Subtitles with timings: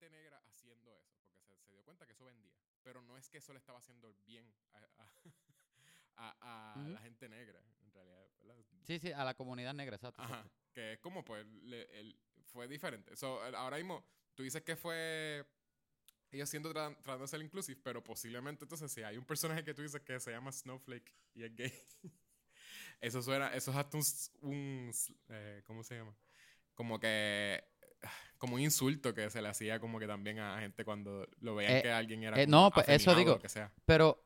[0.00, 2.52] gente negra haciendo eso, porque se, se dio cuenta que eso vendía.
[2.82, 5.12] Pero no es que eso le estaba haciendo bien a, a-
[6.16, 6.92] a- a Ujú.
[6.92, 8.26] la gente negra, en realidad.
[8.38, 8.56] ¿verdad?
[8.84, 10.22] Sí, sí, a la comunidad negra, exacto.
[10.22, 13.14] Ajá, que es como pues le- el- fue diferente.
[13.16, 15.46] So, ahora mismo tú dices que fue
[16.30, 19.74] ellos siendo tra- tratando de ser inclusive, pero posiblemente entonces si hay un personaje que
[19.74, 21.72] tú dices que se llama Snowflake y es gay,
[23.00, 23.98] eso suena, eso es hasta
[24.40, 24.92] un,
[25.28, 26.16] eh, ¿cómo se llama?
[26.74, 27.62] Como que
[28.38, 31.76] como un insulto que se le hacía como que también a gente cuando lo veían
[31.76, 33.32] Eh, que alguien era eh, como no, pues, eso digo.
[33.34, 33.70] lo que sea.
[33.84, 34.22] Pero,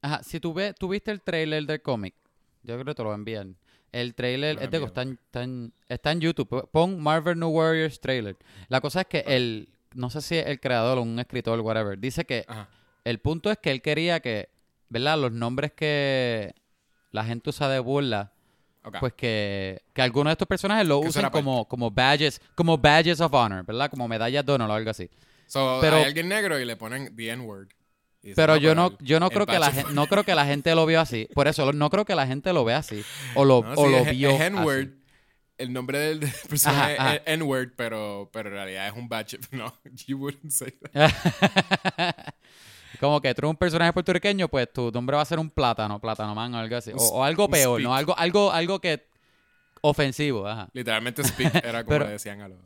[0.00, 2.14] ajá, si tú, ves, tú viste el trailer del cómic,
[2.62, 3.56] yo creo que te lo envían.
[3.90, 6.68] El trailer, es de, está, en, está en- está en YouTube.
[6.70, 8.36] Pon Marvel New Warriors trailer.
[8.68, 12.24] La cosa es que el, no sé si el creador o un escritor, whatever, dice
[12.26, 12.68] que Ajá.
[13.04, 14.50] el punto es que él quería que,
[14.90, 15.18] ¿verdad?
[15.18, 16.54] Los nombres que
[17.10, 18.32] la gente usa de burla,
[18.84, 18.96] ok.
[19.00, 21.30] pues que, que algunos de estos personajes lo parte.
[21.30, 23.90] como, como badges, como badges of honor, ¿verdad?
[23.90, 25.08] Como medallas de honor o algo así.
[25.46, 27.68] So, pero- hay alguien negro y le ponen the N-word.
[28.34, 30.74] Pero yo no, el- yo no creo que la gente, no creo que la gente
[30.74, 31.28] lo vio así.
[31.34, 33.02] Por eso no creo que la gente lo vea así.
[33.34, 34.88] O lo, No, o sí, lo es- vio es N-word.
[35.56, 39.38] El nombre del, personaje Ajá, es N-word, pero, pero en realidad es un badge.
[39.52, 39.72] No,
[40.06, 41.12] you wouldn't say that.
[43.00, 46.00] Como que tú eres un personaje puertorriqueño, pues tu nombre va a ser un plátano,
[46.00, 46.90] plátano man o algo así.
[46.94, 47.94] O, o algo peor, ¿no?
[47.94, 49.06] Algo, algo, algo que
[49.82, 50.68] ofensivo, ajá.
[50.72, 52.58] Literalmente speak era como Pero- le decían a los...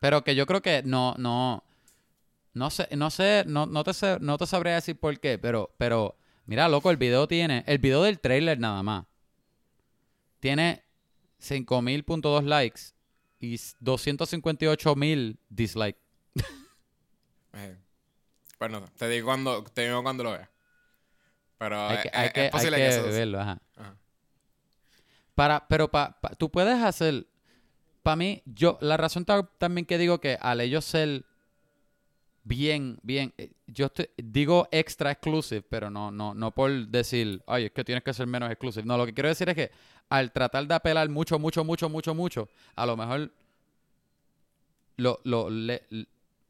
[0.00, 1.64] Pero que yo creo que no, no,
[2.54, 5.74] no sé, no sé, no, no te sé- no te sabría decir por qué, pero,
[5.76, 9.06] pero, mira, loco, el video tiene, el video del trailer nada más,
[10.38, 10.84] tiene
[11.40, 12.80] 5.000.2 likes
[13.40, 15.98] y 258.000 dislikes.
[18.58, 20.48] Eh, Pues no sé, te digo cuando, te digo cuando lo veas.
[21.58, 23.02] Pero Hay eh, que, eh, hay es que, hay posible que que eso...
[23.02, 23.58] verlo, ajá.
[23.76, 23.94] Ajá.
[25.34, 27.26] Para, pero pa, pa- tú puedes hacer,
[28.02, 31.24] para mí, yo, la razón ta- también que digo que al ellos ser
[32.42, 37.66] bien, bien, eh, yo estoy- digo extra exclusive, pero no, no, no por decir, ay,
[37.66, 38.84] es que tienes que ser menos exclusive.
[38.86, 39.70] No, lo que quiero decir es que
[40.08, 43.30] al tratar de apelar mucho, mucho, mucho, mucho, mucho, a lo mejor
[44.96, 45.82] lo, lo le-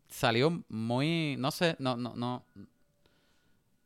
[0.09, 2.45] salió muy, no sé, no, no, no.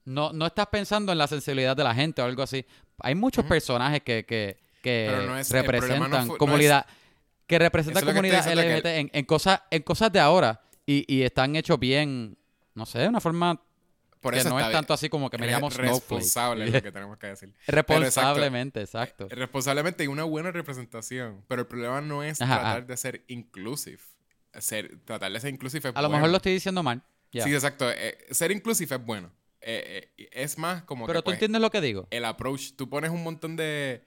[0.05, 2.65] No, no estás pensando en la sensibilidad de la gente o algo así.
[2.99, 3.51] Hay muchos Ujú.
[3.51, 6.87] personajes que, que, que no es- representan fue- comunidad,
[7.47, 10.61] que representan es que comunidad estoy diciendo LGBT en, en cosas, en cosas de ahora
[10.87, 12.37] y, y están hechos bien,
[12.75, 13.61] no sé, de una forma
[14.21, 16.91] Por que eso no es tanto así como que me llamo responsable es lo que
[16.93, 17.55] tenemos que decir.
[17.69, 19.27] Responsablemente, exacto.
[19.31, 21.45] Eh, Responsablemente y una buena representación.
[21.47, 22.87] Pero el problema no es Ajá, tratar ajá.
[22.87, 24.01] de ser inclusive.
[24.61, 27.03] Ser, tratar de ser inclusive es A lo mejor lo estoy diciendo mal.
[27.33, 27.91] Sí, exacto.
[27.91, 29.33] Eh, ser inclusive es bueno.
[29.61, 32.07] Eh, eh, es más como Pero que tú pues, entiendes lo que digo.
[32.11, 32.73] el approach.
[32.77, 34.05] Tú pones un montón de...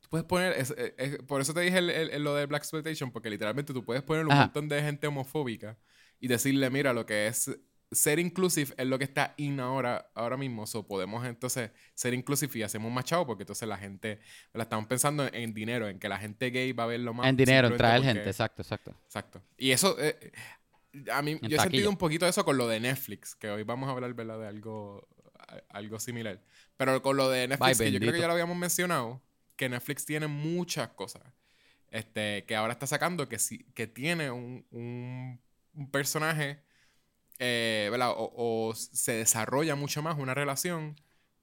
[0.00, 0.52] Tú puedes poner...
[0.54, 3.30] es- es- es- por eso te dije el- el- el- lo de Black Exploitation, porque
[3.30, 4.42] literalmente tú puedes poner un Ajá.
[4.42, 5.78] montón de gente homofóbica
[6.20, 7.50] y decirle, mira, lo que es
[7.92, 10.66] ser inclusive es lo que está in ahora, ahora mismo.
[10.66, 14.18] So, podemos entonces ser inclusive y hacemos más chavo porque entonces la gente...
[14.52, 17.26] La estamos pensando en, en dinero, en que la gente gay va a verlo más.
[17.28, 18.94] En dinero, en traer porque- gente, exacto, exacto.
[19.04, 19.42] Exacto.
[19.56, 20.32] Y eso, eh,
[21.12, 23.88] a mí, yo he sentido un poquito eso con lo de Netflix, que hoy vamos
[23.88, 24.40] a hablar, ¿verdad?
[24.40, 25.06] De algo,
[25.38, 26.42] a- algo similar.
[26.76, 29.22] Pero con lo de Netflix, Bye, que yo creo que ya lo habíamos mencionado,
[29.56, 31.22] que Netflix tiene muchas cosas.
[31.90, 35.40] Este, que ahora está sacando que, sí, que tiene un, un,
[35.74, 36.60] un personaje,
[37.38, 38.10] eh, ¿verdad?
[38.16, 38.32] O,
[38.68, 40.96] o se desarrolla mucho más una relación,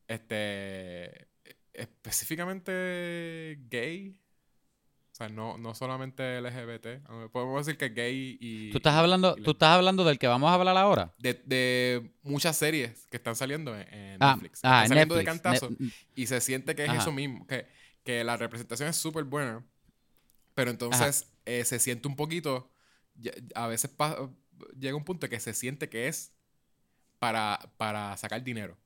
[0.07, 1.27] este,
[1.73, 4.19] específicamente gay.
[5.11, 7.05] O sea, no, no solamente LGBT.
[7.31, 8.71] Podemos decir que gay y...
[8.71, 11.13] Tú estás hablando, y tú estás hablando del que vamos a hablar ahora.
[11.19, 14.59] de, de muchas series que están saliendo en, en Ah, Netflix.
[14.63, 15.33] ah, están saliendo Netflix.
[15.35, 16.97] de cantazo Ne- y se siente que es Ajá.
[17.01, 17.67] eso mismo, que,
[18.03, 19.63] que la representación es súper buena,
[20.55, 22.71] pero entonces eh, se siente un poquito,
[23.13, 24.31] ya- a veces pa-
[24.79, 26.33] llega un punto que se siente que es
[27.19, 28.77] para, para sacar dinero.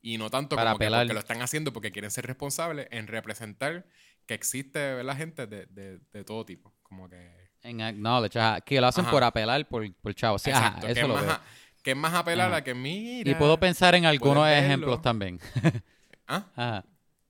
[0.00, 3.06] Y no tanto Para como que porque lo están haciendo porque quieren ser responsables en
[3.06, 3.86] representar
[4.26, 6.74] que existe la gente de, de, de todo tipo.
[6.82, 7.50] Como que...
[7.62, 9.10] En acknowledge, ajá, que lo hacen Ajá.
[9.10, 10.42] por apelar por, por chavos.
[10.42, 11.40] Sí, ajá, Exacto, que, eso es lo más, veo.
[11.82, 12.56] que es más apelar Ajá.
[12.58, 13.30] a que mira...
[13.30, 15.40] Y puedo pensar en algunos ejemplos también.
[16.28, 16.46] ¿Ah?
[16.54, 16.84] Ajá.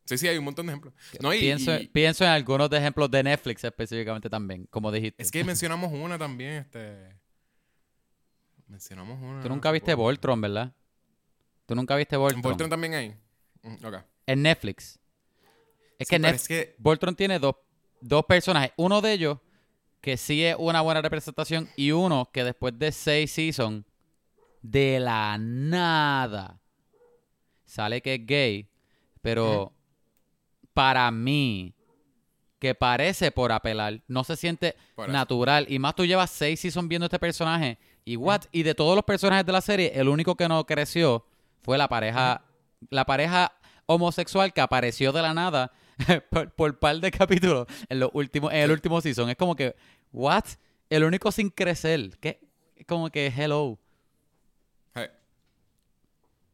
[0.06, 0.92] Sí, sí, hay un montón de ejemplos.
[1.20, 5.22] No, y- pienso, y- pienso en algunos de ejemplos de Netflix específicamente también, como dijiste.
[5.22, 7.08] Es que mencionamos una también, este.
[8.66, 9.42] Mencionamos una.
[9.42, 9.94] Tú nunca viste.
[9.94, 10.72] Voltron, ¿verdad?
[11.66, 12.42] Tú nunca viste ¿En Voltron.
[12.42, 13.16] Voltron también hay?
[13.62, 13.96] Mm, Ok.
[14.26, 14.98] En Netflix.
[15.98, 16.74] Es Sí, que Netflix es que.
[16.78, 17.56] Voltron tiene dos,
[18.00, 18.72] dos personajes.
[18.76, 19.38] Uno de ellos
[20.00, 23.84] que sí es una buena representación y uno que después de seis seasons,
[24.60, 26.60] de la nada,
[27.64, 28.68] sale que es gay.
[29.22, 29.72] Pero
[30.74, 31.74] para mí,
[32.58, 34.76] que parece por apelar, no se siente
[35.08, 35.66] natural.
[35.68, 37.78] Y más tú llevas seis seasons viendo este personaje.
[38.04, 38.42] Y what?
[38.52, 41.26] Y de todos los personajes de la serie, el único que no creció
[41.62, 42.44] fue la pareja,
[42.90, 43.52] la pareja
[43.86, 45.72] homosexual que apareció de la nada
[46.30, 49.30] por, por par de capítulos en los últimos, en el último season.
[49.30, 49.74] Es como que,
[50.12, 50.44] what?
[50.90, 52.18] El único sin crecer.
[52.18, 52.40] Que
[52.86, 53.78] como que hello.
[54.94, 55.08] Hey,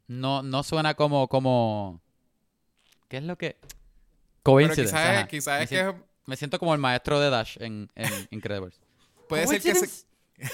[0.07, 2.01] No, no suena como, como.
[3.09, 3.57] ¿Qué es lo que?
[3.61, 3.75] Pero
[4.43, 4.85] Coincidence.
[4.93, 8.11] quizás, quizás me, es que siento, me siento como el maestro de Dash en, en
[8.31, 8.81] Incredibles.
[9.29, 10.07] puede ser que, se-?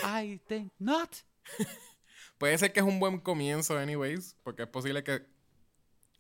[0.03, 1.15] I think not.
[2.39, 5.27] puede ser que es un buen comienzo, anyways, porque es posible que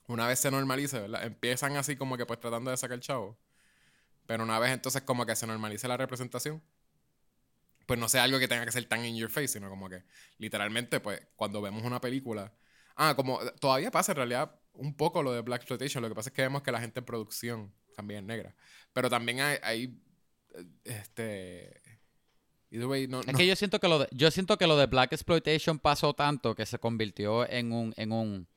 [0.08, 1.24] una vez se normalice, ¿verdad?
[1.24, 3.36] Empiezan así como que pues tratando de sacar chavo.
[4.26, 6.62] Pero una vez entonces como que se normalice la representación,
[7.86, 10.02] pues no sea algo que tenga que ser tan in your face, sino como que
[10.38, 12.52] literalmente pues cuando vemos una película...
[12.96, 16.30] Ah, como todavía pasa en realidad un poco lo de Black Exploitation, lo que pasa
[16.30, 18.54] es que vemos que la gente en producción también es negra.
[18.92, 20.00] Pero también hay, hay
[20.84, 21.82] este...
[22.70, 24.76] Either way, no, Es no- que yo siento que lo de, yo siento que lo
[24.76, 28.48] de Black Exploitation pasó tanto que se convirtió en un, en un,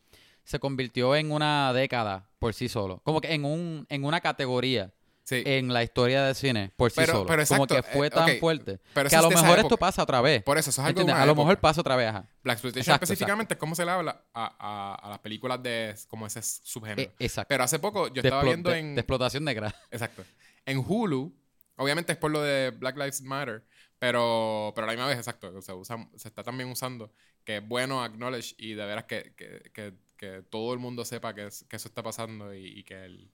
[0.44, 3.02] se convirtió en una década por sí solo.
[3.04, 4.92] Como que en un, en una categoría
[5.26, 5.44] sí.
[5.46, 7.26] en la historia del cine por sí Pero- solo.
[7.28, 8.80] pero como que fue eh, tan fuerte.
[8.96, 10.42] pero que a lo mejor esto pasa otra vez.
[10.42, 12.26] Por eso, eso es algo A lo mejor pasa otra vez, ajá.
[12.44, 16.26] Black Exploitation específicamente es cómo se le habla a, a- a las películas de como
[16.26, 17.02] ese subgénero.
[17.12, 17.50] Eh, exacto.
[17.50, 18.96] Pero hace poco yo de, estaba viendo de- en...
[18.96, 19.76] de explotación negra.
[19.92, 20.24] Exacto.
[20.66, 21.32] En Hulu,
[21.76, 23.64] obviamente es por lo de Black Lives Matter,
[24.00, 27.14] pero, pero a la misma vez, exacto, se, usa, se está también usando
[27.44, 31.34] que es bueno acknowledge y de veras que, que, que, que todo el mundo sepa
[31.36, 33.32] que, es- que eso está pasando y, y que el,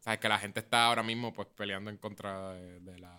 [0.00, 0.20] ¿sabes?
[0.20, 3.18] que la gente está ahora mismo pues peleando en contra de, de la,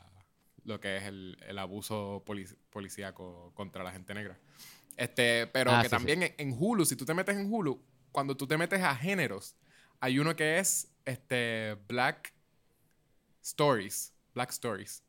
[0.64, 4.38] lo que es el, el abuso polic- policíaco contra la gente negra.
[4.98, 6.10] Este, pero Ah, que sí, sí.
[6.10, 7.82] también en- en Hulu, si tú te metes en Hulu,
[8.12, 9.56] cuando tú te metes a géneros,
[10.00, 12.34] hay uno que es este Black
[13.42, 15.04] Stories, Black Stories.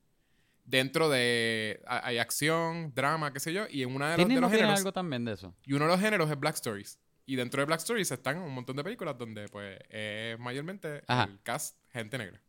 [0.70, 4.40] Dentro de ha- hay acción, drama, qué sé yo, y en una de los, de
[4.40, 5.55] los géneros algo también de eso.
[5.64, 6.99] y uno de los géneros es Black Stories.
[7.26, 11.25] Y dentro de Black Stories están un montón de películas donde pues es mayormente Ajá.
[11.25, 12.40] el cast gente negra.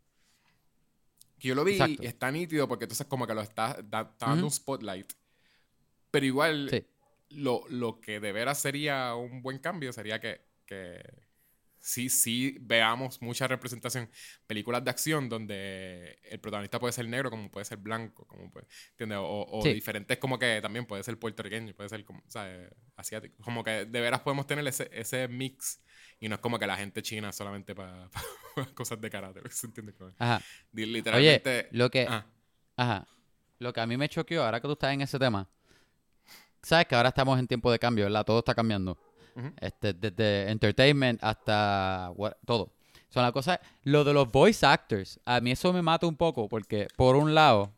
[1.40, 2.04] Que yo lo vi Exacto.
[2.04, 5.12] y está nítido porque entonces como que lo está, da- está dando un spotlight.
[6.12, 6.86] Pero igual Sí.
[7.30, 11.02] lo, lo que de veras sería un buen cambio sería que, que
[11.82, 14.10] sí, sí veamos mucha representación.
[14.48, 18.68] Películas de acción donde el protagonista puede ser negro, como puede ser blanco, como puede,
[18.92, 19.18] ¿entiendes?
[19.22, 19.74] O, o Sí.
[19.74, 22.70] diferentes como que también puede ser puertorriqueño, puede ser como, ¿sabes?
[22.96, 23.36] Asiático.
[23.44, 25.82] Como que de veras podemos tener ese, ese mix
[26.20, 28.10] y no es como que la gente china solamente para
[28.76, 29.94] cosas de carácter, ¿se entiende?
[30.20, 30.42] Ajá.
[30.72, 31.68] di- Oye, Literalmente...
[31.72, 32.26] lo que, ah,
[32.78, 33.08] Ajá.
[33.60, 35.48] Lo que a mí me choqueó, ahora que tú estás en ese tema,
[36.62, 38.26] sabes que ahora estamos en tiempo de cambio, ¿verdad?
[38.26, 38.98] Todo está cambiando.
[39.60, 42.12] Este, desde entertainment hasta
[42.46, 42.72] todo.
[43.10, 46.48] So, la cosa, lo de los voice actors, a mí eso me mata un poco
[46.48, 47.74] porque por un lado,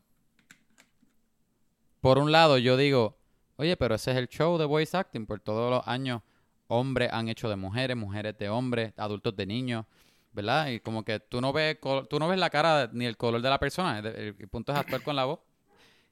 [2.00, 3.16] por un lado yo digo,
[3.56, 6.22] oye, pero ese es el show de voice acting, por todos los años
[6.68, 9.86] hombres han hecho de mujeres, mujeres de hombres, adultos de niños,
[10.32, 10.68] ¿verdad?
[10.68, 11.78] Y como que tú no ves,
[12.08, 15.02] tú no ves la cara ni el color de la persona, el punto es actuar
[15.02, 15.40] con la voz.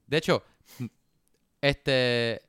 [0.06, 0.42] De hecho,
[1.60, 2.42] este,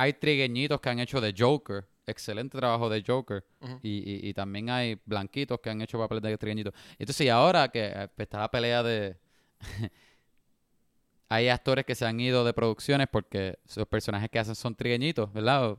[0.00, 3.44] hay trigueñitos que han hecho de Joker, excelente trabajo de Joker,
[3.82, 6.72] y, y- y también hay blanquitos que han hecho papeles de trigueñitos.
[6.98, 9.16] Entonces, y ahora que eh, pues, está la pelea de...
[11.28, 15.32] hay actores que se han ido de producciones porque los personajes que hacen son trigueñitos,
[15.32, 15.76] ¿verdad?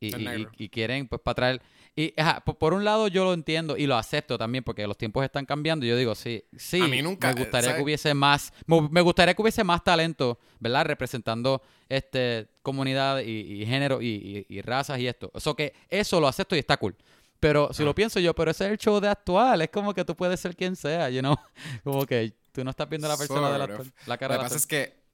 [0.00, 1.62] Y, quieren pues para traer...
[1.94, 4.98] Y ajá, por, por un lado yo lo entiendo y lo acepto también porque los
[4.98, 7.76] tiempos están cambiando y yo digo, sí, sí, A mí nunca, me eh, gustaría ¿sabes?
[7.76, 10.84] que hubiese más, me me gustaría que hubiese más talento, ¿verdad?
[10.84, 15.30] Representando este comunidad y, y género y, razas y esto.
[15.34, 16.94] Eso que eso lo acepto y está cool.
[17.40, 17.86] Pero si Ah.
[17.86, 20.38] lo pienso yo, pero ese es el show de actual, es como que tú puedes
[20.40, 21.36] ser quien sea, you know?
[21.84, 23.88] Como que tú no estás viendo a la persona actor, of.
[24.06, 25.05] la cara Lo que del pasa es que,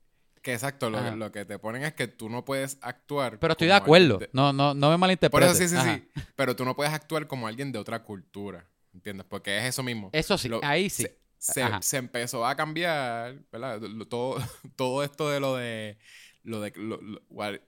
[0.43, 1.17] que exacto, lo, Ajá.
[1.17, 3.39] lo que te ponen es que tú no puedes actuar.
[3.39, 5.51] Pero estoy de acuerdo, de- no, no, no me Por malinterpretes.
[5.53, 5.95] eso sí, sí, Ajá.
[5.97, 6.09] sí.
[6.37, 8.69] Pero tú no puedes actuar como alguien de otra cultura.
[8.93, 9.25] ¿Entiendes?
[9.29, 10.11] Porque es eso mismo.
[10.13, 11.07] Eso sí, Lo- ahí sí.
[11.39, 13.81] Se, se- empezó a cambiar, ¿verdad?
[14.09, 14.37] Todo,
[14.77, 15.99] todo esto de lo de.
[16.45, 17.01] Lo, de lo,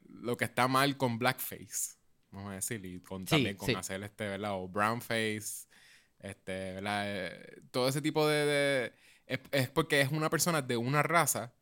[0.09, 1.95] lo- que está mal con blackface.
[2.31, 2.85] Vamos a decir.
[2.85, 3.75] Y con, Sí, también con sí.
[3.75, 4.52] hacer este, ¿verdad?
[4.54, 5.66] O brownface.
[6.19, 7.02] Este, ¿verdad?
[7.07, 8.45] Eh, todo ese tipo de.
[8.47, 8.93] de-
[9.26, 11.52] es, es porque es una persona de una raza.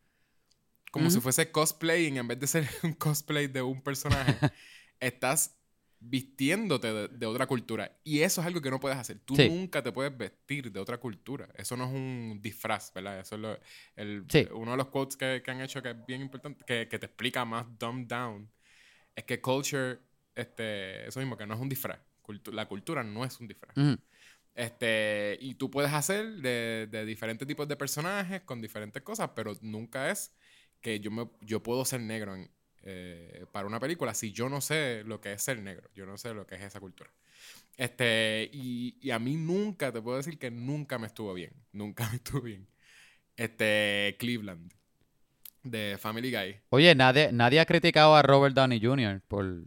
[0.92, 4.37] Como si fuese cosplaying, en vez de ser un cosplay de un personaje,
[5.00, 5.58] estás
[6.04, 7.96] vistiéndote de, de otra cultura.
[8.04, 9.18] Y eso es algo que no puedes hacer.
[9.20, 9.49] Tú Sí.
[9.49, 11.49] nunca te puedes vestir de otra cultura.
[11.56, 13.20] Eso no es un disfraz, ¿verdad?
[13.20, 13.58] Eso es lo-
[13.96, 14.46] el, Sí.
[14.52, 17.06] uno de los quotes que, que han hecho que es bien importante, que, que te
[17.06, 18.50] explica más dumbed down,
[19.14, 19.99] es que culture,
[20.34, 22.00] este, eso mismo, que no es un disfraz.
[22.22, 23.76] Cultu- la cultura no es un disfraz.
[23.76, 23.96] Ujú.
[24.54, 29.54] Este, y tú puedes hacer de, de diferentes tipos de personajes con diferentes cosas, pero
[29.62, 30.32] nunca es
[30.82, 32.50] que yo, me, yo puedo ser negro en,
[32.82, 36.18] eh, para una película si yo no sé lo que es ser negro, yo no
[36.18, 37.10] sé lo que es esa cultura.
[37.76, 42.06] Este, y, y a mí nunca, te puedo decir que nunca me estuvo bien, nunca
[42.10, 42.66] me estuvo bien.
[43.36, 44.72] Este, Cleveland,
[45.62, 46.60] de Family Guy.
[46.70, 49.20] Oye, nadie, nadie ha criticado a Robert Downey Jr.
[49.26, 49.62] por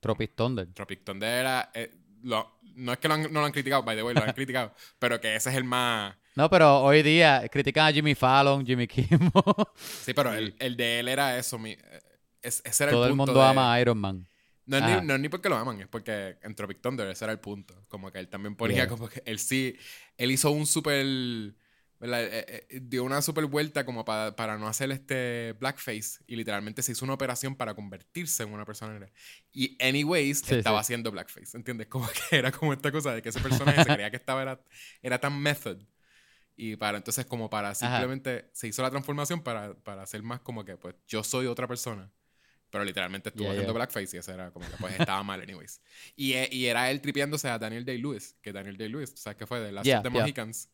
[0.00, 0.68] Tropic Thunder.
[0.74, 1.90] Tropic Thunder era, eh,
[2.22, 4.32] lo- no es que lo han- no lo han criticado, by the way, lo han
[4.34, 6.14] criticado, pero que ese es el más...
[6.36, 9.30] No, pero hoy día critican a Jimmy Fallon, Jimmy Kimmel.
[9.76, 11.78] Sí, pero el, el de él era eso, mi, eh,
[12.42, 14.28] es- ese era Todo el punto mundo de- ama a Iron Man.
[14.66, 17.24] No es, ni, no es ni porque lo aman, es porque en Tropic Thunder ese
[17.24, 17.74] era el punto.
[17.88, 18.88] Como que él también ponía Yeah.
[18.88, 19.76] como que él sí,
[20.16, 21.04] él hizo un super,
[22.00, 22.24] ¿verdad?
[22.24, 26.82] Eh, eh, dio una super vuelta como para, para no hacer este blackface y literalmente
[26.82, 29.12] se hizo una operación para convertirse en una persona negra.
[29.52, 30.80] Y anyways, Sí, estaba sí.
[30.86, 31.86] haciendo blackface, ¿entiendes?
[31.88, 34.60] Como que era como esta cosa de que ese personaje se creía que estaba, era,
[35.02, 35.78] era tan method.
[36.56, 40.64] Y para entonces como para simplemente se hizo la transformación para, para hacer más como
[40.64, 42.10] que pues yo soy otra persona.
[42.70, 43.78] Pero literalmente estuvo Yeah, haciendo yeah.
[43.84, 45.80] blackface y eso era como que pues estaba mal anyways.
[46.16, 49.60] Y, e- y era él tripeándose a Daniel Day-Lewis, que Daniel Day-Lewis, ¿sabes qué fue?
[49.60, 50.10] De Last Yeah, of the.
[50.10, 50.68] Mohicans.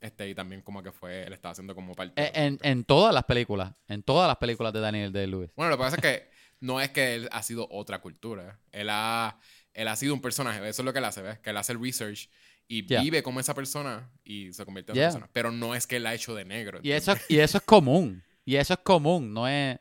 [0.00, 2.20] Este, y también como que fue, él estaba haciendo como parte.
[2.20, 3.72] Eh, de- En, en todas las películas.
[3.86, 5.50] En todas las películas de Daniel Day-Lewis.
[5.54, 8.58] Bueno, lo que pasa es que no es que él ha sido otra cultura.
[8.72, 9.38] Él ha,
[9.74, 10.58] él ha sido un personaje.
[10.68, 11.38] Eso es lo que él hace, ¿ves?
[11.38, 12.28] Que él hace el research
[12.68, 13.02] y Yeah.
[13.02, 15.08] vive como esa persona y se convierte en Yeah.
[15.08, 15.30] esa persona.
[15.32, 16.80] Pero no es que él ha hecho de negro.
[16.82, 18.22] Y eso, y eso es común.
[18.44, 19.32] Y eso es común.
[19.32, 19.78] No es.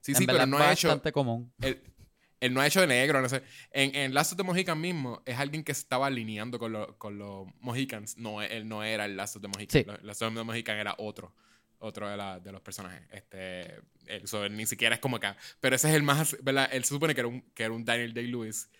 [0.00, 0.88] Sí, sí, pero no ha hecho.
[0.88, 1.52] bastante común.
[1.60, 1.82] Él,
[2.40, 3.42] él no ha hecho de negro, no sé.
[3.72, 6.96] En, en Last of the Mohicans mismo, es alguien que se estaba alineando con, lo-
[6.98, 8.16] con los Mohicans.
[8.16, 9.84] No, él no era el Last of the Mohicans.
[9.98, 10.06] Sí.
[10.06, 11.34] Last of the Mohicans era otro.
[11.80, 13.02] Otro de, la- de los personajes.
[13.10, 15.36] Este, él, so, él ni siquiera es como acá.
[15.60, 16.68] Pero ese es el más, ¿verdad?
[16.72, 18.70] Él se supone que era un, que era un Daniel Day-Lewis.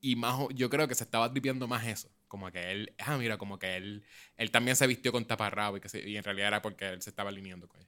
[0.00, 2.08] Y más, yo creo que se estaba tripeando más eso.
[2.30, 4.02] Como que él, ah, mira, como que él,
[4.38, 7.02] él también se vistió con taparrabo y, que se- y en realidad era porque él
[7.02, 7.86] se estaba alineando con él.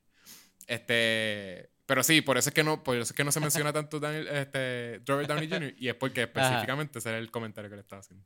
[0.66, 3.72] Este, pero sí, por eso es que no, por eso es que no se menciona
[3.72, 5.74] tanto Daniel, este, Robert Downey Jr.
[5.78, 8.24] y es porque específicamente ese era el comentario que le estaba haciendo.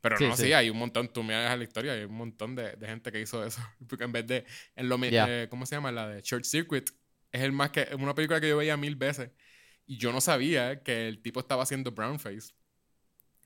[0.00, 0.44] Pero Sí, no, sí.
[0.44, 0.52] sí.
[0.52, 3.44] hay un montón, tú miras la historia, hay un montón de, de gente que hizo
[3.44, 3.60] eso.
[3.88, 4.44] Porque en vez de,
[4.76, 5.26] en lo, Yeah.
[5.44, 5.90] eh, ¿cómo se llama?
[5.90, 6.88] La de Church Circuit,
[7.32, 9.30] es el más que, es una película que yo veía mil veces.
[9.86, 12.52] Y yo no sabía que el tipo estaba haciendo brownface.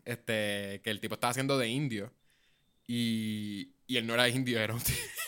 [0.04, 2.12] Este, que el tipo estaba haciendo de indio.
[2.87, 4.80] Y, y él no era indio, era un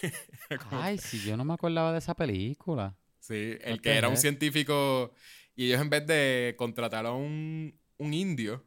[0.70, 2.96] Ay, si yo no me acordaba de esa película.
[3.20, 5.14] Sí, el que era un científico.
[5.56, 8.66] Y ellos en vez de contratar a un, un indio,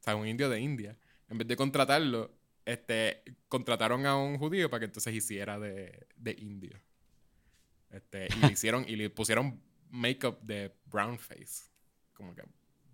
[0.00, 0.96] o sea, un indio de India,
[1.28, 6.36] en vez de contratarlo, este, contrataron a un judío para que entonces hiciera de, de
[6.38, 6.78] indio.
[7.90, 9.60] Este, y le hicieron, y le pusieron
[9.90, 11.70] make-up de brown face.
[12.12, 12.42] Como que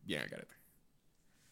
[0.02, 0.54] bien al carete.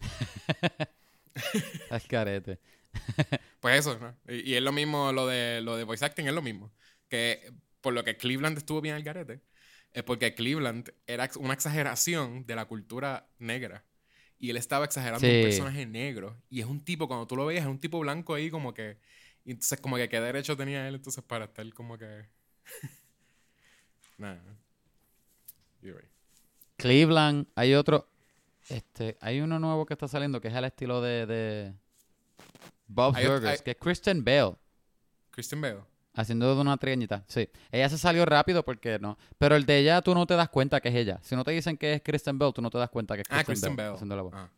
[1.91, 2.59] Al carete.
[3.61, 4.17] Pues eso, ¿no?
[4.27, 6.73] Y, y es lo mismo, lo de, lo de voice acting es lo mismo.
[7.09, 9.41] Que por lo que Cleveland estuvo bien al garete,
[9.93, 13.85] es porque Cleveland era una exageración de la cultura negra.
[14.39, 16.43] Y él estaba exagerando un personaje negro.
[16.51, 18.99] Y es un tipo, cuando tú lo veías, es un tipo blanco ahí como que...
[19.45, 22.27] Y entonces como que qué derecho tenía él entonces para estar como que...
[24.19, 24.43] Nada.
[25.83, 26.11] Right.
[26.77, 28.09] Cleveland, hay otro.
[28.73, 31.75] Este, hay uno nuevo que está saliendo que es al estilo de, de
[32.87, 34.53] Bob's Hay Burgers, hay- que es Kristen Bell.
[35.31, 35.81] Christian Bale.
[36.15, 37.49] Haciendo de una trigueñita, sí.
[37.71, 39.17] Ella se salió rápido porque no.
[39.39, 41.19] Pero el de ella tú no te das cuenta que es ella.
[41.23, 43.27] Si no te dicen que es Kristen Bell, tú no te das cuenta que es
[43.31, 43.95] Ah, Kristen, Christian Bell.
[43.95, 44.33] Haciendo la voz.
[44.37, 44.51] Ah,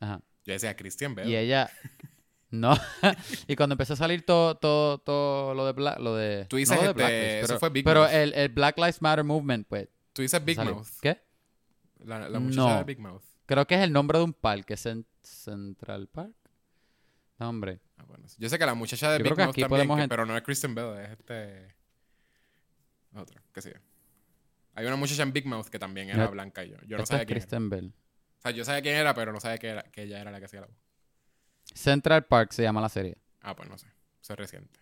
[0.00, 0.20] Ajá.
[0.44, 1.28] yo decía Christian Bale.
[1.30, 1.70] Y ella.
[2.50, 2.74] No.
[3.48, 6.44] y cuando empezó a salir todo, todo, todo lo de Black, lo de.
[6.46, 8.12] Tú dices no de este, eso pero, fue Big pero Mouth.
[8.12, 9.88] el, el Black Lives Matter Movement, pues.
[10.12, 10.58] Tú dices Big.
[10.58, 10.86] Mouth.
[11.00, 11.22] ¿Qué?
[12.04, 12.76] La, la muchacha No.
[12.78, 13.22] de Big Mouth.
[13.52, 16.32] Creo que es el nombre de un parque, Cent- Central Park.
[17.40, 17.80] No, hombre.
[17.98, 18.24] Ah, bueno.
[18.38, 20.42] Yo sé que la muchacha de Yo Big Mouth también, podemos que- pero no es
[20.44, 21.74] Kristen Bell, es este...
[23.12, 23.74] Otra, qué sé.
[24.74, 26.76] Hay una muchacha en Big Mouth que también era No, blanca y yo.
[26.86, 27.44] Yo no sabía quién era.
[27.44, 27.92] Kristen Bell.
[28.38, 30.38] O sea, yo sabía quién era, pero no sabía que, era, que ella era la
[30.38, 30.76] que hacía la voz.
[31.74, 33.18] Central Park se llama la serie.
[33.40, 33.88] Ah, pues no sé.
[34.22, 34.78] Eso es reciente.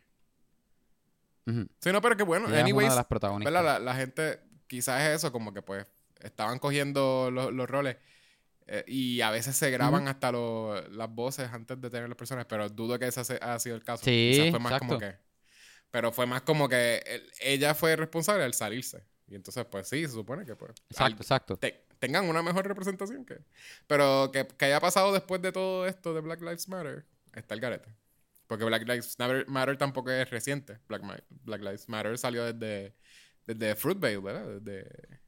[1.81, 2.47] Sí, no, pero que bueno.
[2.49, 3.65] Ella es una Anyways, de las protagonistas.
[3.65, 5.87] La, la gente, quizás es eso, como que pues
[6.21, 7.97] estaban cogiendo los, los roles
[8.69, 12.45] eh, y a veces se graban hasta lo- las voces antes de tener las personas,
[12.47, 14.05] pero dudo que ese se- haya sido el caso.
[14.05, 15.17] Sí, Quizás fue más como exacto.
[15.19, 15.29] que.
[15.91, 17.03] Pero fue más como que
[17.41, 19.05] ella fue responsable al salirse.
[19.27, 20.71] Y entonces, pues sí, se supone que pues.
[20.91, 21.57] Exacto, al- exacto.
[21.57, 23.39] te- tengan una mejor representación que.
[23.87, 27.61] Pero que, que haya pasado después de todo esto de Black Lives Matter, está el
[27.61, 27.95] garete.
[28.47, 30.79] Porque Black Lives Matter, Matter tampoco es reciente.
[30.89, 32.95] Black, Ma- Black Lives Matter salió desde,
[33.47, 34.61] desde Fruitvale, ¿verdad?
[34.61, 35.21] Desde,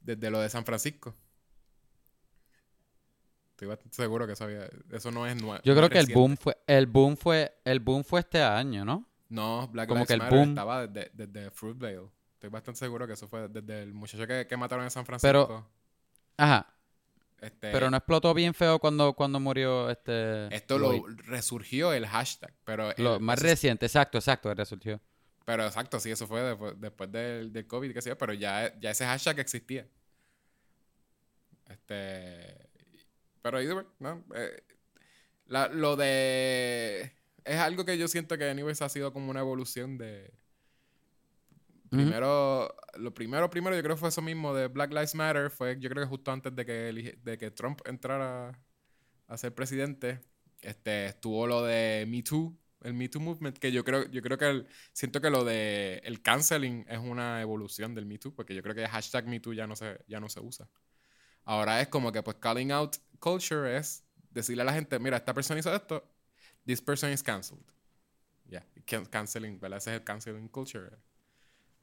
[0.00, 1.14] desde lo de San Francisco.
[3.62, 5.62] Estoy bastante seguro que eso, había, eso no es nuevo.
[5.62, 9.06] Yo creo que el boom fue el boom fue el boom fue este año, ¿no?
[9.28, 12.00] No, Black Como Lives que el Matter boom- estaba desde, desde Fruitvale.
[12.34, 15.28] Estoy bastante seguro que eso fue desde el muchacho que, que mataron en San Francisco.
[15.46, 15.68] Pero-
[16.38, 16.74] Ajá,
[17.40, 22.52] Este, pero no explotó bien feo cuando cuando murió este Esto lo resurgió el hashtag,
[22.64, 22.92] pero...
[22.96, 25.00] Lo más eso- reciente, exacto, exacto, resurgió.
[25.44, 28.76] Pero exacto, sí, eso fue después, después del, del COVID, qué sé yo, pero ya,
[28.80, 29.86] ya ese hashtag existía.
[31.68, 32.61] Este...
[33.42, 34.62] Pero way, no, eh,
[35.46, 37.12] la- lo de...
[37.44, 40.32] Es algo que yo siento que anyways ha sido como una evolución de...
[41.90, 45.78] Primero, lo primero, primero, yo creo que fue eso mismo de Black Lives Matter, fue
[45.78, 48.58] yo creo que justo antes de que, de que Trump entrara
[49.28, 50.20] a ser presidente,
[50.62, 54.38] este, estuvo lo de Me Too, el Me Too Movement, que yo creo, yo creo
[54.38, 58.54] que el- siento que lo de el canceling es una evolución del Me Too, porque
[58.54, 60.70] yo creo que el hashtag Me Too ya no se, ya no se usa.
[61.44, 65.32] Ahora es como que pues calling out culture es decirle a la gente, mira, esta
[65.32, 66.04] persona hizo esto,
[66.66, 67.62] this person is cancelled.
[68.46, 69.78] Ya, can- canceling, ¿verdad?
[69.78, 70.90] Ese es el canceling culture.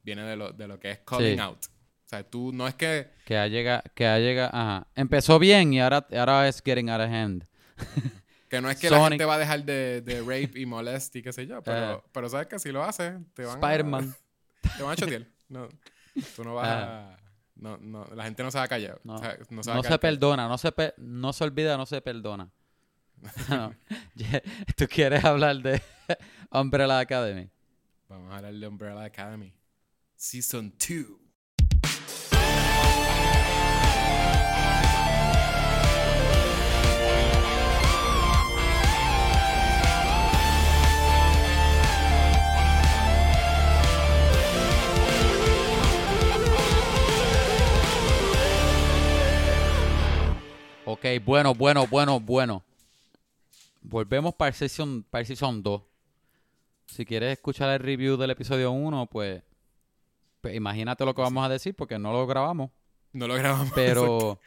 [0.03, 1.39] Viene de lo, de lo que es calling Sí.
[1.41, 1.65] out.
[1.65, 4.87] O sea, tú no es que Que ha llegado, que ha llegado, ajá.
[4.95, 7.45] Empezó bien y ahora, ahora es getting out of hand.
[8.49, 9.11] Que no es que la Sonic.
[9.11, 12.03] gente va a dejar de, de rape y molest y qué sé yo, pero, Eh.
[12.11, 14.15] pero sabes que si lo haces, te van a, Spider-Man.
[14.77, 15.25] te van a chotear.
[15.49, 15.69] No,
[16.35, 17.18] tú no vas a...
[17.59, 19.01] No, no, la gente no se va a callar.
[19.03, 19.15] No.
[19.15, 21.85] O sea, no se va No se perdona, no se, pe- no se olvida, no
[21.85, 22.49] se perdona.
[24.77, 25.81] ¿Tú quieres hablar de
[26.51, 27.49] Umbrella Academy?
[28.07, 29.53] Vamos a hablar de Umbrella Academy.
[30.15, 31.28] Season 2.
[50.91, 52.63] Ok, bueno, bueno, bueno, bueno.
[53.81, 55.81] Volvemos para el season, para el season 2.
[56.87, 59.41] Si quieres escuchar el review del episodio 1, pues,
[60.41, 62.71] pues imagínate lo que vamos a decir porque no lo grabamos.
[63.13, 63.71] No lo grabamos.
[63.75, 64.39] Pero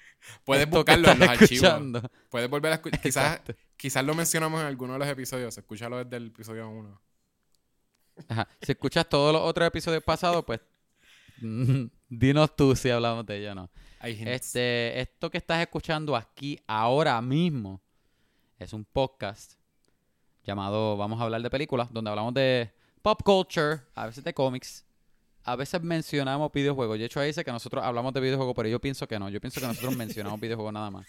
[0.44, 1.64] Puedes buscarlo en los estás archivos.
[1.68, 3.00] escuchando- Puedes volver a escuchar.
[3.02, 3.40] Quizás,
[3.76, 5.56] quizás lo mencionamos en alguno de los episodios.
[5.56, 7.00] Escúchalo desde el episodio 1.
[8.28, 8.48] Ajá.
[8.60, 10.60] Si escuchas todos los otros episodios pasados, pues
[12.08, 13.70] dinos tú si hablamos de ello o no.
[14.02, 14.20] Hay.
[14.26, 17.80] Este, esto que estás escuchando aquí ahora mismo
[18.58, 19.52] es un podcast
[20.42, 24.84] llamado Vamos a hablar de películas, donde hablamos de pop culture, a veces de cómics,
[25.44, 26.98] a veces mencionamos videojuegos.
[26.98, 29.28] De hecho, ahí dice que nosotros hablamos de videojuegos, pero yo pienso que no.
[29.28, 31.06] Yo pienso que nosotros mencionamos videojuegos nada más.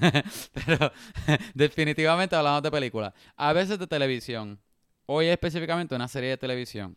[0.52, 0.90] pero
[1.54, 3.14] definitivamente hablamos de películas.
[3.36, 4.58] A veces de televisión.
[5.06, 6.96] Hoy específicamente una serie de televisión.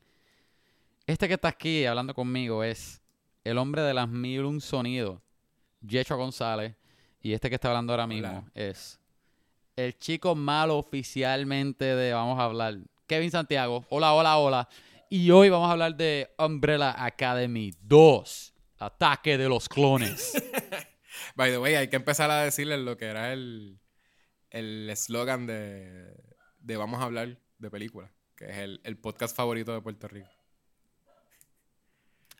[1.06, 3.01] Este que está aquí hablando conmigo es
[3.44, 5.20] el hombre de las mil un sonidos,
[5.82, 6.76] Yecho González.
[7.22, 8.52] Y este que está hablando ahora mismo Hola.
[8.56, 9.00] es
[9.76, 12.78] el chico malo oficialmente de Vamos a hablar,
[13.08, 13.86] Kevin Santiago.
[13.90, 14.70] Hola, hola, hola.
[15.10, 20.34] Y hoy vamos a hablar de Umbrella Academy 2, Ataque de los Clones.
[21.36, 23.82] By the way, hay que empezar a decirle lo que era el
[24.52, 26.14] el eslogan de,
[26.60, 30.30] de Vamos a hablar de películas, que es el, el podcast favorito de Puerto Rico.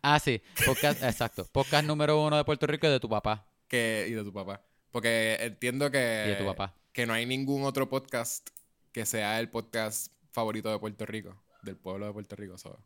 [0.02, 1.44] Ah, sí, podcast, exacto.
[1.50, 3.46] Podcast número uno de Puerto Rico y de tu papá.
[3.68, 4.60] Que, y de tu papá.
[4.90, 6.74] Porque entiendo que, Y de tu papá.
[6.92, 8.48] que no hay ningún otro podcast
[8.92, 12.58] que sea el podcast favorito de Puerto Rico, del pueblo de Puerto Rico.
[12.58, 12.78] so,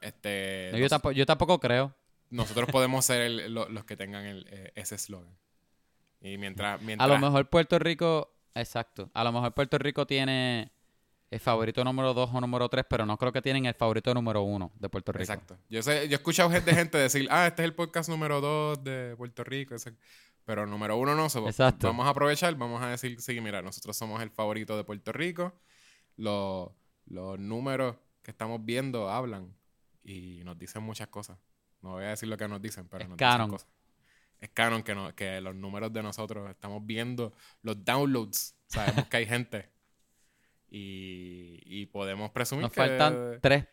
[0.00, 1.94] Este, No, yo, nos- tampoco, yo tampoco creo.
[2.30, 5.36] nosotros podemos ser el- lo- los que tengan el, eh, ese eslogan.
[6.20, 9.10] Y mientras, A mientras lo mejor Puerto Rico, exacto.
[9.12, 10.70] A lo mejor Puerto Rico tiene
[11.32, 14.42] el favorito número 2 o número 3, pero no creo que tienen el favorito número
[14.42, 15.22] 1 de Puerto Rico.
[15.22, 15.56] Exacto.
[15.70, 18.84] Yo sé, yo he escuchado gente, gente decir, ah, este es el podcast número 2
[18.84, 19.74] de Puerto Rico.
[20.44, 21.30] Pero número uno no.
[21.30, 21.86] so, Exacto.
[21.86, 25.54] Vamos a aprovechar, vamos a decir, sí, mira, nosotros somos el favorito de Puerto Rico.
[26.16, 26.68] Los,
[27.06, 29.56] los números que estamos viendo hablan
[30.04, 31.38] y nos dicen muchas cosas.
[31.80, 33.48] No voy a decir lo que nos dicen, pero Es nos canon.
[33.48, 33.68] dicen cosas.
[34.38, 38.54] Es canon que, no, que los números de nosotros estamos viendo los downloads.
[38.66, 39.70] Sabemos que hay gente.
[40.74, 43.66] Y, y podemos presumir Nos que, faltan 3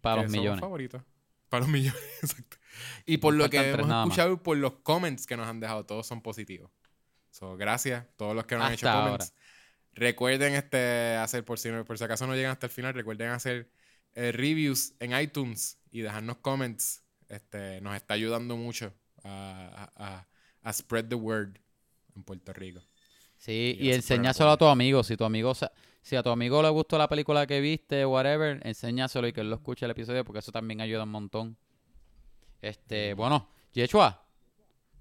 [0.00, 0.60] para los millones.
[0.60, 1.02] favoritos.
[1.50, 2.56] Para los millones, exacto.
[3.04, 5.84] Y por Nos lo que tres hemos escuchado, por los comments que nos han dejado,
[5.84, 6.70] todos son positivos.
[7.30, 9.34] So, gracias a todos los que nos han hecho comments.
[9.94, 13.70] Recuerden este hacer, por si, por si acaso no llegan hasta el final, recuerden hacer
[14.14, 17.02] eh, reviews en iTunes y dejarnos comments.
[17.28, 20.26] Este, nos está ayudando mucho a, a-
[20.62, 21.58] a- spread the word
[22.16, 22.80] en Puerto Rico.
[23.36, 25.02] Sí, Y y enséñaselo a tu amigo.
[25.04, 28.60] Si tu amigo sa- si a tu amigo le gustó la película que viste, whatever,
[28.66, 31.56] enséñaselo y que él lo escuche el episodio porque eso también ayuda un montón.
[32.60, 34.24] Este, bueno, Yechua,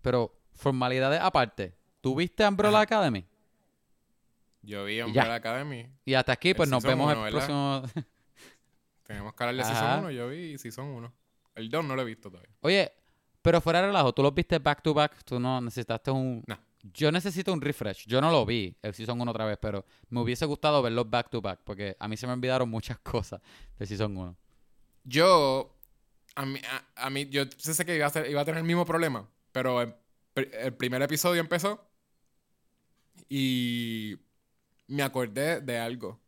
[0.02, 2.84] pero formalidades aparte, ¿Tú viste Umbrella Ajá.
[2.84, 3.26] Academy?
[4.64, 5.02] Yo vi.
[5.02, 5.88] Umbrella Academy.
[6.04, 7.82] Y hasta aquí, El pues nos season vemos uno, el ¿verdad?
[7.84, 8.06] próximo.
[9.04, 9.72] Tenemos que hablar de.
[9.72, 10.12] Season 1.
[10.12, 11.14] Yo vi Season 1.
[11.56, 12.52] El 2 no lo he visto todavía.
[12.62, 12.92] Oye,
[13.42, 15.24] pero fuera de relajo, tú los viste back to back.
[15.24, 16.44] Tú no necesitaste un.
[16.48, 16.58] No.
[16.84, 18.06] Yo necesito un refresh.
[18.08, 21.30] Yo no lo vi el Season 1 otra vez, pero me hubiese gustado verlos back
[21.30, 23.42] to back porque a mí se me olvidaron muchas cosas
[23.78, 24.36] del Season 1.
[25.04, 25.76] Yo,
[26.36, 26.60] a mí,
[26.96, 29.96] a, mí yo sé que iba a, ser- tener el mismo problema, pero el,
[30.36, 31.88] el primer episodio empezó
[33.30, 34.18] y
[34.88, 36.20] me acordé de algo.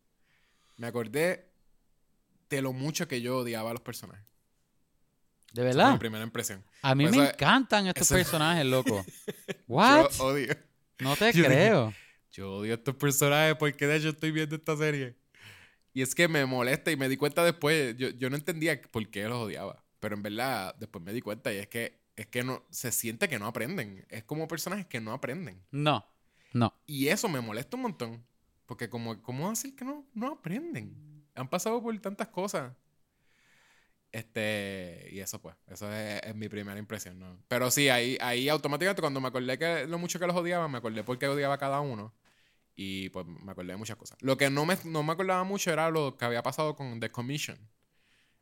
[0.78, 1.50] Me acordé
[2.50, 4.33] de lo mucho que yo odiaba a los personajes.
[5.54, 5.92] ¿De Esa verdad?
[5.94, 6.63] mi primera impresión.
[6.82, 9.06] A mí Pues me encantan estos personajes, loco.
[9.68, 10.10] ¿What?
[10.18, 10.58] Yo odio.
[11.00, 11.94] No te yo dije- creo.
[12.32, 15.16] Yo odio a estos personajes porque de hecho estoy viendo esta serie.
[15.94, 17.96] Y es que me molesta y me di cuenta después.
[17.98, 19.84] Yo, yo no entendía por qué los odiaba.
[20.00, 23.30] Pero en verdad, después me di cuenta y es que, es que no, se siente
[23.30, 24.06] que no aprenden.
[24.10, 25.63] Es como personajes que no aprenden.
[25.70, 26.04] No,
[26.52, 26.74] no.
[26.88, 28.26] Y eso me molesta un montón.
[28.66, 30.98] Porque como, ¿cómo decir que no, no aprenden?
[31.36, 32.74] Han pasado por tantas cosas.
[34.13, 37.43] Este, y eso pues, eso es, es mi primera impresión, ¿no?
[37.47, 40.78] Pero sí, ahí, ahí automáticamente cuando me acordé que lo mucho que los odiaba, me
[40.78, 42.13] acordé por qué odiaba a cada uno.
[42.76, 44.17] Y pues me acordé de muchas cosas.
[44.21, 47.10] Lo que no me, no me acordaba mucho era lo que había pasado con The
[47.10, 47.58] Commission.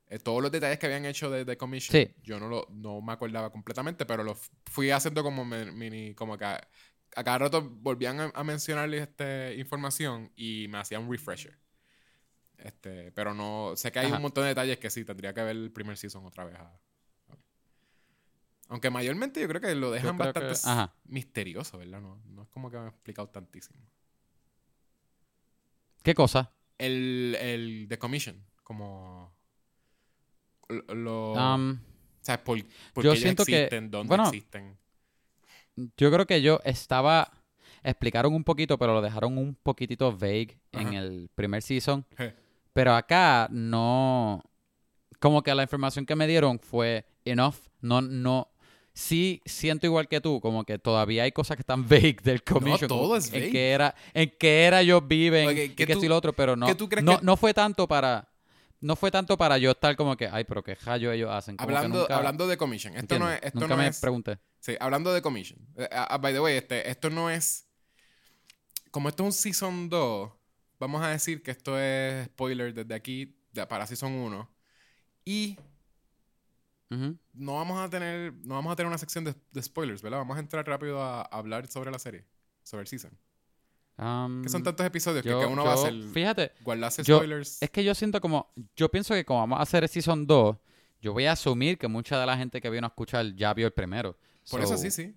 [0.08, 1.94] Eh, todos los detalles que habían hecho de The Commission.
[1.94, 2.14] Sí.
[2.22, 6.46] Yo no, lo, no me acordaba completamente, pero lo fui haciendo como mini, como que
[6.46, 6.68] a,
[7.16, 11.58] a cada rato volvían a, a mencionarle este, información y me hacían un refresher.
[12.64, 14.16] Este, pero no, sé que hay Ajá.
[14.18, 16.56] un montón de detalles que sí, tendría que ver el primer season otra vez.
[16.58, 16.80] a-.
[18.70, 22.00] Aunque mayormente yo creo que lo dejan que- bastante misterioso, ¿verdad?
[22.02, 23.80] No, no es como que me han explicado tantísimo.
[26.04, 26.52] ¿Qué cosa?
[26.78, 29.34] El, el The Commission, como...
[30.88, 31.78] Lo, Um, o
[32.24, 32.58] sea, por,
[32.94, 34.78] por yo qué siento que- existen, dónde bueno, existen.
[35.98, 37.32] yo creo que yo estaba...
[37.84, 42.06] Explicaron un poquito, pero lo dejaron un poquitito vague en el primer season.
[42.16, 42.36] Je.
[42.74, 44.44] Pero acá no.
[45.20, 47.56] Como que la información que me dieron fue enough.
[47.82, 48.48] No, no.
[48.94, 52.88] Sí siento igual que tú, como que todavía hay cosas que están vague del commission.
[52.90, 53.52] todo como es En vague.
[53.52, 56.56] qué era, en qué era ellos viven Ok, y ¿qué que tú- lo otro, pero
[56.56, 56.66] no.
[56.68, 58.28] qué tú crees no, que- no fue tanto para.
[58.82, 61.56] No fue tanto para yo estar como que, ay, pero qué hallo ellos hacen.
[61.56, 63.40] Como que Hablando, nunca- hablando de Commission, esto no es...
[63.44, 64.40] Esto nunca no me es pregunté.
[64.60, 65.60] Sí, hablando de Commission.
[65.78, 67.68] Eh, ah, by the way, este, esto no es.
[68.90, 70.32] Como esto es un Season 2,
[70.82, 74.50] vamos a decir que esto es spoiler desde aquí de- para Season 1.
[75.26, 75.58] Y
[77.34, 80.18] no vamos a tener, no vamos a tener una sección de, de spoilers, ¿verdad?
[80.18, 82.26] Vamos a entrar rápido a, a hablar sobre la serie,
[82.64, 83.18] sobre el season.
[83.98, 87.18] Um, Que son tantos episodios que, yo- que uno va a hacer Fíjate, guardarse yo-
[87.18, 87.62] spoilers.
[87.62, 90.58] Es que yo siento como, yo pienso que como vamos a hacer el Season 2,
[91.02, 93.68] yo voy a asumir que mucha de la gente que vino a escuchar ya vio
[93.68, 94.18] el primero.
[94.50, 95.16] Por So- eso sí, sí.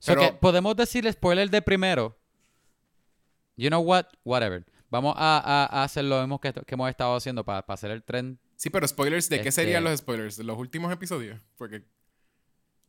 [0.00, 2.18] so Pero- que podemos decir spoiler de primero.
[3.56, 4.06] You know what?
[4.24, 4.64] Whatever.
[4.90, 8.02] Vamos a, a- a hacer lo mismo que, que hemos estado haciendo para hacer el
[8.02, 8.38] tren.
[8.56, 10.36] Sí, pero spoilers, ¿de qué serían Este- los spoilers?
[10.36, 11.40] ¿De los últimos episodios?
[11.56, 11.82] Porque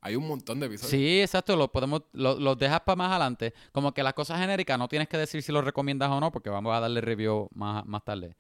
[0.02, 0.92] hay un montón de episodios.
[0.92, 3.54] Sí, exacto, lo podemos, lo- los dejas para más adelante.
[3.72, 6.50] Como que las cosas genéricas no tienes que decir si lo recomiendas o no, porque
[6.52, 8.36] vamos a darle review más, más tarde.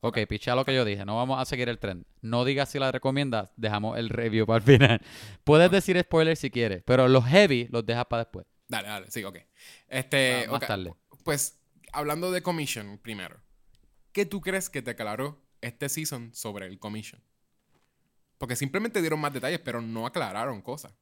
[0.00, 2.04] Ok, pichea lo que yo dije, no vamos a seguir el tren.
[2.20, 4.62] No digas si la recomiendas, dejamos el review para el
[4.98, 5.00] final.
[5.44, 8.44] Puedes decir spoilers si quieres, pero los heavy los dejas para después.
[8.68, 9.38] Dale, dale, sí, ok.
[9.88, 10.94] Este, Ah, más ok, tarde.
[11.22, 11.58] Pues,
[11.94, 13.40] hablando de Commission primero,
[14.12, 17.20] ¿qué tú crees que te aclaró este season sobre el Commission?
[18.38, 20.92] Porque simplemente dieron más detalles, pero no aclararon cosas.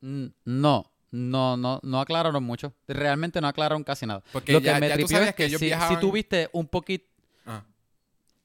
[0.00, 2.72] Mm, No, no, no, no aclararon mucho.
[2.88, 4.22] Realmente no aclararon casi nada.
[4.32, 6.12] Porque Lo ya- que me ya tú sabías es que que, si, si viajaban- tú
[6.12, 7.06] viste un poquito,
[7.46, 7.64] Ah,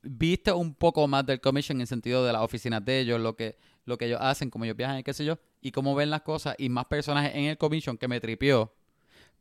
[0.02, 3.36] viste un poco más del commission en el sentido de las oficinas de ellos, lo
[3.36, 6.10] que, lo que ellos hacen, cómo ellos viajan y qué sé yo, y cómo ven
[6.10, 8.74] las cosas, y más personajes en el commission que me tripió.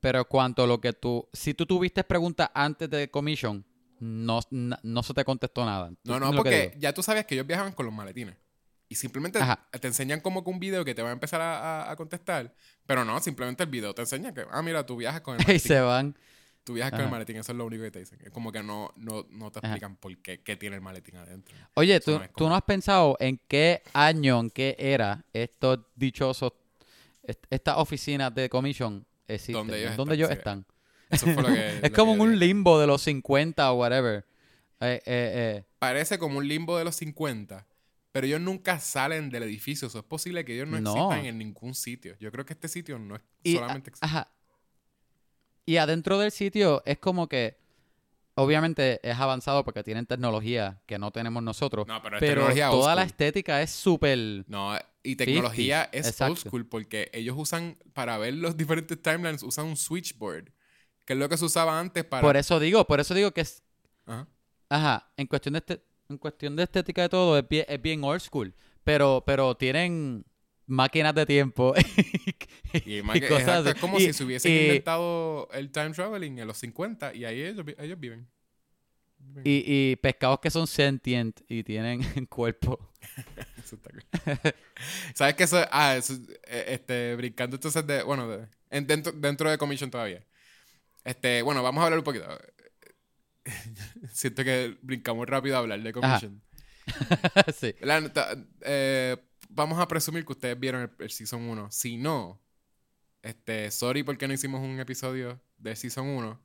[0.04, 3.64] Pero cuanto a lo que tú, si tú tuviste preguntas antes del commission,
[4.00, 5.88] no, na- no se te contestó nada.
[5.90, 8.36] ¿Tú No, no, porque ya tú sabías que ellos viajaban con los maletines.
[8.88, 9.66] Y simplemente Ajá.
[9.80, 12.54] te enseñan como que un video que te va a empezar a, a- a contestar.
[12.86, 15.46] Pero no, simplemente el video te enseña que, ah, mira, tú viajas con el Y
[15.46, 15.68] maletín.
[15.68, 16.18] se van.
[16.64, 18.18] Tú viajas con el maletín, eso es lo único que te dicen.
[18.22, 19.68] Es como que no, no, no te Ajá.
[19.68, 21.54] explican por qué, qué tiene el maletín adentro.
[21.74, 26.52] Oye, ¿tú, no tú no has pensado en qué año, en qué era estos dichosos,
[27.22, 29.54] est- estas oficinas de commission existen?
[29.54, 30.34] Donde ellos ¿Dónde están, ellos sí.
[30.38, 30.66] están?
[31.10, 31.68] Eso fue lo que.
[31.68, 32.46] es lo que como en un dije.
[32.46, 34.24] limbo de los 50 o whatever.
[34.80, 35.64] Eh, eh, eh.
[35.78, 37.66] Parece como un limbo de los 50.
[38.12, 39.88] Pero ellos nunca salen del edificio.
[39.88, 40.90] Eso es posible que ellos no, No.
[40.92, 42.16] existan en ningún sitio.
[42.20, 43.90] Yo creo que este sitio no es Y, solamente.
[44.00, 44.28] a- ajá.
[45.66, 47.56] Y adentro del sitio es como que,
[48.34, 51.86] obviamente es avanzado porque tienen tecnología que no tenemos nosotros.
[51.86, 54.44] No, pero es pero toda la estética es súper...
[54.46, 59.66] No, y tecnología es old school porque ellos usan, para ver los diferentes timelines, usan
[59.66, 60.50] un switchboard,
[61.04, 62.22] que es lo que se usaba antes para...
[62.22, 63.62] Por eso digo, por eso digo que es,
[64.06, 64.26] Ajá.
[64.70, 68.02] ajá, en cuestión de este, en cuestión de estética de todo es bien, es bien
[68.02, 70.24] old school, pero, pero tienen
[70.66, 71.74] máquinas de tiempo
[72.72, 73.68] Y, y que- cosas así.
[73.68, 77.24] es como Y- si se hubiesen y- inventado el time traveling en los 50 y
[77.24, 78.26] ahí ellos, ellos viven.
[79.42, 82.92] Y, y pescados que son sentient y tienen cuerpo.
[83.58, 84.04] Eso está cool.
[85.14, 85.44] ¿Sabes qué?
[85.44, 89.90] Eso, ah, eso, eh, este, brincando entonces de, bueno, de- en- dentro, dentro de Commission
[89.90, 90.22] todavía.
[91.04, 92.26] Este, bueno, vamos a hablar un poquito.
[94.12, 96.42] Siento que brincamos rápido a hablar de Commission.
[97.58, 97.74] sí.
[97.80, 98.10] La
[98.62, 99.16] eh,
[99.48, 101.70] vamos a presumir que ustedes vieron el, el Season 1.
[101.70, 102.40] Si no,
[103.22, 106.40] este, sorry porque no hicimos un episodio de Season 1.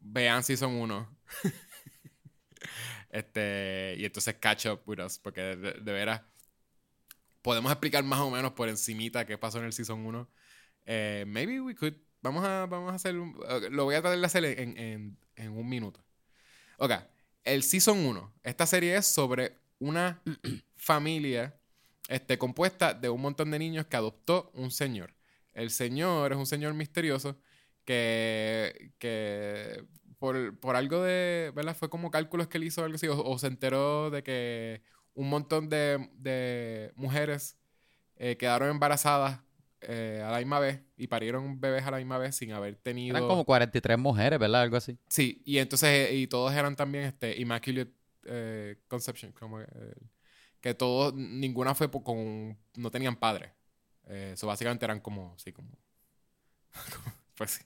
[0.00, 1.18] Vean Season 1.
[3.10, 6.22] este, y entonces catch up with us, porque de, veras
[7.42, 10.28] podemos explicar más o menos por encimita qué pasó en el Season 1.
[10.86, 11.94] Eh, maybe we could.
[12.22, 13.16] Vamos a, vamos a hacer.
[13.18, 13.34] un-
[13.70, 16.04] lo voy a tratar de hacer en, en, en un minuto.
[16.78, 16.92] Ok,
[17.44, 18.32] el Season 1.
[18.42, 20.20] Esta serie es sobre una
[20.76, 21.58] familia
[22.08, 25.14] este, compuesta de un montón de niños que adoptó un señor.
[25.54, 27.40] El señor es un señor misterioso
[27.84, 29.84] que, que
[30.20, 31.74] por, por algo de, ¿verdad?
[31.74, 34.82] Fue como cálculos que él hizo o algo así, o, o se enteró de que
[35.14, 37.58] un montón de, de mujeres
[38.16, 39.40] eh, quedaron embarazadas
[39.80, 43.16] eh, a la misma vez y parieron bebés a la misma vez sin haber tenido...
[43.16, 44.60] Eran como 43 mujeres, ¿verdad?
[44.60, 44.98] Algo así.
[45.08, 47.90] Sí, y entonces, eh, y todos eran también este, Immaculate
[48.26, 49.66] eh, Conception, como eh,
[50.60, 53.54] que todos, ninguna fue con, no tenían padre.
[54.06, 55.70] Eso básicamente eran como, sí, como,
[56.94, 57.64] como, pues sí,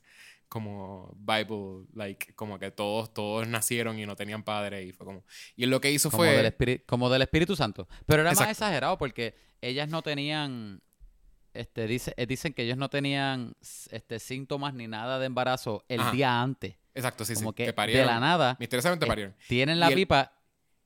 [0.54, 5.24] como Bible, like, como que todos, todos nacieron y no tenían padre y fue como,
[5.56, 7.88] y él lo que hizo Como, fue, del como del Espíritu Santo.
[8.06, 8.52] Pero era más Exacto.
[8.52, 10.80] exagerado porque ellas no tenían,
[11.54, 13.56] este, dice, eh, dicen que ellos no tenían
[13.90, 16.12] este, síntomas ni nada de embarazo el Ajá.
[16.12, 16.76] día antes.
[16.94, 19.34] exacto, sí, como sí, que, que de parieron, la nada misteriosamente eh, parieron.
[19.48, 20.32] tienen Y la el- pipa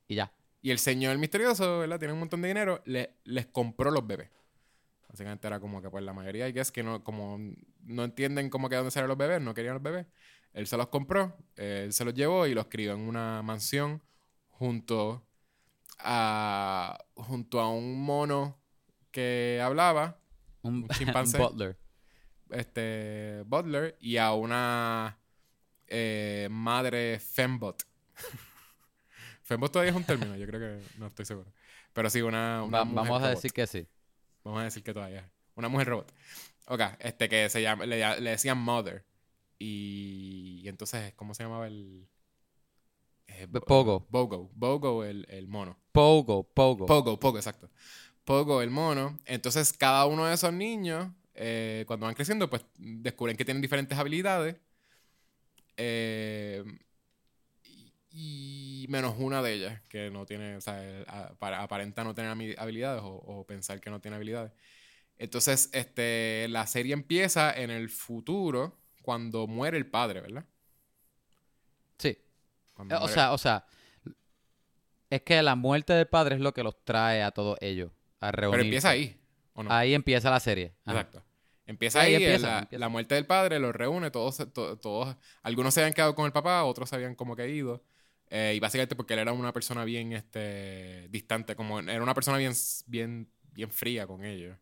[0.06, 0.32] y ya.
[0.62, 1.98] Y el señor misterioso, ¿verdad?
[1.98, 4.30] Tiene un montón de dinero, le- les compró los bebés.
[5.08, 7.38] Básicamente era como que pues la mayoría de es que no, como
[7.82, 10.06] no entienden cómo que dónde salen los bebés, no querían los bebés.
[10.52, 14.02] Él se los compró, él se los llevó y los crió en una mansión
[14.50, 15.24] junto
[15.98, 18.58] a, junto a un mono
[19.10, 20.20] que hablaba,
[20.62, 21.38] Un, Un chimpancé.
[21.38, 21.76] butler.
[22.50, 25.18] este Butler, y a una
[25.88, 27.82] eh, madre fembot.
[29.42, 31.52] fembot todavía es un término, yo creo que no estoy seguro.
[31.92, 33.86] Pero sí, una, una Va- mujer vamos a decir que sí.
[34.48, 35.30] Vamos a decir que todavía.
[35.56, 36.10] Una mujer robot.
[36.68, 39.04] Ok, este que se llama, le, le decían Mother.
[39.58, 42.08] Y, y entonces, ¿cómo se llamaba el...?
[43.26, 44.06] Eh, Pogo.
[44.08, 44.50] Bogo.
[44.54, 45.78] Bogo, el, el mono.
[45.92, 46.86] Pogo, Pogo.
[46.86, 47.68] Pogo, Pogo, exacto.
[48.24, 49.18] Pogo, el mono.
[49.26, 53.98] Entonces, cada uno de esos niños, eh, cuando van creciendo, pues descubren que tienen diferentes
[53.98, 54.56] habilidades.
[55.76, 56.64] Eh,
[58.20, 60.80] y, menos una de ellas, que no tiene, o sea,
[61.38, 64.50] aparenta no tener habilidades o, o pensar que no tiene habilidades.
[65.18, 70.44] Entonces, este, la serie empieza en el futuro, cuando muere el padre, ¿verdad?
[71.98, 72.18] Sí.
[72.74, 73.66] Cuando O muere- sea, o sea,
[75.10, 78.30] es que la muerte del padre es lo que los trae a todos ellos a
[78.30, 78.66] pero reunirse.
[78.66, 79.20] empieza ahí,
[79.54, 79.72] ¿o no?
[79.72, 80.74] Ahí empieza la serie.
[80.84, 80.98] Ajá.
[81.00, 81.24] Exacto.
[81.66, 82.80] Empieza ahí ahí, empieza, la, empieza.
[82.80, 86.32] la muerte del padre, los reúne, todos, to- todos, algunos se habían quedado con el
[86.32, 87.82] papá, otros se habían como que ido.
[88.30, 92.38] Eh, y básicamente porque él era una persona bien este, distante, como era una persona
[92.38, 92.52] bien,
[92.86, 94.56] bien, bien fría con ellos.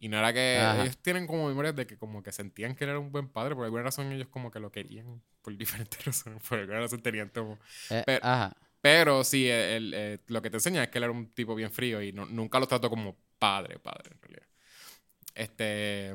[0.00, 0.82] Y no era que Ajá.
[0.82, 3.54] ellos tienen como memorias de que como que sentían que él era un buen padre,
[3.56, 7.30] por alguna razón ellos como que lo querían, por diferentes razones, por alguna razón tenían
[7.30, 7.58] como...
[7.90, 8.56] Eh, Pero- ajá.
[8.80, 11.72] Pero sí, el- el- lo que te enseña es que él era un tipo bien
[11.72, 14.46] frío y no- nunca lo trató como padre, padre, en realidad.
[15.34, 16.14] Este.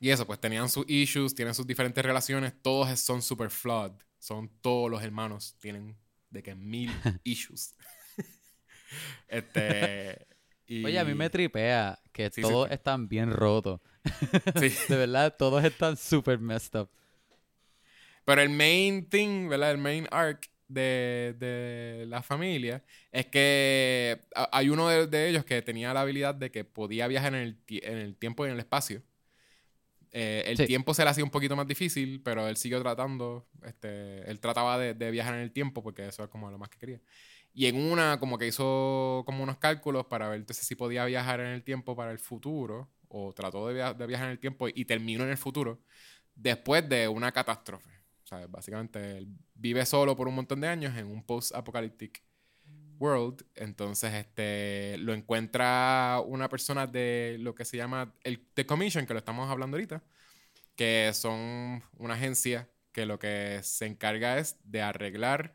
[0.00, 3.92] Y eso, pues tenían sus issues, tienen sus diferentes relaciones, todos son super flawed.
[4.24, 5.98] Son todos los hermanos, tienen
[6.30, 6.90] de que mil
[7.24, 7.74] issues.
[9.28, 10.26] este.
[10.66, 12.74] y- Oye, a mí me tripea que Sí, todos sí.
[12.74, 13.82] están bien rotos.
[14.58, 14.72] sí.
[14.88, 16.88] De verdad, todos están super messed up.
[18.24, 19.72] Pero el main thing, ¿verdad?
[19.72, 22.82] El main arc de, de la familia
[23.12, 24.20] es que
[24.52, 27.58] hay uno de, de ellos que tenía la habilidad de que podía viajar en el,
[27.68, 29.02] en el tiempo y en el espacio.
[30.16, 30.66] Eh, el Sí.
[30.66, 33.48] tiempo se le hacía un poquito más difícil, pero él siguió tratando.
[33.64, 36.68] Este, él trataba de, de viajar en el tiempo porque eso es como lo más
[36.68, 37.00] que quería.
[37.52, 41.40] Y en una, como que hizo como unos cálculos para ver entonces si podía viajar
[41.40, 44.68] en el tiempo para el futuro, o trató de, via- de viajar en el tiempo
[44.68, 45.80] y terminó en el futuro,
[46.36, 47.90] después de una catástrofe.
[48.22, 52.22] O sea, básicamente él vive solo por un montón de años en un post-apocalyptic
[52.98, 53.44] World.
[53.54, 59.14] Entonces, este, lo encuentra una persona de lo que se llama el The Commission, que
[59.14, 60.02] lo estamos hablando ahorita,
[60.76, 65.54] que son una agencia que lo que se encarga es de arreglar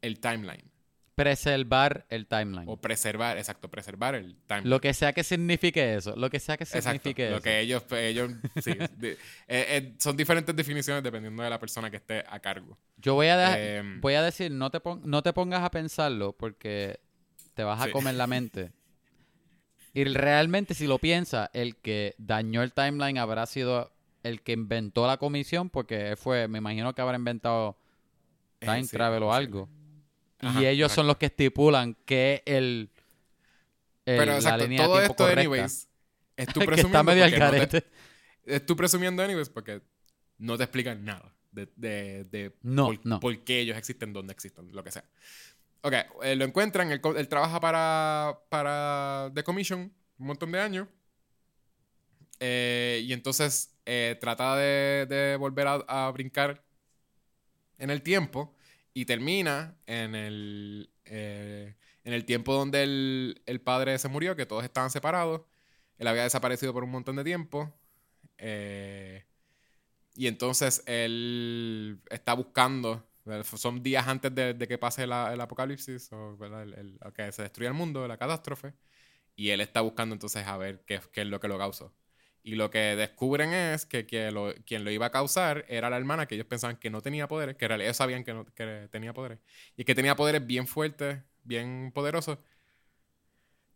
[0.00, 0.71] el timeline.
[1.14, 2.64] Preservar el timeline.
[2.68, 4.70] O preservar, exacto, preservar el timeline.
[4.70, 6.16] Lo que sea que signifique eso.
[6.16, 7.42] Lo que sea que Exacto, signifique lo eso.
[7.44, 9.16] que ellos, ellos sí, de- eh,
[9.48, 12.78] eh, son diferentes definiciones dependiendo de la persona que esté a cargo.
[12.96, 15.70] Yo voy a, dejar- Em, voy a decir, no te, pon- no te pongas a
[15.70, 16.98] pensarlo porque
[17.54, 17.90] te vas a Sí.
[17.90, 18.72] comer la mente.
[19.94, 25.06] Y realmente, si lo piensas, el que dañó el timeline habrá sido el que inventó
[25.06, 27.76] la comisión, porque fue, me imagino que habrá inventado
[28.60, 29.68] eh, time sí, travel o algo.
[30.42, 32.90] Ajá, y ellos son los que estipulan que el,
[34.06, 35.40] el- Pero la exacto, línea todo de tiempo esto, correcta.
[35.40, 35.88] anyways,
[36.36, 37.86] es tú que presumiendo está medio al porque no te- garete.
[38.46, 39.82] es tú presumiendo, anyways, porque
[40.38, 43.20] no te explican nada de, de, de No, por, no.
[43.20, 45.04] por qué ellos existen, dónde existen, lo que sea.
[45.82, 50.88] Ok, eh, lo encuentran, él, trabaja para, para The Commission un montón de años.
[52.40, 56.64] eh, y entonces eh, trata de, de volver a, a brincar
[57.78, 58.54] en el tiempo
[58.94, 61.74] y termina en el, eh,
[62.04, 65.42] en el tiempo donde el, el padre se murió, que todos estaban separados.
[65.98, 67.72] Él había desaparecido por un montón de tiempo.
[68.38, 69.24] eh,
[70.14, 73.06] y entonces él está buscando.
[73.56, 77.42] Son días antes de, de que pase la- el apocalipsis, o el, el- que se
[77.42, 78.74] destruya el mundo, la catástrofe.
[79.36, 81.94] Y él está buscando entonces a ver qué, qué es lo que lo causó.
[82.44, 85.96] Y lo que descubren es que, que lo- quien lo iba a causar era la
[85.96, 88.44] hermana, que ellos pensaban que no tenía poderes, que en realidad ellos sabían que, no,
[88.46, 89.38] que tenía poderes.
[89.76, 92.38] Y que tenía poderes bien fuertes, bien poderosos,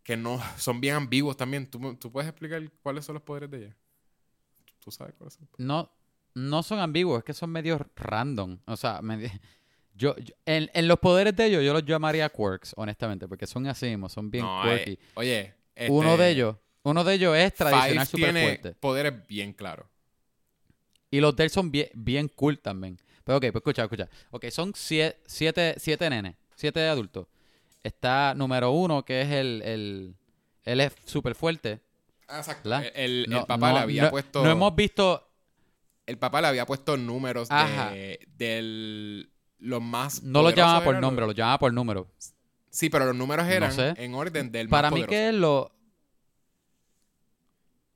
[0.02, 1.68] que no son bien ambiguos también.
[1.70, 3.76] ¿Tú, tú puedes explicar cuáles son los poderes de ella?
[4.80, 5.48] ¿Tú sabes cuáles son?
[5.58, 5.90] No,
[6.34, 8.58] no son ambiguos, es que son medio random.
[8.66, 9.00] O sea,
[9.94, 13.66] yo, yo- en, en los poderes de ellos yo los llamaría quirks, honestamente, porque son
[13.66, 15.02] así mismo, son bien No, eh, quirky.
[15.14, 15.54] oye,
[15.88, 16.56] uno este, de ellos,
[16.90, 18.72] uno de ellos es tradicional super tiene fuerte.
[18.80, 19.86] poderes bien claros.
[21.10, 22.98] Y los de él son bien, bien cool también.
[23.24, 24.08] Pero ok, pues escucha, escucha.
[24.30, 27.26] Ok, son sie- siete, siete nenes, siete adultos.
[27.82, 30.14] Está número uno, que es el, el
[30.64, 31.80] él es súper fuerte.
[32.28, 32.68] Exacto.
[32.68, 32.90] ¿verdad?
[32.94, 34.42] El, el No- papá no- le había no- puesto.
[34.44, 35.22] No hemos visto,
[36.06, 37.90] El papá le había puesto números Ajá.
[37.90, 40.22] de del los más.
[40.22, 42.08] no lo llamaba por los- lo llamaba por número.
[42.70, 43.94] Sí, pero los números eran sé.
[43.96, 45.10] en orden del Para más mí poderoso.
[45.10, 45.72] que es lo...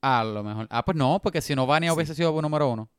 [0.03, 0.67] A lo mejor.
[0.71, 1.97] Ah, pues no, porque si no Vania Sí.
[1.97, 2.91] hubiese sido número uno.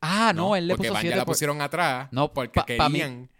[0.00, 2.88] Ah, no, él le porque puso siete la por- pusieron atrás No, porque pa- pa'
[2.88, 3.30] mí- querían.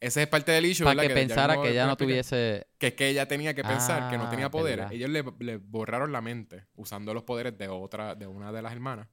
[0.00, 2.68] Ese es parte del issue, para que pensara que ella no tuviese...
[2.78, 4.88] Que es que ella tenía que pensar que no Ah, tenía poderes.
[4.88, 4.92] verdad.
[4.92, 8.72] Ellos le, le borraron la mente usando los poderes de otra, de una de las
[8.72, 9.08] hermanas.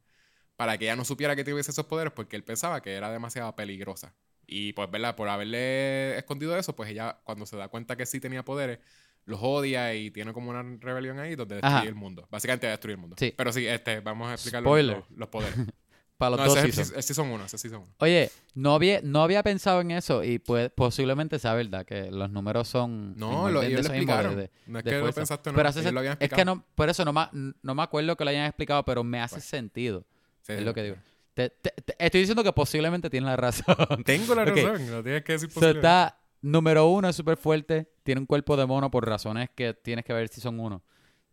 [0.55, 3.55] Para que ella no supiera que tuviese esos poderes porque él pensaba que era demasiado
[3.55, 4.13] peligrosa.
[4.45, 5.15] Y pues, ¿verdad?
[5.15, 8.77] Por haberle escondido eso, pues ella, cuando se da cuenta que sí tenía poderes,
[9.25, 11.87] los odia y tiene como una rebelión ahí donde destruye Ajá.
[11.87, 12.27] el mundo.
[12.29, 13.15] Básicamente destruye el mundo.
[13.19, 13.33] Sí.
[13.35, 14.97] Pero sí, este, vamos a explicar los, Spoiler.
[14.97, 15.55] los- los poderes.
[16.17, 16.97] Para los no, dos ese es el, seasons.
[16.97, 17.93] el season 1, ese es season 1.
[17.97, 22.29] Oye, no había, no había pensado en eso y pues posiblemente sea verdad que los
[22.29, 23.17] números son...
[23.17, 24.37] No, lo, ellos lo explicaron.
[24.37, 25.57] de- no es que lo pensaste no.
[25.57, 27.27] Pero hace lo es que no, por eso no me,
[27.61, 29.43] no me acuerdo que lo hayan explicado, pero me hace Pues.
[29.45, 30.05] sentido.
[30.41, 30.95] Sí, es sí, lo que digo.
[31.33, 33.75] Te- te- te- estoy diciendo que posiblemente tienes la razón.
[34.05, 35.79] Tengo la razón, no tienes que decir So, posible.
[35.79, 37.89] está número uno, es súper fuerte.
[38.03, 40.81] Tiene un cuerpo de mono por razones que tienes que ver si son uno.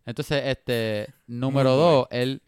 [0.05, 2.43] Entonces, este, número dos, él,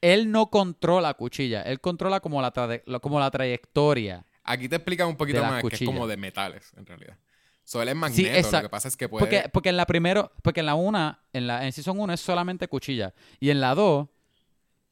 [0.00, 1.62] él no controla cuchilla.
[1.62, 2.52] Él controla como la,
[3.00, 4.24] como la trayectoria.
[4.44, 7.16] Aquí te explican un poquito más que es como de metales, en realidad.
[7.64, 9.20] So, él es magneto, lo que pasa es que puede...
[9.20, 12.20] Porque, porque en la primero, porque en la una, en la en Season 1 es
[12.20, 13.14] solamente cuchilla.
[13.40, 14.06] Y en la 2,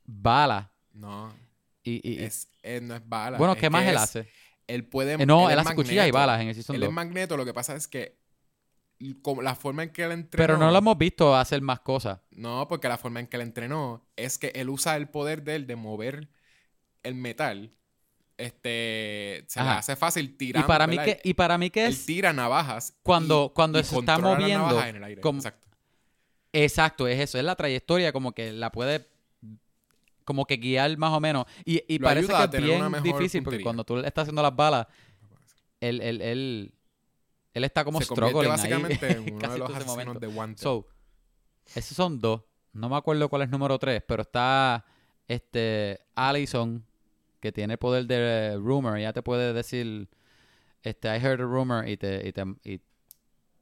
[0.06, 0.70] bala.
[0.94, 1.32] No,
[1.84, 3.36] Y, y- y- es, él no es bala.
[3.38, 4.28] bueno, es ¿qué más él hace?
[4.66, 5.14] Él puede...
[5.14, 6.88] Eh, no, él hace cuchillas y balas en el Season Él 2.
[6.88, 8.16] es magneto, lo que pasa es que
[9.20, 10.40] como la forma en que él entrenó...
[10.42, 12.20] Pero no lo hemos visto hacer más cosas.
[12.30, 15.56] No, porque la forma en que él entrenó es que él usa el poder de
[15.56, 16.28] él de mover
[17.02, 17.72] el metal.
[18.38, 19.44] Este...
[19.48, 20.66] Se le hace fácil Y tirar...
[20.66, 22.06] para, mí que, y para mí que Él es...
[22.06, 22.94] tira navajas.
[23.02, 25.20] Cuando- y- cuando y se está moviendo en el aire.
[25.20, 25.68] como- Exacto.
[26.52, 27.38] Exacto, es eso.
[27.38, 29.08] Es la trayectoria como que la puede
[30.24, 31.46] como que guiar más o menos.
[31.64, 34.86] Y, y parece que es bien difícil porque cuando tú le estás haciendo las balas,
[35.80, 36.74] él, él, él,
[37.54, 38.48] él está como se struggling ahí.
[38.48, 40.62] básicamente en uno de los asesinos de guante.
[40.62, 40.86] So,
[41.74, 42.42] esos son dos.
[42.72, 44.84] No me acuerdo cuál es número tres, pero está
[45.28, 46.84] este Allison,
[47.40, 48.98] que tiene el poder de rumor.
[48.98, 50.08] Ya te puede decir,
[50.82, 52.80] este, I heard a rumor y te, y te y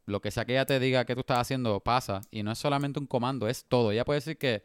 [0.07, 2.21] lo que sea que ella te diga que tú estás haciendo pasa.
[2.31, 3.93] Y no es solamente un comando, es todo.
[3.93, 4.63] Ella puede decir que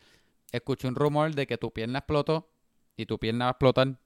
[0.51, 2.49] escuché un rumor de que tu pierna explotó
[2.97, 3.97] y tu pierna va a explotar.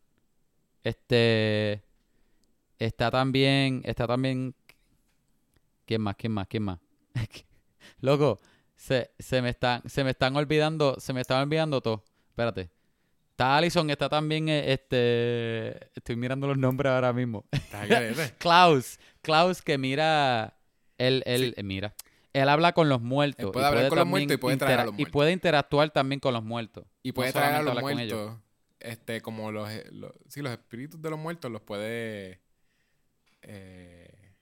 [0.84, 1.84] Este
[2.80, 4.56] está también, está también
[5.90, 6.16] ¿Quién más?
[6.18, 6.48] ¿Quién más?
[6.48, 6.78] ¿Quién más?
[8.02, 8.40] Loco,
[8.76, 12.04] se, se me están, se me están olvidando, se me están olvidando todo.
[12.28, 12.70] Espérate.
[13.32, 15.90] Está Allison, está también eh, este.
[15.96, 17.44] Estoy mirando los nombres ahora mismo.
[18.38, 19.00] Klaus.
[19.24, 20.60] Klaus que mira.
[21.00, 21.96] Él, él eh, mira.
[22.34, 23.46] Él habla con los muertos.
[23.46, 25.12] Él puede hablar con los muertos y puede traer a intera- los Y muertos.
[25.14, 26.86] puede interactuar también con los muertos.
[27.04, 28.20] Y puede No traer a los habla con ellos.
[28.20, 28.44] muertos.
[28.80, 32.40] Este, como los, eh, los- Sí, los espíritus de los muertos los puede.
[33.42, 34.34] eh,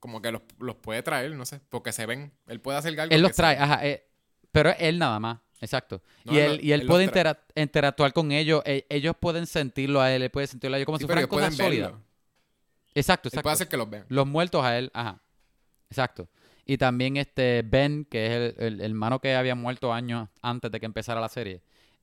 [0.00, 1.60] como que los, los puede traer, no sé.
[1.68, 2.32] Porque se ven.
[2.48, 3.14] Él puede hacer algo.
[3.14, 3.86] Él los trae, ajá.
[3.86, 4.04] eh,
[4.50, 5.38] pero él nada más.
[5.60, 6.02] Exacto.
[6.24, 8.62] No, y él lo- y él, puede intera- interactuar con ellos.
[8.64, 10.22] ellos pueden sentirlo a él.
[10.22, 11.90] Él puede sentirlo a ellos como Sí, si fueran cosas sólidas.
[11.92, 12.04] verlo.
[12.94, 13.42] Exacto, Él exacto.
[13.44, 14.04] puede hacer que los vean.
[14.08, 15.20] Los muertos a él, ajá.
[15.88, 16.28] Exacto.
[16.64, 20.70] Y también este Ben, que es el, el- el hermano que había muerto años antes
[20.70, 21.62] de que empezara la serie.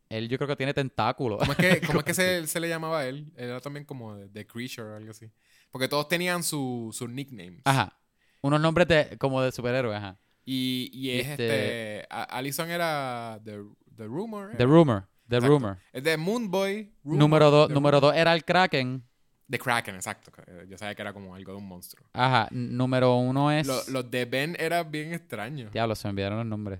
[0.09, 1.39] Él yo creo que tiene tentáculos.
[1.39, 3.31] ¿Cómo es que, cómo es que se, se le llamaba a él?
[3.37, 5.27] Era también como de Creature o algo así.
[5.71, 7.61] Porque todos tenían su- sus nicknames.
[7.65, 7.95] Ajá.
[8.41, 10.17] Unos nombres de, como de superhéroes, ajá.
[10.45, 12.07] Y, y es Este- este.
[12.09, 13.59] Allison era The,
[13.95, 14.49] the Rumor.
[14.57, 14.65] The ¿era?
[14.65, 15.07] Rumor.
[15.27, 15.53] The Exacto.
[15.53, 15.77] Rumor.
[15.93, 16.91] Es de Moonboy.
[17.03, 18.13] Rumor, número dos, The número Rumor.
[18.13, 19.03] dos era el Kraken.
[19.49, 20.31] The Kraken, exacto.
[20.47, 22.07] Eh, Yo sabía que era como algo de un monstruo.
[22.13, 22.47] Ajá.
[22.51, 23.65] Número uno es.
[23.65, 25.69] Lo- Los de Ben era bien extraño.
[25.71, 26.79] Diablo, se me olvidaron los nombres.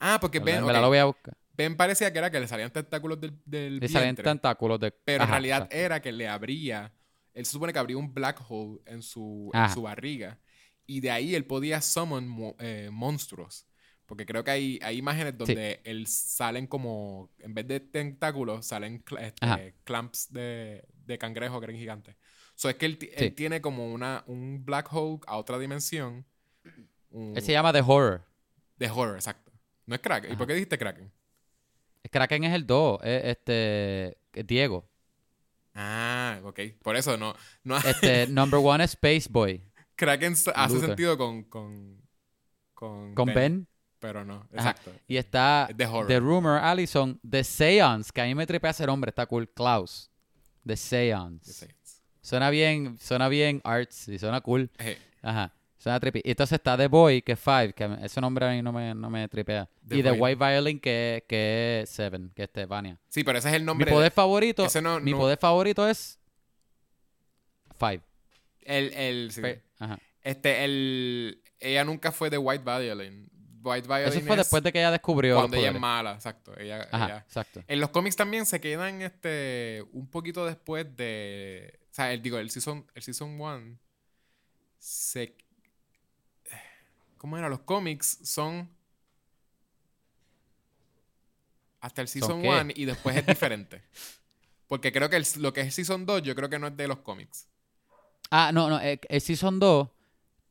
[0.00, 1.34] Ah, porque En Ben, lo voy a buscar.
[1.56, 4.90] Ben parecía que era que le salían tentáculos del, del Le vientre, tentáculos de.
[4.90, 5.76] pero en realidad exacto.
[5.76, 6.92] era que le abría,
[7.32, 10.38] él se supone que abría un black hole en su, en su barriga
[10.84, 13.66] y de ahí él podía summon mo- eh, monstruos.
[14.06, 19.02] Porque creo que hay, hay imágenes donde él salen como, en vez de tentáculos, salen
[19.04, 22.14] cl- este, clamps de, de cangrejo que eran gigantes.
[22.54, 23.08] So es que él, Sí.
[23.16, 26.24] él tiene como una, un black hole a otra dimensión.
[27.10, 28.24] un- Él se llama The Horror.
[28.76, 29.52] de horror, exacto.
[29.86, 30.32] No es Kraken.
[30.32, 31.10] ¿Y por qué dijiste Kraken?
[32.10, 33.00] Kraken es el 2.
[33.04, 34.18] Este.
[34.32, 34.88] es Diego.
[35.74, 36.60] Ah, ok.
[36.82, 37.34] Por eso no.
[37.64, 39.62] no Este, number one es Space Boy.
[39.96, 40.88] Kraken hace Luther.
[40.90, 41.44] sentido con.
[41.44, 42.02] Con,
[42.74, 43.66] con, Con Ben.
[44.04, 44.70] Pero no, Ajá.
[44.70, 44.92] exacto.
[45.08, 45.86] Y está Es The.
[46.06, 49.48] The Rumor, Allison, The Seance, que a mí me tripea ese nombre, está cool.
[49.48, 50.10] Klaus.
[50.66, 51.68] The Seance.
[52.20, 54.70] Suena bien, suena bien arts y suena cool.
[55.22, 55.54] Ajá.
[55.78, 56.20] Suena trippy.
[56.22, 58.94] Y entonces está The Boy, que es Five, que ese nombre a mí no me,
[58.94, 59.68] no me tripea.
[59.88, 60.12] The y The.
[60.12, 62.98] White Violin, que, que es Seven, que es Stefania.
[63.08, 63.90] sí, pero ese es el Mi nombre.
[63.90, 66.18] poder favorito, ese no- mi no- poder favorito es
[67.78, 68.00] Five.
[68.62, 69.40] El, el, sí.
[69.78, 69.98] Ajá.
[70.22, 71.40] Este, el.
[71.58, 73.30] Ella nunca fue de White Violin.
[73.64, 74.08] White Violin.
[74.08, 76.52] Eso fue es después de que ella descubrió Cuando ella es mala, exacto.
[76.58, 77.64] Ella, Ajá, ella- exacto.
[77.66, 81.78] En los cómics también se quedan este un poquito después de.
[81.90, 83.78] O sea, el, digo, el season, el season 1
[84.78, 85.34] se.
[87.18, 87.48] ¿Cómo era?
[87.48, 88.68] Los cómics son.
[91.80, 92.48] Hasta el season qué?
[92.48, 93.82] 1 y después es diferente.
[94.68, 96.88] Porque creo que el- lo que es season 2, yo creo que no es de
[96.88, 97.46] los cómics.
[98.30, 99.88] Ah, no, no, el, el Season 2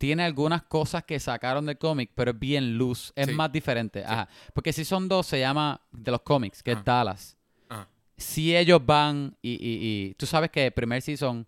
[0.04, 3.32] tiene algunas cosas que sacaron del cómic, pero es bien loose, es Sí.
[3.34, 4.04] más diferente.
[4.04, 4.28] Ajá.
[4.54, 6.80] Porque Season 2 se llama de los cómics, que Ajá.
[6.82, 7.38] es Dallas.
[7.70, 7.88] Ajá.
[8.18, 9.58] Si ellos van y, y,
[10.10, 11.48] y tú sabes que el primer season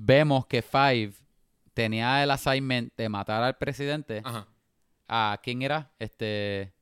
[0.00, 1.12] vemos que Five
[1.74, 4.22] tenía el assignment de matar al presidente.
[4.24, 4.46] Ajá.
[5.08, 5.90] ¿A quién era?
[5.98, 6.72] Este.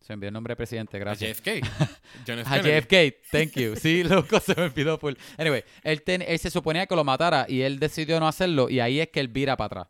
[0.00, 1.38] Se me envió el nombre del presidente, A gracias.
[1.38, 1.48] JFK.
[2.26, 2.54] John F.
[2.54, 2.58] A.
[2.60, 3.74] JFK, thank you.
[3.74, 5.14] Sí, loco, se me olvidó full.
[5.38, 8.80] Anyway, él, ten- él se suponía que lo matara y él decidió no hacerlo y
[8.80, 9.86] ahí es que él vira para atrás.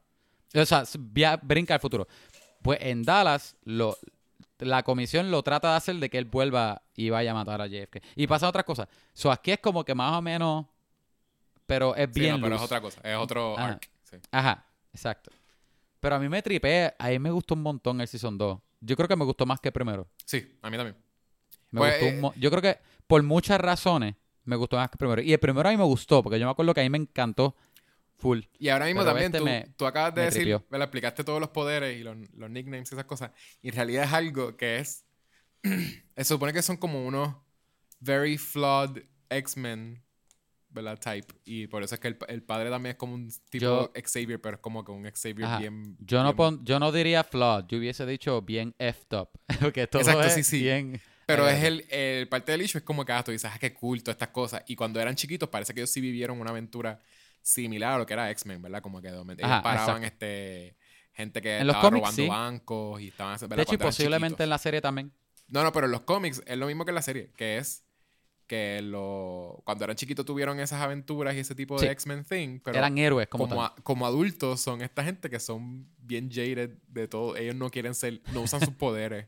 [0.54, 2.06] O sea, via- brinca al futuro.
[2.62, 3.96] Pues en Dallas, lo,
[4.58, 7.66] la comisión lo trata de hacer de que él vuelva y vaya a matar a
[7.66, 7.98] JFK.
[8.16, 8.88] Y pasan otras cosas.
[9.14, 10.66] So, aquí es como que más o menos,
[11.66, 13.00] pero es Sí, bien no, pero es otra cosa.
[13.02, 13.68] Es otro Ajá.
[13.72, 13.90] arc.
[14.02, 14.16] sí.
[14.30, 15.30] Ajá, exacto.
[16.00, 18.58] Pero a mí me tripé, a mí me gustó un montón el Season 2.
[18.80, 20.08] Yo creo que me gustó más que el primero.
[20.24, 20.96] Sí, a mí también.
[21.70, 24.88] Me Pues, gustó un eh, mo- Yo creo que por muchas razones me gustó más
[24.88, 25.22] que el primero.
[25.22, 26.98] Y el primero a mí me gustó, porque yo me acuerdo que a mí me
[26.98, 27.54] encantó
[28.20, 28.40] full.
[28.58, 30.64] Y ahora mismo Pero también este tú, me- tú acabas de me decir, tripió.
[30.70, 30.84] ¿verdad?
[30.86, 33.30] explicaste todos los poderes y los, los nicknames y esas cosas.
[33.62, 35.04] Y en realidad es algo que es.
[35.64, 37.34] se supone que son como unos
[37.98, 40.02] very flawed X-Men,
[40.70, 40.98] ¿verdad?
[40.98, 41.34] Type.
[41.44, 44.40] Y por eso es que el, el padre también es como un tipo Yo- Xavier,
[44.40, 45.58] pero es como que un Xavier Ajá.
[45.58, 45.96] bien.
[46.00, 48.74] Yo no, pon- yo no diría flawed, yo hubiese dicho bien
[49.14, 49.30] up.
[49.60, 50.62] Porque todo Exacto, es sí, sí.
[50.62, 51.00] bien...
[51.26, 53.72] Pero es el, el parte del issue es como que ah, tú dices, ah, qué
[54.02, 54.64] todas estas cosas.
[54.66, 57.00] Y cuando eran chiquitos, parece que ellos sí vivieron una aventura
[57.42, 58.82] similar a lo que era X-Men, ¿verdad?
[58.82, 60.76] Como que de momento ellos Ajá, paraban este
[61.12, 62.28] gente que En los estaba cómics, robando sí.
[62.28, 63.38] bancos y estaban.
[63.38, 64.44] De hecho, y posiblemente chiquitos.
[64.44, 65.12] en la serie también.
[65.48, 67.84] No, no, pero en los cómics es lo mismo que en la serie, que es
[68.46, 71.92] que lo, cuando eran chiquitos tuvieron esas aventuras y ese tipo de Sí.
[71.92, 73.72] X-Men thing, pero Eran héroes como, como, tal.
[73.78, 77.36] a- como adultos son esta gente que son bien jaded de todo.
[77.36, 79.26] Ellos no quieren ser, no usan sus poderes.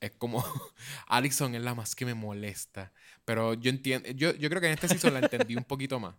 [0.00, 0.42] Es como,
[1.06, 2.92] Allison es la más que me molesta.
[3.24, 6.14] Pero yo entiendo, yo, yo creo que en este season la entendí un poquito más.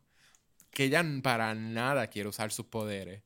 [0.72, 3.24] Que ella para nada quiere usar sus poderes.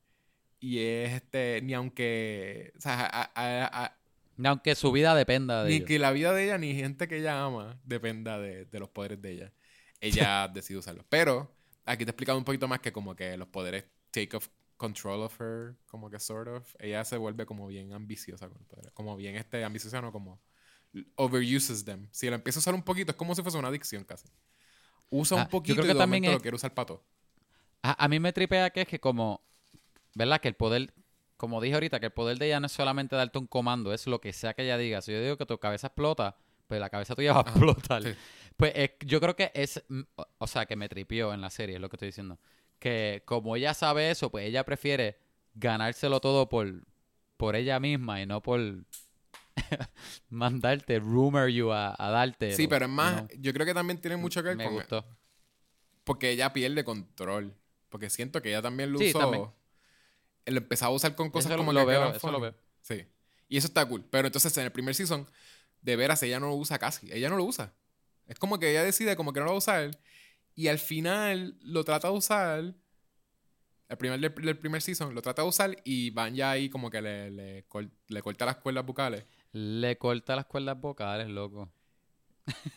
[0.64, 3.98] y es este, ni aunque, o sea, a- a- a-
[4.36, 5.88] Ni Aunque su vida dependa de ni ellos.
[5.88, 9.20] que la vida de ella ni gente que ella ama dependa de, de los poderes
[9.20, 9.52] de ella.
[10.00, 11.04] Ella decide usarlos.
[11.08, 11.52] Pero
[11.84, 15.22] aquí te he explicado un poquito más que como que los poderes take of control
[15.22, 16.74] of her, como que sort of.
[16.78, 18.92] Ella se vuelve como bien ambiciosa con los poderes.
[18.92, 20.40] Como bien este ambiciosa, no como
[21.16, 22.08] overuses them.
[22.12, 24.28] Si la empieza a usar un poquito, es como si fuese una adicción casi.
[25.10, 26.86] Usa Ah, un yo poquito creo y que de también es- lo quiere usar para
[26.86, 27.04] todo.
[27.82, 29.42] A, a mí me tripea que es que como,
[30.14, 30.40] ¿verdad?
[30.40, 30.92] Que el poder,
[31.36, 34.06] como dije ahorita, que el poder de ella no es solamente darte un comando, es
[34.06, 35.02] lo que sea que ella diga.
[35.02, 36.36] Si yo digo que tu cabeza explota,
[36.68, 38.02] pues la cabeza tuya va a Ajá, explotar.
[38.02, 38.14] sí.
[38.56, 40.00] Pues es- yo creo que es, mm,
[40.38, 42.38] o- sea, que me tripió en la serie, es lo que estoy diciendo.
[42.78, 45.18] Que como ella sabe eso, pues ella prefiere
[45.54, 46.84] ganárselo todo por,
[47.36, 48.60] por ella misma y no por
[50.30, 52.56] mandarte, rumor you a, a darte.
[52.56, 55.04] Sí, pero es más, yo creo que también tiene mucho que ver me con gustó.
[56.04, 57.54] porque ella pierde control.
[57.92, 59.18] Porque siento que ella también lo Sí, usó.
[59.20, 59.44] también.
[60.46, 62.40] Lo empezaba a usar con cosas Eso como lo que veo, eso lo funny.
[62.50, 62.54] veo.
[62.80, 63.06] Sí.
[63.48, 64.04] Y eso está cool.
[64.10, 65.28] Pero entonces en el primer season,
[65.82, 67.12] de veras, ella no lo usa casi.
[67.12, 67.72] Ella no lo usa.
[68.26, 69.90] Es como que ella decide como que no lo va a usar.
[70.56, 72.74] Y al final lo trata de usar.
[73.88, 77.02] El primer del, primer season lo trata de usar y van ya ahí como que
[77.02, 79.24] le, le, cor- le corta las cuerdas bucales.
[79.52, 81.70] Le corta las cuerdas vocales, loco.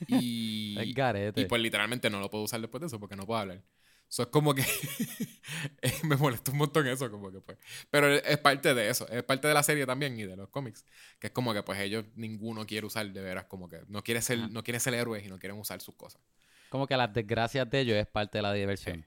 [0.07, 1.41] Y, Es garete.
[1.41, 3.61] y pues literalmente no lo puedo usar después de eso porque no puedo hablar.
[4.09, 4.63] Eso es como que
[6.03, 7.57] me molesta un montón eso, como que pues.
[7.89, 10.85] Pero es parte de eso, es parte de la serie también y de los cómics,
[11.19, 14.21] que es como que pues ellos ninguno quiere usar de veras, como que no quiere
[14.21, 14.47] ser, Ajá.
[14.49, 16.21] no quiere ser héroes y no quieren usar sus cosas.
[16.69, 19.05] Como que las desgracias de ellos es parte de la diversión.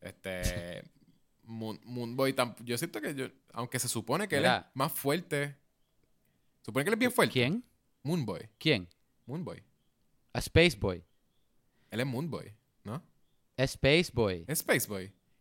[0.00, 0.84] Este
[1.44, 4.66] Moon, Moonboy tam- yo siento que yo, aunque se supone que él Mira.
[4.70, 5.56] es más fuerte,
[6.62, 7.32] supone que él es bien fuerte.
[7.32, 7.64] ¿Quién?
[8.02, 8.88] Moonboy, ¿Quién?
[9.26, 9.62] Moonboy.
[10.32, 11.02] A Space Boy.
[11.90, 12.52] Él es Moonboy,
[12.84, 12.94] ¿no?
[12.94, 13.02] Space Boy.
[13.02, 13.13] Es
[13.56, 14.44] Space Boy.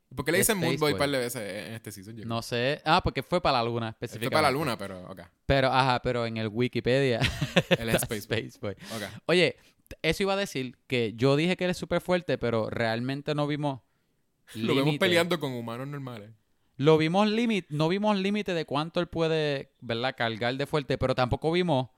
[0.09, 0.93] ¿Y ¿Por qué le dicen Moonboy Boy.
[0.93, 2.15] un par de veces en este season?
[2.15, 2.81] Yo No sé.
[2.85, 4.35] Ah, porque fue para la luna Él fue específicamente.
[4.35, 5.15] para la luna, pero.
[5.45, 7.19] Pero, ajá, pero en el Wikipedia.
[7.79, 8.75] Él es está Space Boy.
[8.75, 8.85] Boy.
[8.95, 9.09] Ok.
[9.25, 9.55] Oye,
[10.01, 13.47] eso iba a decir que yo dije que él es súper fuerte, pero realmente no
[13.47, 13.81] vimos.
[14.55, 14.99] Lo vemos límite.
[14.99, 16.29] peleando con humanos normales.
[16.75, 20.15] Lo vimos límite, no vimos límite de cuánto él puede, ¿verdad?
[20.17, 21.89] Cargar de fuerte, pero tampoco vimos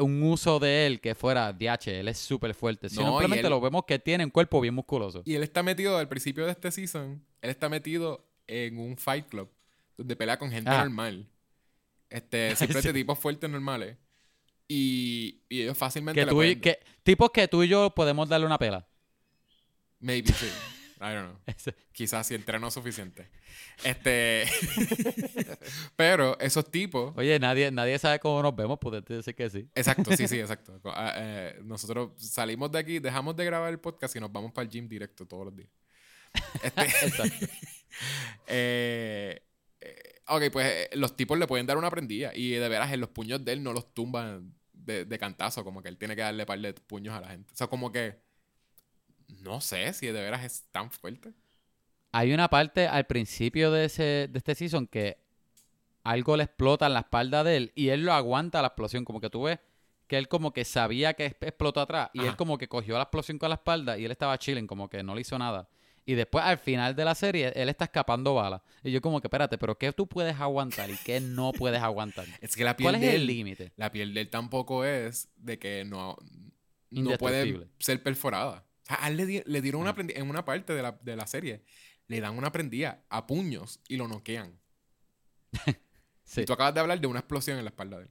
[0.00, 2.88] un uso de él que fuera DH, él es súper fuerte.
[2.92, 5.22] No, Simplemente él- lo vemos que tiene un cuerpo bien musculoso.
[5.24, 9.26] Y él está metido, al principio de este season, él está metido en un fight
[9.28, 9.48] club
[9.96, 10.78] donde pelea con gente Ah.
[10.84, 11.26] normal.
[12.08, 12.94] Este, simplemente Sí.
[12.94, 13.96] tipos fuertes normales.
[14.66, 18.46] Y, y ellos fácilmente Que tú y, que, tipos que tú y yo podemos darle
[18.46, 18.86] una pela.
[19.98, 20.46] Maybe, sí.
[21.00, 21.40] I don't know.
[21.92, 23.28] Quizás si entrenó suficiente.
[23.82, 24.44] Este.
[25.96, 27.14] Pero esos tipos.
[27.16, 29.68] Oye, nadie, nadie sabe cómo nos vemos, puedes decir que sí.
[29.74, 30.78] Exacto, sí, sí, exacto.
[30.84, 34.64] Ah, eh, nosotros salimos de aquí, dejamos de grabar el podcast y nos vamos para
[34.64, 35.70] el gym directo todos los días.
[36.62, 37.46] Este, Exacto.
[38.46, 39.42] eh,
[39.80, 43.08] eh, ok, pues los tipos le pueden dar una prendida y de veras en los
[43.08, 46.44] puños de él no los tumban de, de cantazo, como que él tiene que darle
[46.44, 47.52] par de puños a la gente.
[47.54, 48.29] O sea, como que
[49.42, 51.32] no sé si de veras es tan fuerte.
[52.12, 55.18] Hay una parte al principio de, ese, de este season que
[56.02, 59.04] algo le explota en la espalda de él y él lo aguanta la explosión.
[59.04, 59.58] Como que tú ves
[60.06, 63.02] que él como que sabía que es- explotó atrás y él como que cogió la
[63.02, 65.68] explosión con la espalda y él estaba chilling, como que no le hizo nada.
[66.04, 68.62] Y después al final de la serie él está escapando balas.
[68.82, 72.26] Y yo como que, espérate, pero ¿qué tú puedes aguantar y qué no puedes aguantar?
[72.40, 73.72] Es que la piel ¿Cuál es de el él, límite?
[73.76, 76.16] la piel de él tampoco es de que no,
[76.90, 78.64] no puede ser perforada.
[78.90, 81.26] Sea, a él le, le dieron una prendida, en una parte de la, de la
[81.26, 81.64] serie,
[82.08, 84.58] le dan una prendida a puños y lo noquean.
[86.24, 86.42] Sí.
[86.42, 88.10] Y tú acabas de hablar de una explosión en la espalda de él.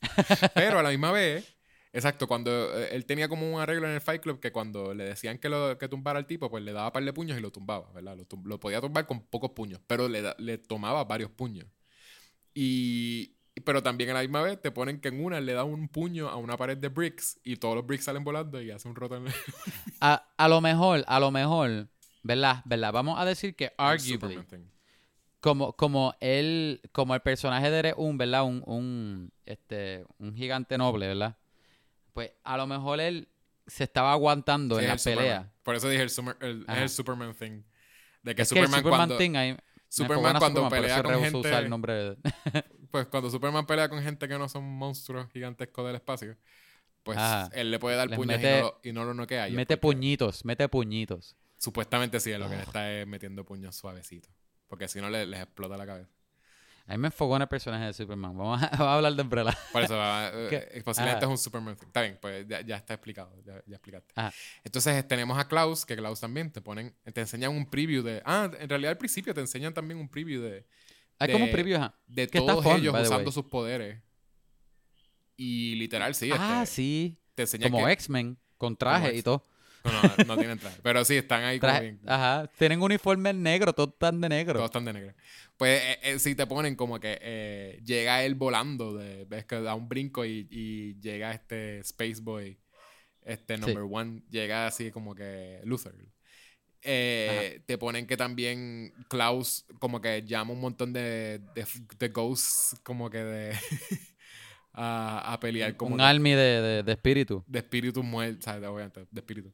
[0.54, 1.56] Pero a la misma vez,
[1.92, 5.04] exacto, cuando eh, él tenía como un arreglo en el Fight Club que cuando le
[5.04, 7.50] decían que, lo, que tumbara al tipo, pues le daba par de puños y lo
[7.52, 8.16] tumbaba, ¿verdad?
[8.16, 11.66] Lo, tum- lo podía tumbar con pocos puños, pero le, le tomaba varios puños.
[12.54, 15.88] Y, pero también a la misma vez te ponen que en una le da un
[15.88, 18.94] puño a una pared de bricks y todos los bricks salen volando y hace un
[18.96, 19.32] roto en el
[20.00, 21.88] A, a lo mejor, a lo mejor,
[22.22, 22.62] ¿verdad?
[22.64, 22.92] ¿verdad?
[22.92, 24.70] Vamos a decir que arguably, Superman
[25.40, 28.44] como, como él, como el personaje de un, ¿verdad?
[28.44, 31.36] Un, un, este, un gigante noble, ¿verdad?
[32.12, 33.28] Pues a lo mejor él
[33.66, 35.16] se estaba aguantando Sí, en la pelea.
[35.38, 35.52] Superman.
[35.62, 37.62] Por eso dije el, Sumer- el- Superman thing.
[38.22, 39.16] De que Es que el Superman, Superman cuando...
[39.16, 39.56] thing ahí-
[39.88, 41.38] Superman cuando Superman, pelea con gente...
[41.38, 42.16] usar el nombre de-
[42.90, 46.36] Pues cuando Superman pelea con gente que no son monstruos gigantescos del espacio,
[47.02, 47.50] pues Ajá.
[47.52, 49.48] él le puede dar Les puños y, no lo, y no lo noquea.
[49.50, 51.36] Mete puñitos, mete puñitos.
[51.56, 54.30] Supuestamente sí, es lo que le está es metiendo puños suavecitos.
[54.66, 56.10] Porque si no le- les explota la cabeza.
[56.86, 58.36] A mí me enfogó el personaje de Superman.
[58.36, 59.56] Vamos a, vamos a hablar de Umbrella.
[59.72, 61.32] Por eso, ah, eh, eh, posiblemente Ajá.
[61.32, 61.76] es un Superman.
[61.80, 63.32] Está bien, pues ya, ya está explicado.
[63.44, 64.12] Ya, ya explicaste.
[64.16, 64.32] Ajá.
[64.64, 68.22] Entonces tenemos a Klaus, que Klaus también te ponen, te enseñan un preview de.
[68.24, 70.66] Ah, en realidad al principio te enseñan también un preview de,
[71.20, 71.94] Hay como un de- preview, ajá.
[72.08, 74.00] de todos fun, ellos usando sus poderes.
[75.36, 76.30] Y literal, sí.
[76.32, 77.16] ah, este, sí.
[77.34, 77.88] Te enseñan Como.
[77.88, 79.46] X-Men, con traje y todo.
[79.84, 80.78] No, no, no tienen traje.
[80.82, 82.00] Pero sí, están ahí como Traje- bien.
[82.06, 82.50] ajá.
[82.58, 84.54] Tienen uniforme negro, todos están de negro.
[84.54, 85.14] Todos están de negro.
[85.56, 89.60] Pues eh, eh, sí te ponen como que eh, llega él volando, de, ves que
[89.60, 92.58] da un brinco y, y llega este Space Boy,
[93.22, 93.60] este Sí.
[93.62, 95.94] number one, llega así como que Luther.
[96.82, 101.66] Eh, te ponen que también Klaus como que llama un montón de, de,
[101.98, 103.52] de ghosts como que de
[104.72, 107.44] a, a pelear como un army de, de, de espíritu.
[107.46, 108.02] de espíritus.
[108.04, 109.52] Obviamente, de espíritus.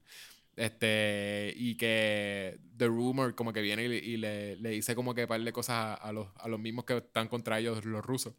[0.54, 5.14] Este, y que The Rumor como que viene y, le- y le, le dice como
[5.14, 8.04] que par de cosas a, a los, a los mismos que están contra ellos, los
[8.04, 8.34] rusos.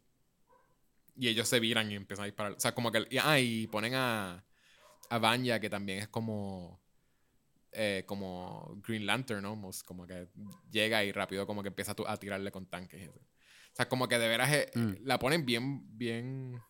[1.16, 2.52] Y ellos se viran y empiezan a disparar.
[2.52, 3.06] O sea, como que...
[3.10, 4.44] Y, ah, y ponen a,
[5.10, 6.80] a Vanya, que también es como...
[7.72, 9.84] eh, como Green Lantern, almost.
[9.84, 10.28] Como que
[10.70, 13.08] llega y rápido como que empieza a, tirarle con tanques.
[13.08, 13.12] O
[13.74, 14.92] sea, como que de veras eh, Mm.
[15.04, 16.60] la ponen bien, bien...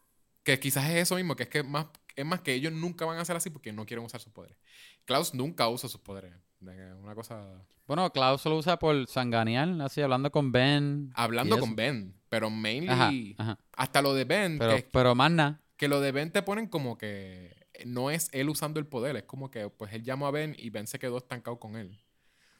[0.42, 1.86] Que quizás es eso mismo, que es que más,
[2.16, 4.56] es más que ellos nunca van a hacer así porque no quieren usar sus poderes.
[5.04, 6.34] Klaus nunca usa sus poderes.
[6.60, 7.62] Una cosa...
[7.86, 11.10] Bueno, Klaus lo usa por sanganear, así, hablando con Ben.
[11.14, 11.76] Hablando con.
[11.76, 12.88] Ben, pero mainly...
[12.88, 13.10] Ajá,
[13.52, 13.58] ajá.
[13.72, 15.60] Hasta lo de Ben, Pero, que, pero más nada.
[15.76, 17.54] que lo de Ben te ponen como que
[17.86, 20.70] no es él usando el poder, es como que pues él llamó a Ben y
[20.70, 21.98] Ben se quedó estancado con él.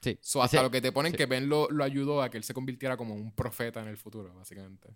[0.01, 0.19] Sí.
[0.23, 1.19] So, hasta lo que te ponen sí.
[1.19, 3.97] que Ben lo, lo ayudó a que él se convirtiera como un profeta en el
[3.97, 4.95] futuro, básicamente.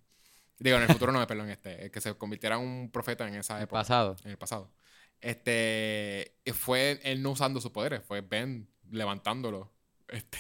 [0.58, 3.56] Digo, en el futuro no, perdón, este, que se convirtiera en un profeta en esa
[3.56, 4.16] el época, pasado.
[4.24, 4.72] en el pasado.
[5.20, 9.72] Este, eh, fue él no usando sus poderes, fue Ben levantándolo.
[10.08, 10.38] Este.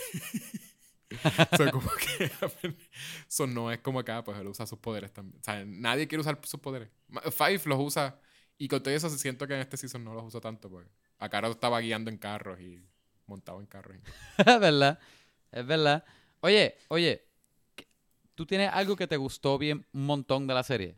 [1.56, 2.30] so, como que
[3.28, 5.38] so, no es como acá, pues él usa sus poderes también.
[5.40, 6.88] O sea, nadie quiere usar sus poderes.
[7.30, 8.20] Five los usa
[8.64, 10.88] y con todo eso siento que en este season no los usa tanto, porque
[11.18, 12.84] acá ahora estaba guiando en carros y
[13.26, 13.96] montado en carros.
[14.38, 14.98] Es verdad.
[15.50, 16.04] Es verdad.
[16.40, 17.24] Oye, oye.
[17.74, 17.88] ¿qué-
[18.34, 20.96] ¿Tú tienes algo que te gustó bien un montón de la serie?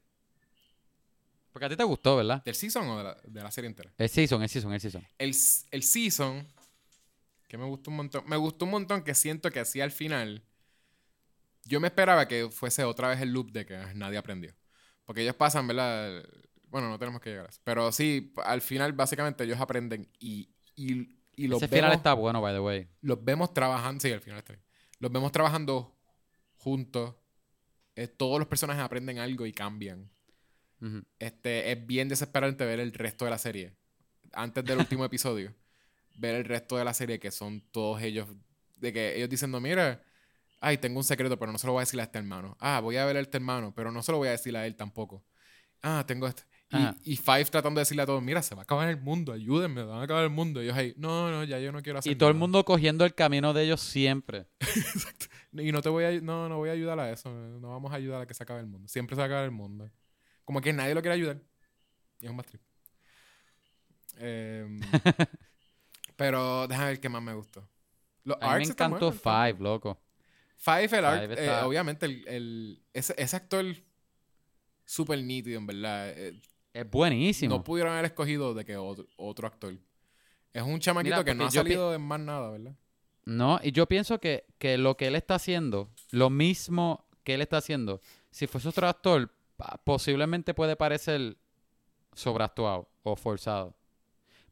[1.53, 2.43] Porque a ti te gustó, ¿verdad?
[2.45, 3.93] ¿Del season o de la, de la serie entera?
[3.97, 5.07] El season, el season, el season.
[5.19, 5.31] El,
[5.71, 6.47] el season,
[7.49, 8.25] que me gustó un montón.
[8.27, 10.43] Me gustó un montón que siento que así al final.
[11.65, 14.53] Yo me esperaba que fuese otra vez el loop de que nadie aprendió.
[15.05, 16.25] Porque ellos pasan, ¿verdad?
[16.75, 17.61] Bueno, no tenemos que llegar a eso.
[17.63, 22.15] Pero sí, al final, básicamente, ellos aprenden y, y, y los, Ese final vemos, está
[22.15, 22.89] bueno, by the way.
[23.01, 24.01] los vemos trabajando.
[24.01, 24.65] Sí, al final está bien.
[24.99, 25.97] Los vemos trabajando
[26.57, 27.15] juntos.
[27.95, 30.11] Eh, todos los personajes aprenden algo y cambian.
[31.21, 33.77] Este, es bien desesperante ver el resto de la serie.
[34.33, 35.55] Antes del último episodio,
[36.17, 38.27] ver el resto de la serie que son todos ellos,
[38.75, 40.03] de que ellos diciendo, mira,
[40.61, 42.57] ay, tengo un secreto, pero no se lo voy a decir a este hermano.
[42.59, 44.67] Ah, voy a ver a este hermano, pero no se lo voy a decir a
[44.67, 45.25] él tampoco.
[45.81, 46.43] Ah, tengo esto.
[47.05, 49.33] Y, y Five tratando de decirle a todos, mira, se va a acabar el mundo,
[49.33, 50.61] ayúdenme, van a acabar el mundo.
[50.63, 52.41] Y ellos ahí, no, no, ya yo no quiero hacer Y todo el nada".
[52.41, 54.47] mundo cogiendo el camino de ellos siempre.
[54.61, 55.27] Exacto.
[55.53, 57.31] Y no te voy a, no, no voy a ayudar a eso.
[57.33, 58.89] No vamos a ayudar a que se acabe el mundo.
[58.89, 59.89] Siempre se va a acabar el mundo.
[60.45, 61.41] Como que nadie lo quiere ayudar.
[62.21, 62.61] Y es un más trip.
[64.17, 64.81] Em,
[66.17, 67.69] pero déjame ver qué más me gustó.
[68.25, 70.01] Los A mí me encantó buenos, Five, loco.
[70.57, 73.65] Five, el arc, Five eh, obviamente, el, el- ese, ese actor
[74.85, 76.11] súper nítido, en verdad.
[76.11, 76.41] Eh,
[76.75, 77.57] Es buenísimo.
[77.57, 79.75] no pudieron haber escogido de que otro, otro actor.
[80.53, 82.75] Es un chamaquito Mira, que no ha salido en más nada, ¿verdad?
[83.25, 87.41] No, y yo pienso que, que lo que él está haciendo, lo mismo que él
[87.41, 88.01] está haciendo,
[88.31, 89.33] si fuese otro actor,
[89.85, 91.37] posiblemente puede parecer
[92.13, 93.75] sobreactuado o forzado.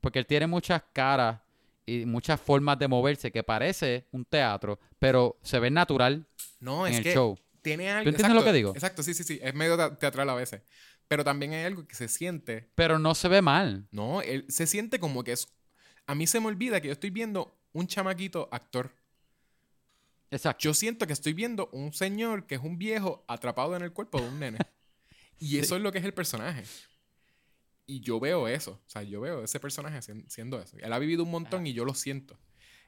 [0.00, 1.40] Porque él tiene muchas caras
[1.86, 6.26] y muchas formas de moverse que parece un teatro, pero se ve natural
[6.60, 7.38] No, en es el que show.
[7.60, 8.04] tiene algo.
[8.04, 8.70] ¿Tú entiendes lo que digo?
[8.74, 9.38] Exacto, sí, sí, sí.
[9.42, 10.62] Es medio te- teatral a veces.
[11.08, 12.70] Pero también hay algo que se siente.
[12.74, 13.86] Pero no se ve mal.
[13.90, 15.48] No, él se siente como que es.
[16.06, 18.94] A mí se me olvida que yo estoy viendo un chamaquito actor.
[20.30, 20.62] Exacto.
[20.62, 24.20] Yo siento que estoy viendo un señor que es un viejo atrapado en el cuerpo
[24.20, 24.58] de un nene.
[25.38, 26.64] Y eso es lo que es el personaje.
[27.86, 28.80] Y yo veo eso.
[28.86, 30.76] O sea, yo veo ese personaje sien- siendo eso.
[30.78, 32.38] Él ha vivido un montón y yo lo siento.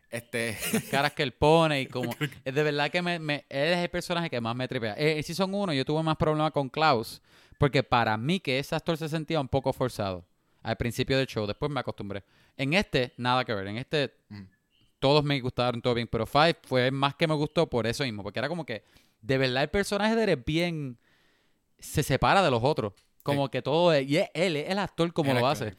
[0.08, 0.56] Este.
[0.72, 2.14] Las caras que él pone y como...
[2.44, 4.94] Es de verdad que me, me- él es el personaje que más me tripea.
[4.96, 7.20] Eh, En Season 1 yo tuve más problemas con Klaus
[7.64, 10.22] porque para mí que ese actor se sentía un poco forzado
[10.62, 11.46] al principio del show.
[11.46, 12.22] Después me acostumbré.
[12.58, 13.66] En este, nada que ver.
[13.68, 14.42] En este, Mm.
[14.98, 16.06] todos me gustaron, todo bien.
[16.06, 18.22] Pero Five fue más que me gustó por eso mismo.
[18.22, 18.84] Porque era como que,
[19.22, 20.98] de verdad, el personaje de él es bien...
[21.78, 22.92] Se separa de los otros.
[23.22, 24.06] Como que todo es...
[24.06, 25.76] Y es él, es el actor como el lo actor, hace.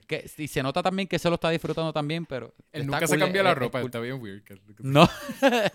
[0.00, 2.54] Que, y se nota también que se lo está disfrutando también, pero.
[2.72, 3.86] Él nunca se cool, cambia la es ropa, cool.
[3.88, 4.42] está bien weird.
[4.78, 5.08] No.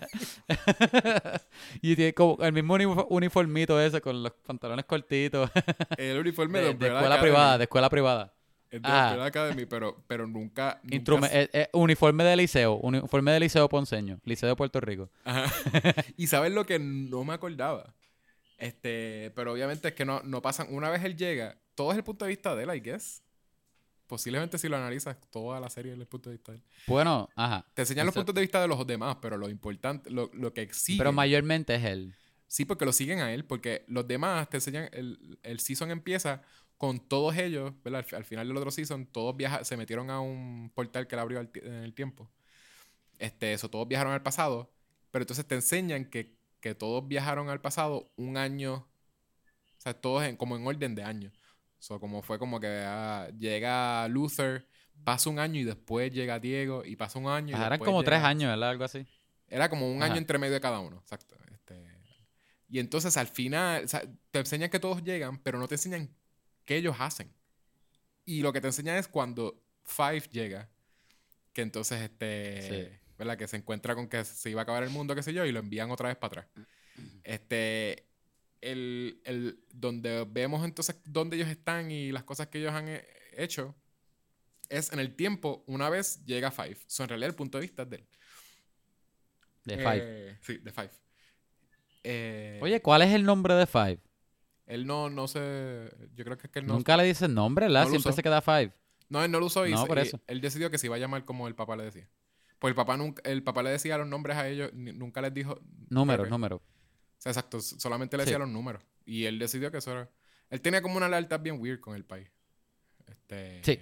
[1.82, 5.50] y tiene como el mismo uni- uniformito ese con los pantalones cortitos.
[5.96, 8.34] El uniforme de, de, de Umbrella escuela Academy, privada, de escuela privada.
[8.70, 9.06] Es de Ah.
[9.08, 10.80] Umbrella Academy, pero, pero nunca...
[10.82, 15.10] nunca eh, eh, uniforme de liceo, uniforme de liceo ponceño, liceo de Puerto Rico.
[15.24, 15.50] Ajá.
[16.16, 17.94] y sabes lo que no me acordaba.
[18.58, 20.66] Este, pero obviamente es que no, no pasan.
[20.70, 23.22] Una vez él llega, todo es el punto de vista de él, I guess.
[24.08, 26.64] Posiblemente si lo analizas, toda la serie es el punto de vista de él.
[26.88, 27.64] Bueno, ajá.
[27.74, 30.62] Te enseñan los puntos de vista de los demás, pero lo importante, lo, lo que
[30.62, 30.98] exige.
[30.98, 32.14] Pero mayormente es él.
[32.46, 36.42] Sí, porque lo siguen a él, porque los demás te enseñan, el, el season empieza
[36.78, 38.06] con todos ellos, ¿verdad?
[38.10, 41.22] Al, al final del otro season, todos viaja, se metieron a un portal que le
[41.22, 42.30] abrió en el tiempo.
[43.18, 44.70] Este, eso, todos viajaron al pasado,
[45.10, 50.24] pero entonces te enseñan que, que todos viajaron al pasado un año, o sea, todos
[50.24, 51.32] en- como en orden de año.
[51.78, 54.66] So, como fue como que ah, llega Luther,
[55.04, 57.56] pasa un año y después llega Diego y pasa un año.
[57.56, 58.70] y Eran como tres llega- años, ¿verdad?
[58.70, 59.06] Algo así.
[59.48, 60.12] era como un Ajá.
[60.12, 61.36] año entre medio de cada uno, exacto.
[61.52, 61.82] Este,
[62.68, 66.10] y entonces al final, o sea, te enseñan que todos llegan, pero no te enseñan
[66.64, 67.32] qué ellos hacen.
[68.26, 70.68] Y lo que te enseñan es cuando Five llega,
[71.54, 72.98] que entonces, este, Sí.
[73.16, 73.38] ¿verdad?
[73.38, 75.52] Que se encuentra con que se iba a acabar el mundo, qué sé yo, y
[75.52, 76.46] lo envían otra vez para atrás.
[77.24, 78.07] Este,
[78.60, 83.04] el, el- donde vemos entonces dónde ellos están y las cosas que ellos han eh,
[83.36, 83.74] hecho,
[84.68, 86.76] es en el tiempo, una vez llega Five.
[86.86, 88.04] So, en realidad el punto de vista es de él.
[89.64, 90.00] De Five.
[90.02, 90.90] Eh, sí, de Five.
[92.04, 93.98] Eh, Oye, ¿cuál es el nombre de Five?
[94.66, 95.90] él no, no sé.
[96.14, 96.74] Yo creo que es que él no.
[96.74, 97.84] Nunca le dicen nombre, ¿verdad?
[97.84, 98.72] no Siempre se queda Five.
[99.08, 100.20] No, él no lo usó y, No, se- por y eso.
[100.26, 102.06] él decidió que se iba a llamar como el papá le decía.
[102.58, 105.58] Pues el papá nunca, el papá le decía los nombres a ellos, nunca les dijo.
[105.88, 106.56] Número, creo que- número.
[106.56, 106.62] O
[107.18, 108.30] sea, exacto, solamente le Sí.
[108.30, 108.82] decía los números.
[109.04, 110.10] Y él decidió que eso era.
[110.50, 112.28] Él tenía como una lealtad bien weird con el país.
[113.06, 113.78] Este, Sí.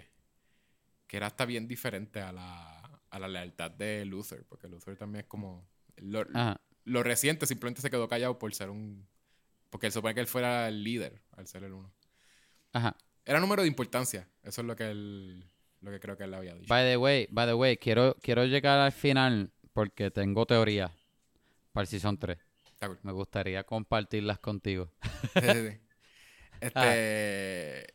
[1.07, 4.45] Que era hasta bien diferente a la, a la lealtad de Luther.
[4.49, 5.67] Porque Luther también es como.
[5.97, 6.25] Lo,
[6.85, 9.07] lo reciente simplemente se quedó callado por ser un.
[9.71, 11.93] Porque él supone que él fuera el líder al ser el uno.
[12.73, 12.97] Ajá.
[13.25, 14.29] Era número de importancia.
[14.43, 15.45] Eso es lo que él.
[15.83, 16.69] Lo que creo que él había dicho.
[16.69, 20.91] By the way, by the way, quiero, quiero llegar al final porque tengo teoría
[21.73, 22.39] para el Season 3.
[22.77, 22.99] Está cool.
[23.03, 24.91] Me gustaría compartirlas contigo.
[25.35, 25.81] Sí, sí, sí.
[26.61, 27.87] Este.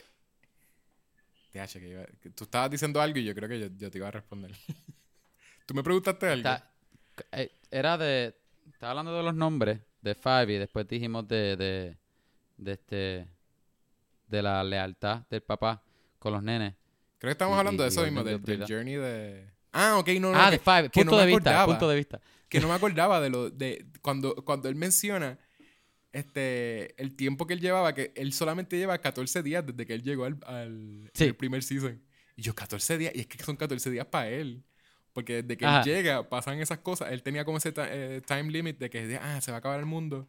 [1.52, 3.98] TH, que iba- que tú estabas diciendo algo y yo creo que yo, yo te
[3.98, 4.52] iba a responder.
[5.66, 6.50] tú me preguntaste algo.
[7.32, 8.36] Eh, Era de...
[8.72, 11.98] Estaba hablando de los nombres de Five y después dijimos de, de,
[12.58, 13.28] de este...
[14.28, 15.84] De la lealtad del papá
[16.18, 16.74] con los nenes.
[17.18, 19.50] Creo que estamos y- hablando de y eso orden mismo, de del, journey de.
[19.74, 20.40] Ah, ok, no, no.
[20.40, 20.84] ah, que, de Five.
[20.90, 22.22] que Punto no de vista, punto de vista.
[22.52, 23.50] Que no me acordaba de lo.
[23.50, 25.40] de Cuando, cuando él menciona.
[26.12, 27.02] Este.
[27.02, 30.26] El tiempo que él llevaba, que él solamente lleva 14 días desde que él llegó
[30.26, 31.24] al, al Sí.
[31.24, 32.02] el primer season.
[32.36, 33.14] Y yo, 14 días.
[33.16, 34.64] Y es que son 14 días para él.
[35.14, 35.80] Porque desde que Ajá.
[35.80, 37.12] él llega, pasan esas cosas.
[37.12, 39.86] Él tenía como ese eh, time limit de que, ah, se va a acabar el
[39.86, 40.28] mundo.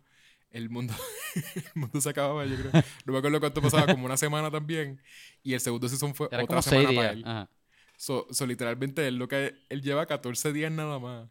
[0.50, 0.94] El mundo,
[1.56, 2.84] el mundo se acababa, yo creo.
[3.04, 5.00] No me acuerdo cuánto pasaba, como una semana también.
[5.42, 7.22] Y el segundo season fue Era otra semana para él.
[7.24, 7.50] Ajá.
[7.96, 11.28] So, so, literalmente él lo que él lleva 14 días nada más.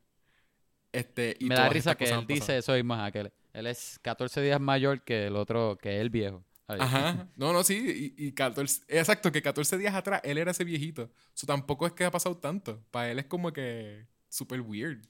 [0.91, 4.41] Este, y Me da risa que él dice eso mismo, que él, él es 14
[4.41, 6.43] días mayor que el otro, que el viejo.
[6.67, 7.27] Ajá.
[7.35, 8.13] No, no, sí.
[8.17, 11.09] Y, y 14, exacto, que 14 días atrás él era ese viejito.
[11.33, 12.83] So, tampoco es que ha pasado tanto.
[12.91, 15.01] Para él es como que súper weird.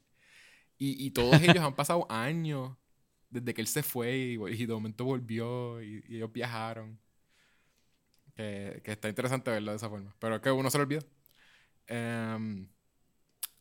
[0.78, 2.76] Y, y todos ellos han pasado años
[3.30, 7.00] desde que él se fue y, y de momento volvió y, y ellos viajaron.
[8.36, 10.16] Que, que está interesante verlo de esa forma.
[10.20, 11.02] Pero es que uno se lo olvida.
[11.88, 12.68] Em,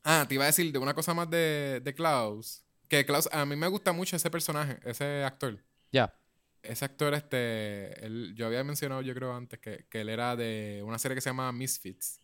[0.05, 2.65] ah, te iba a decir de una cosa más de, de Klaus.
[2.89, 5.63] Que Klaus, a mí me gusta mucho ese personaje, ese actor.
[5.93, 6.13] Ya.
[6.63, 10.83] Ese actor, este, él- yo había mencionado, yo creo antes, que, que él era de
[10.85, 12.21] una serie que se llama Misfits.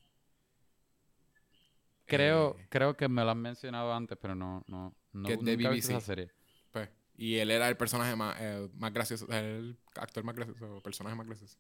[2.07, 5.41] Creo, Eh, creo que me lo han mencionado antes, pero no, no, no Que es
[5.45, 5.91] de BBC.
[5.97, 6.31] esa serie.
[6.71, 11.17] pues, y él era el personaje más, eh, más gracioso, el actor más gracioso, personaje
[11.17, 11.59] más gracioso.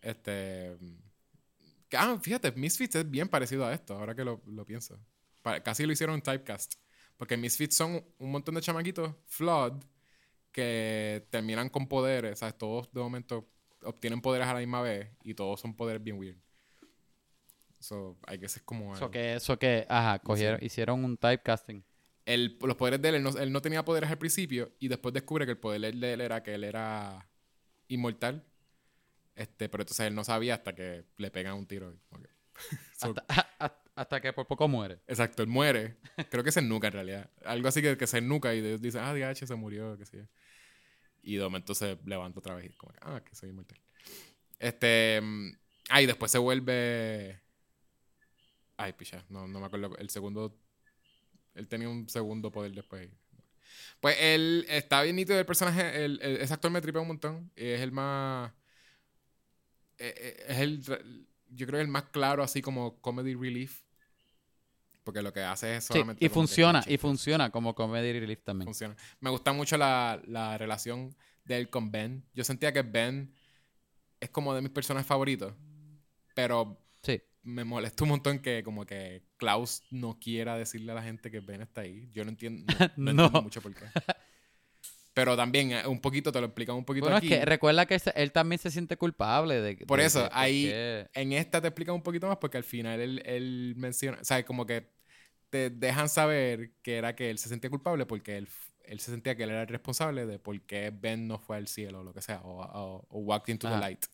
[0.00, 0.76] Este.
[1.88, 4.98] que- Ah, fíjate, Misfits es bien parecido a esto, ahora que lo, lo pienso.
[5.62, 6.74] Casi lo hicieron typecast.
[7.16, 9.72] Porque Misfits son un montón de chamaquitos flawed
[10.52, 12.56] que terminan con poderes, ¿sabes?
[12.58, 13.48] Todos de momento
[13.82, 16.36] obtienen poderes a la misma vez y todos son poderes bien weird.
[17.78, 18.94] So, I guess es como.
[18.94, 21.84] Eso que, eso que, ajá, cogieron, hicieron un typecasting.
[22.24, 25.12] el- los poderes de él, él no, él no tenía poderes al principio y después
[25.14, 27.28] descubre que el poder de él era que él era
[27.88, 28.44] inmortal.
[29.36, 31.92] Este, pero entonces él no sabía hasta que le pegan un tiro.
[31.92, 32.30] y como que-
[32.98, 33.24] So, Hasta,
[33.58, 35.00] hasta- hasta que por poco muere.
[35.08, 35.96] Exacto, él muere.
[36.30, 37.30] Creo que se nuca en realidad.
[37.44, 40.24] Algo así que, que se nuca y dice, ah, DH se murió, qué sé yo.
[41.22, 43.78] Y de momento se levanta otra vez y como que, ah, que soy inmortal.
[44.58, 45.20] Este.
[45.22, 45.50] mm,
[45.90, 47.40] Ah, y después se vuelve.
[48.76, 49.96] Ay, picha, no, no me acuerdo.
[49.98, 50.54] El segundo.
[51.54, 53.10] Él tenía un segundo poder después.
[54.00, 56.04] Pues él está bien nítido el personaje.
[56.04, 57.52] El, el- ese actor me tripea un montón.
[57.56, 58.52] Es el más.
[59.98, 61.26] eh, eh, Es el.
[61.48, 63.82] Yo creo el más claro, así como comedy relief.
[65.06, 66.24] Porque lo que hace es Sí, solamente.
[66.24, 68.66] y como que funciona, y funciona como comedy relief también.
[68.66, 68.96] funciona.
[69.20, 72.24] Me gusta mucho la, la relación de él con Ben.
[72.34, 73.32] Yo sentía que Ben
[74.18, 75.54] es como de mis personajes favoritos.
[76.34, 77.22] Pero Sí.
[77.44, 81.38] me molesta un montón que como que Klaus no quiera decirle a la gente que
[81.38, 82.10] Ben está ahí.
[82.12, 83.22] Yo no entiendo, no, no No.
[83.26, 83.84] entiendo mucho por qué.
[85.14, 87.32] Pero también eh, un poquito, te lo explican un poquito Bueno, aquí.
[87.32, 90.70] es que recuerda que él también se siente culpable de Por de- eso, de- ahí-
[91.14, 94.44] En esta te explican un poquito más porque al final él, él menciona, o sea,
[94.44, 94.95] como que
[95.50, 98.48] te dejan saber que era que él se sentía culpable porque él,
[98.84, 101.68] él se sentía que él era el responsable de por qué Ben no fue al
[101.68, 104.04] cielo o lo que sea, o, o- o walked into the light.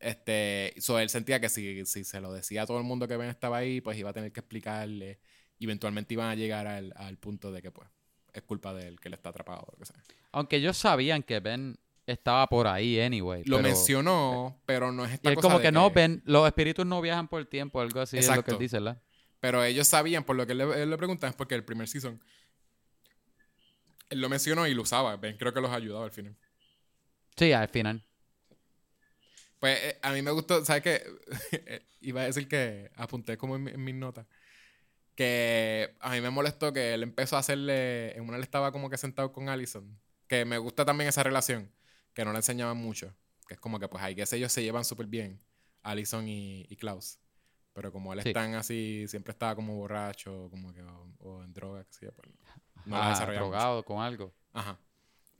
[0.00, 3.16] Este, so él sentía que si, si se lo decía a todo el mundo que
[3.16, 5.18] Ben estaba ahí, pues iba a tener que explicarle,
[5.58, 7.88] y eventualmente iban a llegar al, al punto de que pues
[8.32, 9.96] es culpa de él que él está atrapado o lo que sea.
[10.30, 11.76] Aunque ellos sabían que Ben
[12.06, 13.42] estaba por ahí anyway.
[13.44, 16.22] Lo pero- mencionó, pero no es Y esta él cosa como de que, no, Ben,
[16.26, 18.52] los espíritus no viajan por el tiempo, algo así es lo que Exacto.
[18.54, 19.02] él dice, ¿verdad?
[19.40, 21.88] Pero ellos sabían, por lo que él le, él le preguntan, es porque el primer
[21.88, 22.20] season
[24.10, 25.16] él lo mencionó y lo usaba.
[25.16, 26.36] Ben creo que los ayudaba al final.
[27.36, 28.04] Sí, al final.
[29.58, 31.82] Pues eh, a mí me gustó, ¿sabes qué?
[32.00, 34.26] Iba a decir que apunté como en, en mis notas.
[35.14, 38.16] Que a mí me molestó que él empezó a hacerle.
[38.16, 39.98] En una él estaba como que sentado con Allison.
[40.28, 41.72] Que me gusta también esa relación.
[42.14, 43.14] Que no le enseñaban mucho.
[43.48, 45.42] Que es como que, pues, hay que ellos se llevan súper bien.
[45.82, 47.18] Allison y, y Klaus.
[47.78, 48.30] Pero como él Sí.
[48.30, 52.12] es tan así, siempre estaba como borracho, como que, o, o en droga, que yo,
[52.12, 52.28] pues,
[52.86, 53.56] no la Ah, desarrollaba mucho.
[53.56, 54.34] drogado con algo.
[54.52, 54.76] Ajá.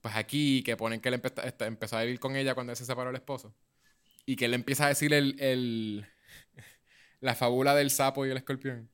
[0.01, 2.77] Pues aquí que ponen que él empe- este- empezó a vivir con ella cuando él
[2.77, 3.53] se separó del esposo.
[4.25, 6.07] Y que él empieza a decir el, el-
[7.21, 8.89] la fábula del sapo y el escorpión.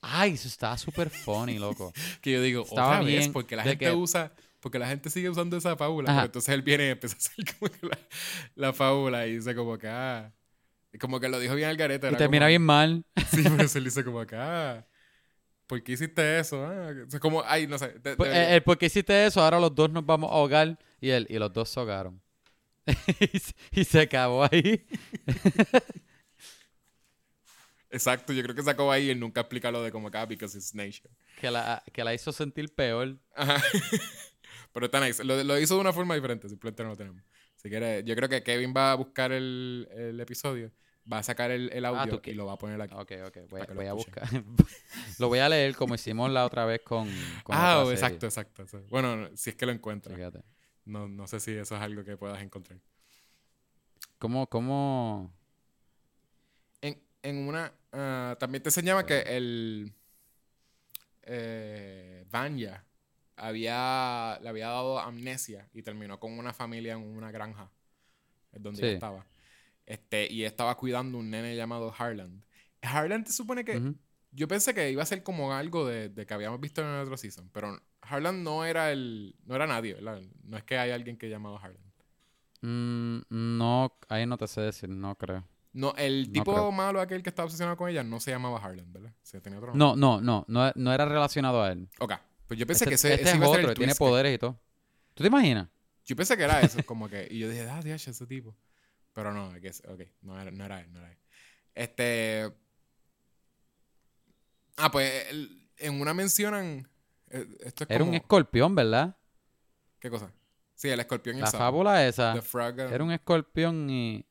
[0.00, 1.92] Ay, eso estaba súper funny, loco.
[2.22, 5.10] Que yo digo, Estaba otra vez, bien porque la gente que- usa, porque la gente
[5.10, 6.06] sigue usando esa fábula.
[6.14, 7.98] Pero entonces él viene y empieza a hacer como que la,
[8.54, 10.32] la fábula y dice como que, ah,
[10.98, 12.08] como que lo dijo bien al garete.
[12.08, 13.04] Y como- bien mal.
[13.30, 14.86] Sí, pero se le dice como ah,
[15.66, 16.64] ¿por qué hiciste eso?
[16.64, 17.88] Ah, o sea, como, ay, no sé.
[17.98, 19.42] de- eh, el, ¿Por qué hiciste eso?
[19.42, 20.78] Ahora los dos nos vamos a ahogar.
[21.00, 22.20] Y, él, y los dos se ahogaron.
[23.32, 24.86] y, se- y se acabó ahí.
[27.90, 30.56] Exacto, yo creo que sacó ahí y él nunca explica lo de como acá, because
[30.56, 31.08] it's nature.
[31.40, 33.16] Que la, que la hizo sentir peor.
[33.34, 33.62] Ajá.
[34.72, 35.24] Pero está nice.
[35.24, 37.22] Lo, lo hizo de una forma diferente, simplemente no lo tenemos.
[37.58, 40.72] Si quieres, yo creo que Kevin va a buscar el, el episodio,
[41.12, 42.30] va a sacar el, el audio Ah, ¿tú qué?
[42.30, 42.94] y lo va a poner aquí.
[42.94, 43.38] Ok, ok.
[43.50, 44.28] Voy, voy a buscar.
[45.18, 47.08] lo voy a leer como hicimos la otra vez con.
[47.42, 48.64] con ah, exacto, exacto.
[48.90, 49.78] Bueno, no, si es que lo serie.
[49.78, 50.16] encuentras.
[50.16, 50.44] Fíjate.
[50.84, 52.78] No, no sé si eso es algo que puedas encontrar.
[54.18, 55.32] ¿Cómo, cómo?
[56.80, 57.72] En, en una.
[57.92, 59.92] ah, también te enseñaba que el.
[61.22, 62.84] Eh, Vanya
[63.38, 67.70] había, le había dado amnesia y terminó con una familia en una granja.
[68.52, 69.26] Es donde ella estaba.
[69.86, 72.42] Este, y estaba cuidando un nene llamado Harland.
[72.82, 73.94] Harland te supone que.
[74.30, 77.00] Yo pensé que iba a ser como algo de, de que habíamos visto en el
[77.00, 77.48] otro season.
[77.52, 79.34] Pero Harland no era el.
[79.46, 80.20] No era nadie, ¿verdad?
[80.44, 81.88] No es que hay alguien que llamado Harland.
[82.60, 85.44] Mm, no, ahí no te sé decir, no creo.
[85.72, 89.12] No, el tipo malo aquel que estaba obsesionado con ella no se llamaba Harland, ¿verdad?
[89.22, 89.78] Se tenía otro nombre.
[89.78, 91.88] No, no, no, no, no era relacionado a él.
[92.00, 92.14] Ok.
[92.48, 93.94] Pues yo pensé Este, que ese, este ese es iba a ser otro, el tiene
[93.94, 94.58] poderes y todo.
[95.14, 95.68] ¿Tú te imaginas?
[96.06, 97.28] Yo pensé que era eso, como que...
[97.30, 98.56] Y yo dije, ah, dios, ese tipo.
[99.12, 101.18] Pero no, I guess, ok, no era, no era él, no era él.
[101.74, 102.52] Este...
[104.76, 106.88] Ah, pues el- en una mencionan...
[107.30, 109.16] eh, Esto es Era un escorpión, ¿verdad?
[110.00, 110.32] ¿Qué cosa?
[110.74, 111.58] Sí, el escorpión y el La sapo.
[111.64, 112.32] fábula esa.
[112.34, 114.24] The frog and- Era un escorpión y...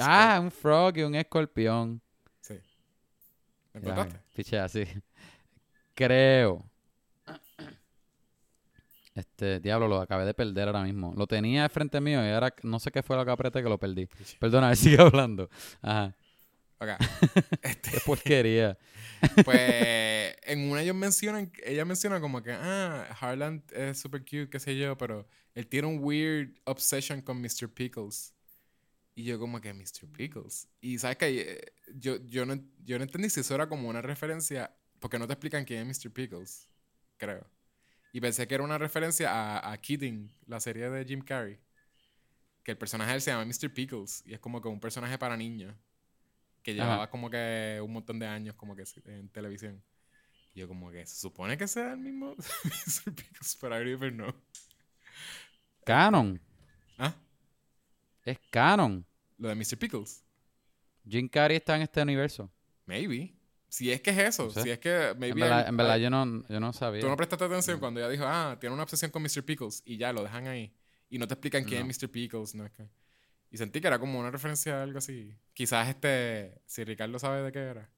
[0.00, 2.00] Ah, un frog y un escorpión.
[2.40, 2.54] Sí.
[3.74, 4.20] ¿Lo Ya, encontraste?
[4.34, 4.84] Piche, así.
[5.94, 6.64] Creo.
[9.18, 11.12] Este, diablo, lo acabé de perder ahora mismo.
[11.16, 13.68] Lo tenía al frente mío y ahora no sé qué fue lo que apreté que
[13.68, 14.08] lo perdí.
[14.38, 15.50] Perdona, sigue hablando.
[15.82, 16.14] Ajá.
[16.78, 16.88] Ok.
[17.62, 18.78] Este, Qué porquería.
[19.44, 24.60] pues en una ellos mencionan, ella menciona como que, ah, Harland es super cute, qué
[24.60, 27.68] sé yo, pero él tiene un weird obsession con Mr.
[27.68, 28.32] Pickles.
[29.16, 30.06] Y yo como que, Mr.
[30.12, 30.68] Pickles.
[30.80, 32.54] Y sabes que yo, yo, no,
[32.84, 36.04] yo no entendí si eso era como una referencia, porque no te explican quién es
[36.04, 36.12] Mr.
[36.12, 36.68] Pickles,
[37.16, 37.57] creo.
[38.18, 41.56] Y pensé que era una referencia a, a Kidding, la serie de Jim Carrey.
[42.64, 43.72] Que el personaje de él se llama Mr.
[43.72, 44.24] Pickles.
[44.26, 45.72] Y es como que un personaje para niños.
[46.64, 46.82] Que Ajá.
[46.82, 49.80] llevaba como que un montón de años como que en televisión.
[50.52, 53.14] Y yo como que se supone que sea el mismo Mr.
[53.14, 54.34] Pickles, pero I don't even know.
[55.86, 56.40] Canon.
[56.98, 57.14] ¿Ah?
[58.24, 59.06] Es canon.
[59.36, 59.78] Lo de Mr.
[59.78, 60.24] Pickles.
[61.08, 62.50] Jim Carrey está en este universo.
[62.84, 63.37] Maybe.
[63.68, 64.62] Si es que es eso, No sé.
[64.62, 67.00] si es que En maybe verdad, el- en verdad yo, no, yo no sabía.
[67.02, 69.44] tú no prestaste atención cuando ella dijo, ah, tiene una obsesión con Mr.
[69.44, 70.72] Pickles y ya lo dejan ahí.
[71.10, 71.90] Y no te explican quién No.
[71.90, 72.08] es Mr.
[72.10, 72.88] Pickles, no es que...
[73.50, 75.34] Y sentí que era como una referencia a algo así.
[75.54, 77.90] Quizás este, si Ricardo sabe de qué era,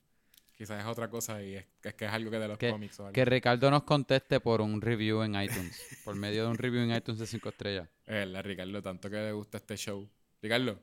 [0.57, 3.01] quizás es otra cosa y es, es que es algo que de los Que- cómics
[3.01, 3.13] o algo.
[3.13, 5.81] Que Ricardo nos conteste por un review en iTunes.
[6.05, 7.89] por medio de un review en iTunes de 5 estrellas.
[8.07, 10.09] Es verdad, Ricardo, tanto que le gusta este show.
[10.43, 10.81] Ricardo,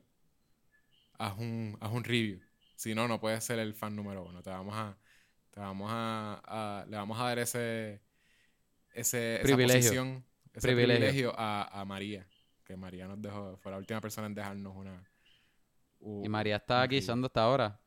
[1.17, 2.39] haz un, haz un review.
[2.77, 4.41] Si no, no puedes ser el fan número uno.
[4.41, 4.97] Te vamos a,
[5.51, 8.01] te vamos a, a- le vamos a dar ese,
[8.93, 9.81] ese esa Privilegio.
[9.81, 10.97] posición, ese Privilegio.
[10.99, 12.25] privilegio, a, a María.
[12.63, 15.03] Que María nos dejó, fue la última persona en dejarnos una.
[16.23, 17.79] Y María está guisando hasta ahora.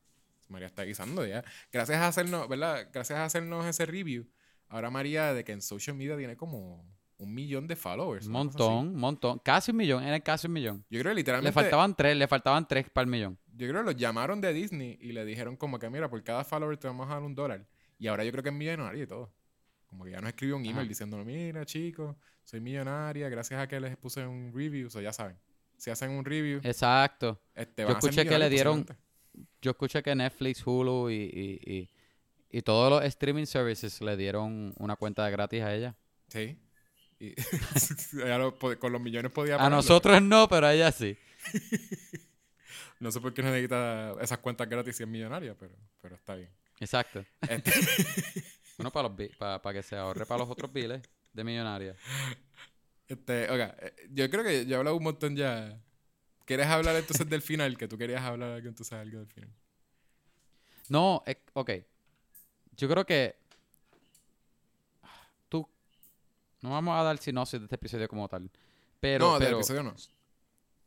[0.48, 1.44] María está guisando ya.
[1.72, 2.88] Gracias a hacernos, ¿verdad?
[2.92, 4.28] Gracias a hacernos ese review.
[4.68, 6.84] Ahora María, de que en social media tiene como
[7.20, 8.26] un millón de followers.
[8.26, 9.38] Un montón, un montón.
[9.40, 10.84] Casi un millón, era casi un millón.
[10.90, 11.52] Yo creo que Le literalmente.
[11.52, 13.38] faltaban tres, le faltaban tres para el millón.
[13.54, 16.44] Yo creo que los llamaron de Disney y le dijeron como que mira, por cada
[16.44, 17.66] follower te vamos a dar un dólar.
[17.98, 19.32] Y ahora yo creo que es millonaria y todo.
[19.86, 23.78] Como que ya nos escribió un email diciendo, mira chicos, soy millonaria, gracias a que
[23.80, 24.88] les puse un review.
[24.94, 25.36] O ya saben,
[25.76, 27.40] si hacen un review, Exacto.
[27.54, 28.86] este, yo escuché que le dieron-.
[29.60, 31.90] Yo escuché que Netflix, Hulu y, y, y,
[32.50, 35.96] y todos los streaming services le dieron una cuenta gratis a ella.
[36.28, 36.56] Sí.
[37.20, 37.34] Y
[38.12, 41.16] lo con los millones podía A nosotros no, pero a ella sí.
[42.98, 46.50] No sé por qué necesita esas cuentas gratis si es millonaria, pero, pero está bien.
[46.80, 47.24] Exacto.
[47.48, 47.72] Este,
[48.76, 51.02] Bueno, para, los para, para que se ahorre para los otros biles
[51.34, 51.94] de millonaria.
[53.06, 55.78] este, oiga, eh, yo creo que yo he hablado un montón ya.
[56.46, 57.76] ¿Quieres hablar entonces del final?
[57.76, 59.50] Que tú querías hablar entonces algo del final.
[60.88, 61.70] No, eh, ok.
[62.76, 63.36] Yo creo que
[65.50, 65.68] tú
[66.62, 68.50] no vamos a dar sinopsis de este episodio como tal.
[69.00, 69.94] Pero, no, del episodio no.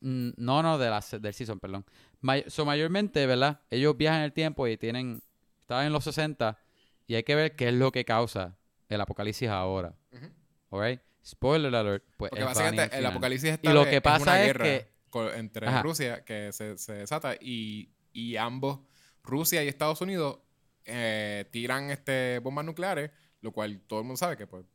[0.01, 1.85] Mm, No, no, de la, del season, perdón.
[2.21, 3.61] May- so, mayormente, ¿verdad?
[3.69, 5.21] Ellos viajan en el tiempo y tienen.
[5.61, 6.59] Estaban en los 60
[7.07, 8.57] y hay que ver qué es lo que causa
[8.89, 9.95] el apocalipsis ahora.
[10.69, 11.01] ¿Alright?
[11.25, 12.03] Spoiler alert.
[12.17, 14.93] Pues Porque básicamente el apocalipsis está Y lo que pasa una es guerra que-
[15.35, 15.81] entre Ajá.
[15.83, 18.79] Rusia que se, se desata y, y ambos,
[19.23, 20.39] Rusia y Estados Unidos,
[20.85, 23.11] eh, tiran este bombas nucleares,
[23.41, 24.65] lo cual todo el mundo sabe que pues,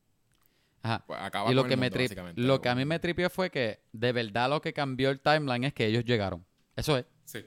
[0.83, 1.05] Ajá.
[1.07, 3.29] pues, acaba Y lo con que, el me tri- lo que a mí me tripió
[3.31, 6.45] fue que de verdad lo que cambió el timeline es que ellos llegaron.
[6.77, 7.05] Eso es.
[7.25, 7.45] Sí.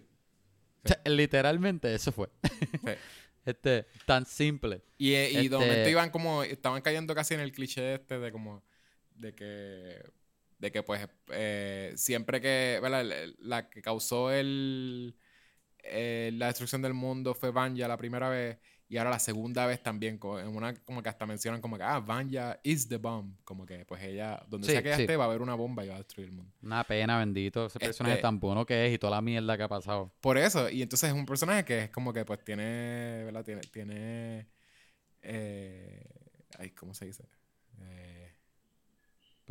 [0.83, 2.29] O sea, literalmente eso fue.
[2.43, 2.91] Sí.
[3.45, 4.83] este, tan simple.
[4.97, 8.19] Y, eh, y de Este- momento iban como, estaban cayendo casi en el cliché este
[8.19, 8.63] de como,
[9.15, 10.03] de que,
[10.57, 12.79] de que pues eh, siempre que,
[13.39, 15.15] La que causó el,
[15.83, 18.57] eh, la destrucción del mundo fue Vanya la primera vez
[18.91, 22.01] y ahora la segunda vez también, en una como que hasta mencionan como que, ah,
[22.01, 25.03] Vanya is the bomb, como que pues ella, donde Sí, sea que ella sí.
[25.03, 26.51] esté va a haber una bomba y va a destruir el mundo.
[26.61, 27.67] Una pena, bendito.
[27.67, 30.11] Ese personaje Este- tan bueno que es y toda la mierda que ha pasado.
[30.19, 33.45] Por eso, y entonces es un personaje que es como que pues tiene, ¿verdad?
[33.45, 34.47] Tiene, tiene,
[35.21, 36.03] eh,
[36.59, 37.23] ay, ¿cómo se dice?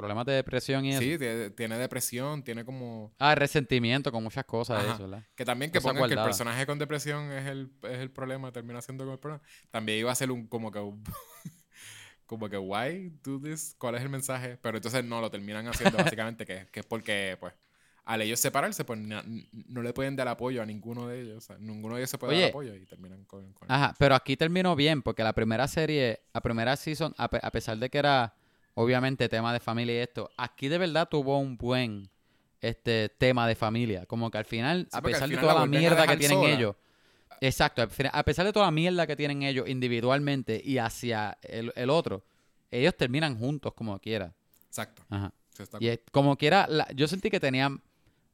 [0.01, 1.01] Problemas de depresión y eso.
[1.01, 3.13] Sí, tiene, tiene depresión, tiene como...
[3.19, 5.25] Ah, resentimiento con muchas cosas de eso, ¿verdad?
[5.35, 8.53] Que también que Cosas pongan que el personaje con depresión es el, es el problema,
[8.53, 9.43] termina siendo como el problema.
[9.71, 10.79] También iba a ser un como que...
[10.79, 11.03] un-
[12.27, 13.75] como que, why do this?
[13.79, 14.57] ¿Cuál es el mensaje?
[14.63, 17.53] Pero entonces no, lo terminan haciendo básicamente que, que es porque, pues,
[18.05, 19.25] al ellos separarse, pues na-
[19.67, 21.39] no le pueden dar apoyo a ninguno de ellos.
[21.39, 22.41] O sea, ninguno de ellos se puede Oye.
[22.43, 23.53] dar apoyo y terminan con...
[23.53, 27.41] con- Ajá, pero aquí terminó bien porque la primera serie, la primera season, a, pe-
[27.43, 28.35] a pesar de que era
[28.81, 32.09] obviamente tema de familia y esto, aquí de verdad tuvo un buen
[32.61, 34.07] este tema de familia.
[34.07, 36.51] Como que al final, Sí, a pesar de toda la mierda que tienen sola.
[36.55, 36.77] ellos,
[37.41, 41.91] exacto, a pesar de toda la mierda que tienen ellos individualmente y hacia el, el
[41.91, 42.23] otro,
[42.71, 44.35] ellos terminan juntos como quiera.
[44.69, 45.03] Exacto.
[45.11, 45.33] Ajá.
[45.79, 47.83] Y es- como quiera, la- yo sentí que tenían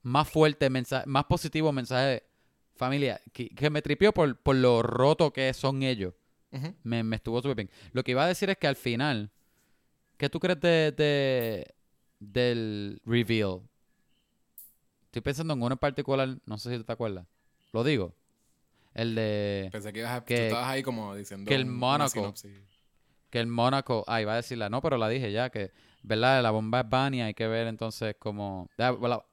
[0.02, 2.22] más fuerte mensaje, más positivo mensaje de
[2.76, 6.14] familia, que, que me tripió por, por lo roto que son ellos.
[6.84, 7.70] Me, me estuvo súper bien.
[7.92, 9.30] Lo que iba a decir es que al final,
[10.16, 11.74] ¿qué tú crees de, de-
[12.18, 13.60] del reveal?
[15.06, 17.26] Estoy pensando en uno en particular, no sé si tú te acuerdas.
[17.72, 18.14] Lo digo.
[18.94, 20.24] El de Pensé que ibas a...
[20.24, 22.34] que- tú estabas ahí como diciendo que el Mónaco-
[23.30, 26.42] que el Mónaco, ah, iba a decirla, no, pero la dije ya, que, ¿verdad?
[26.42, 28.70] La bomba es Vania, hay que ver entonces cómo,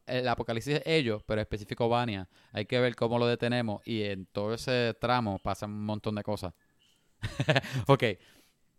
[0.05, 4.25] el apocalipsis es ellos, pero específico Vania, hay que ver cómo lo detenemos y en
[4.25, 6.53] todo ese tramo pasan un montón de cosas.
[7.87, 8.03] ok,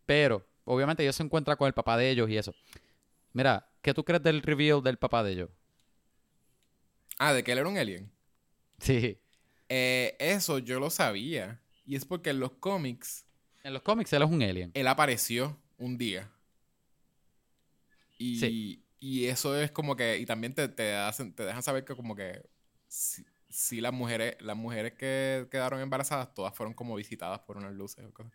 [0.05, 2.55] pero obviamente ellos se encuentran con el papá de ellos y eso.
[3.33, 5.51] Mira, ¿qué tú crees del reveal del papá de ellos?
[7.19, 8.13] Ah, de que él era un alien.
[8.79, 9.19] Sí,
[9.69, 11.61] Eh, eso yo lo sabía.
[11.87, 13.25] Y es porque en los cómics
[13.65, 14.75] en los cómics él es un alien.
[14.75, 16.31] él apareció un día.
[18.19, 18.85] Y, Sí.
[19.01, 20.19] y eso es como que.
[20.19, 22.43] Y también te, te, hacen, te dejan saber que, como que.
[22.89, 27.73] Si, sí las mujeres, las mujeres que quedaron embarazadas, todas fueron como visitadas por unas
[27.75, 28.33] luces o cosas.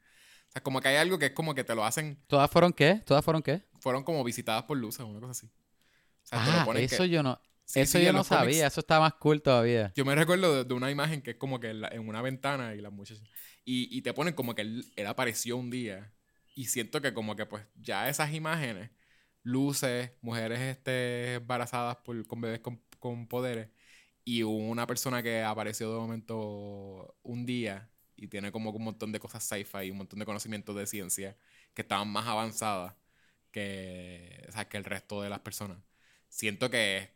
[0.50, 2.74] O sea, como que hay algo que es como que te lo hacen, ¿Todas fueron
[2.74, 3.02] qué?
[3.06, 3.64] ¿Todas fueron qué?
[3.82, 5.48] fueron como visitadas por luces, una cosa así.
[5.48, 7.40] O sea, Ah, que- eso yo no...
[7.66, 8.66] Sí, eso sí, yo no sabía.
[8.66, 9.94] Eso está más cool todavía.
[9.96, 12.22] Yo me recuerdo de, de una imagen que es como que en, la- en una
[12.24, 13.24] ventana y las muchachas.
[13.64, 16.12] Y, y te ponen como que él, él apareció un día.
[16.56, 18.90] Y siento que como que pues ya esas imágenes,
[19.44, 23.70] luces, mujeres este, embarazadas por, con bebés con, con poderes.
[24.26, 27.90] Y una persona que apareció de momento un día
[28.22, 31.38] y tiene como un montón de cosas sci-fi y un montón de conocimientos de ciencia
[31.74, 32.94] que estaban más avanzadas
[33.52, 35.78] que, o sea, que el resto de las personas.
[36.28, 37.12] Siento que,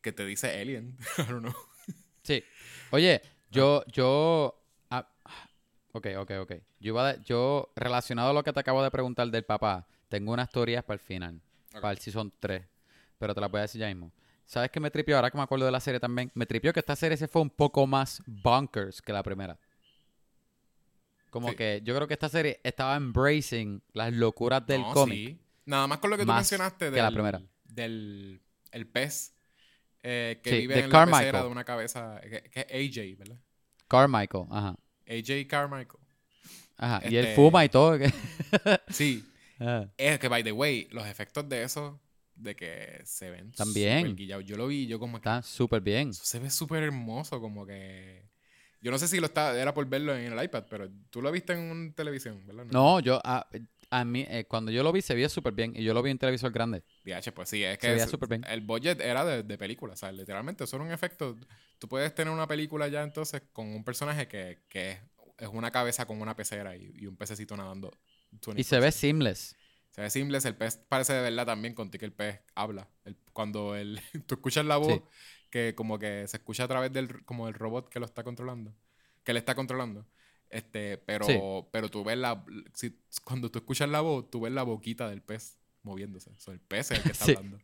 [0.00, 0.96] que te dice Alien.
[1.18, 1.54] I don't know.
[2.22, 2.42] Sí.
[2.90, 4.62] Oye, yo, yo...
[4.90, 5.08] ah,
[5.92, 6.52] ok, ok, ok.
[6.80, 10.32] Yo, iba a- yo, relacionado a lo que te acabo de preguntar del papá, tengo
[10.32, 11.40] unas teorías para el final.
[11.72, 12.64] Para el season 3.
[13.18, 14.12] Pero te las voy a decir ya mismo.
[14.44, 15.16] ¿Sabes qué me tripió?
[15.16, 16.30] Ahora que me acuerdo de la serie también.
[16.34, 19.58] Me tripió que esta serie se fue un poco más bonkers que la primera.
[21.30, 21.56] Como Sí.
[21.56, 25.28] que yo creo que esta serie estaba embracing las locuras del No, cómic.
[25.28, 25.38] sí.
[25.66, 27.42] Nada más con lo que tú mencionaste que del, la primera.
[27.64, 28.40] del
[28.72, 29.34] el pez
[30.02, 31.44] eh, que Sí, vive de en la pecera Carmichael.
[31.44, 33.40] de una cabeza, que, que es AJ, ¿verdad?
[33.88, 34.76] Carmichael, ajá.
[35.08, 35.98] AJ Carmichael.
[36.76, 37.00] Ajá.
[37.08, 37.98] Y él Este- fuma y todo.
[38.88, 39.24] Sí,
[39.96, 42.00] es que, by the way, los efectos de eso,
[42.34, 44.14] de que se ven También.
[44.16, 46.10] Yo lo vi yo como que Está súper bien.
[46.10, 48.28] eso se ve súper hermoso, como que...
[48.86, 51.32] Yo no sé si lo está, era por verlo en el iPad, pero tú lo
[51.32, 52.66] viste en una televisión, ¿verdad?
[52.66, 53.44] No, yo, a,
[53.90, 55.72] a mí, eh, cuando yo lo vi, se veía súper bien.
[55.74, 56.84] Y yo lo vi en televisor grande.
[57.04, 58.44] DH, pues sí, es que Se veía súper bien.
[58.48, 61.36] el budget era de, de película, o sea, literalmente eso era un efecto.
[61.80, 65.00] Tú puedes tener una película ya entonces con un personaje que, que
[65.38, 67.90] es, una cabeza con una pecera y, y un pececito nadando.
[68.54, 68.92] Y se ve 24/7.
[68.92, 69.56] seamless.
[69.90, 72.86] Se ve simple, el pez parece de verdad también contigo que el pez habla.
[73.04, 75.02] El- cuando el, tú escuchas la voz, Sí.
[75.50, 78.74] Que como que se escucha a través del como el robot que lo está controlando,
[79.24, 80.06] que le está controlando.
[80.48, 81.38] Este, pero, Sí.
[81.72, 82.44] pero tú ves la,
[82.74, 86.30] si, cuando tú escuchas la voz, tú ves la boquita del pez moviéndose.
[86.30, 87.34] O sea, el pez es el que está Sí.
[87.36, 87.58] hablando.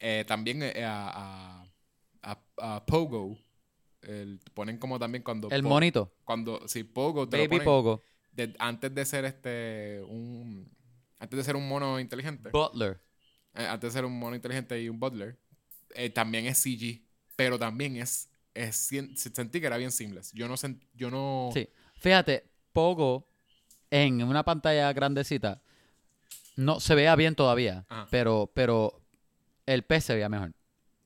[0.00, 1.62] Eh, también eh, a,
[2.22, 3.38] a, a- a Pogo,
[4.02, 5.48] el- ponen como también cuando...
[5.50, 6.12] El monito.
[6.24, 8.02] Cuando, si Pogo te lo Baby ponen Pogo.
[8.32, 10.68] de- antes de ser este, un...
[11.18, 12.48] Antes de ser un mono inteligente.
[12.50, 12.98] Butler.
[13.54, 15.38] Eh, antes de ser un mono inteligente y un butler,
[15.94, 17.02] eh, también es CG,
[17.36, 18.76] pero también es, es
[19.16, 20.32] sentí que era bien seamless.
[20.32, 21.68] Yo no sent- yo no Sí.
[21.94, 23.26] Fíjate, Pogo
[23.90, 25.60] en una pantalla grandecita
[26.56, 27.84] no se veía bien todavía.
[27.88, 28.06] Ajá.
[28.10, 29.00] Pero, pero
[29.66, 30.52] el pez se veía mejor.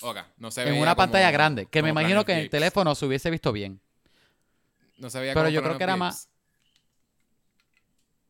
[0.03, 1.66] Ok, no se En veía una pantalla grande.
[1.66, 3.80] Que me imagino que en el teléfono se hubiese visto bien.
[4.99, 6.28] No se veía pero como yo creo que era más-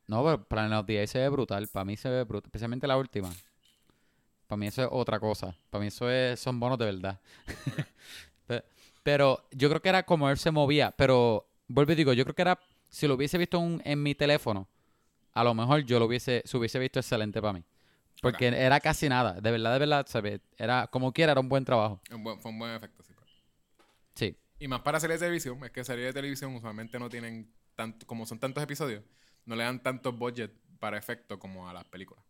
[0.06, 1.68] No, pero Planet of the Apes se ve brutal.
[1.68, 2.46] Para mí se ve brutal.
[2.48, 3.32] Especialmente la última.
[4.54, 5.52] Para mí eso es otra cosa.
[5.68, 7.20] Para mí eso es, son bonos de verdad.
[8.46, 8.62] Pe-
[9.02, 10.92] pero yo creo que era como él se movía.
[10.96, 12.60] Pero vuelvo y digo, yo creo que era.
[12.88, 14.68] Si lo hubiese visto un- en mi teléfono,
[15.32, 17.64] a lo mejor yo lo hubiese, se hubiese visto excelente para mí.
[18.22, 19.40] Porque era casi nada.
[19.40, 20.06] De verdad, de verdad.
[20.56, 22.00] Era, como quiera, era un buen trabajo.
[22.12, 23.12] Un buen- fue un buen efecto, sí.
[23.16, 23.28] pues.
[24.14, 24.36] Sí.
[24.60, 28.06] Y más para series de televisión, es que series de televisión usualmente no tienen tanto,
[28.06, 29.02] como son tantos episodios,
[29.46, 32.24] no le dan tanto budget para efecto como a las películas.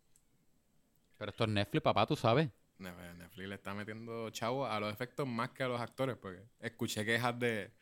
[1.17, 2.49] Pero esto es Netflix, papá, tú sabes.
[2.79, 6.43] Ne- Netflix le está metiendo chavo a los efectos más que a los actores, porque
[6.61, 7.73] escuché quejas de,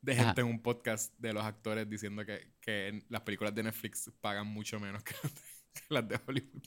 [0.00, 0.24] de Ajá.
[0.26, 4.46] gente en un podcast de los actores diciendo que, que las películas de Netflix pagan
[4.46, 5.40] mucho menos que las de,
[5.72, 6.62] que las de Hollywood.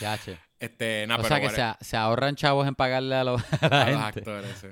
[0.00, 0.38] Ya, che.
[0.60, 3.68] Este, o pero sea que se, a- se ahorran chavos en pagarle a, los, a
[3.68, 4.68] la a los actores, sí.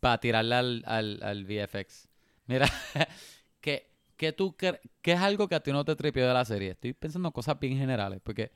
[0.00, 2.08] para tirarle al, al, al VFX.
[2.46, 2.68] Mira,
[3.60, 6.72] ¿qué, qué tú qué es algo que a ti no te tripió de la serie?
[6.72, 8.52] Estoy pensando en cosas bien generales, porque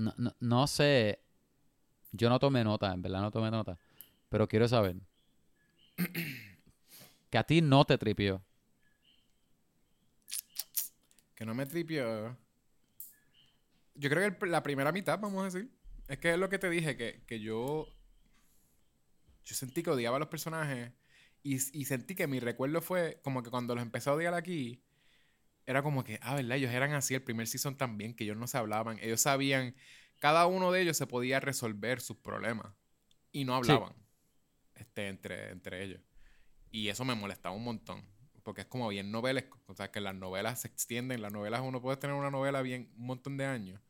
[0.00, 1.20] no, no, no sé.
[2.12, 3.78] Yo no tomé nota, en verdad no tomé nota.
[4.28, 4.96] Pero quiero saber.
[7.30, 8.42] que a ti no te tripió.
[11.34, 12.36] Que no me tripió.
[13.94, 15.70] Yo creo que la primera mitad, vamos a decir.
[16.08, 17.86] Es que es lo que te dije, que, que yo.
[19.44, 20.92] Yo sentí que odiaba a los personajes.
[21.42, 24.82] Y, y sentí que mi recuerdo fue como que cuando los empecé a odiar aquí.
[25.70, 26.56] Era como que, ah, ¿verdad?
[26.56, 28.98] Ellos eran así el primer season también, que ellos no se hablaban.
[29.00, 29.76] Ellos sabían.
[30.18, 32.74] Cada uno de ellos se podía resolver sus problemas.
[33.30, 33.70] Y no Sí.
[33.70, 33.94] hablaban.
[34.74, 36.00] Este, entre, entre ellos.
[36.72, 38.04] Y eso me molestaba un montón.
[38.42, 39.60] Porque es como bien novelesco.
[39.66, 41.22] O sea, que las novelas se extienden.
[41.22, 43.80] Las novelas, uno puede tener una novela bien un montón de años.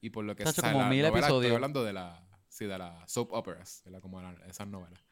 [0.00, 2.64] Y por lo que o sea, como la mil novela, Estoy hablando de la, sí,
[2.64, 3.82] de las soap operas.
[3.84, 5.02] De la, como la- esas novelas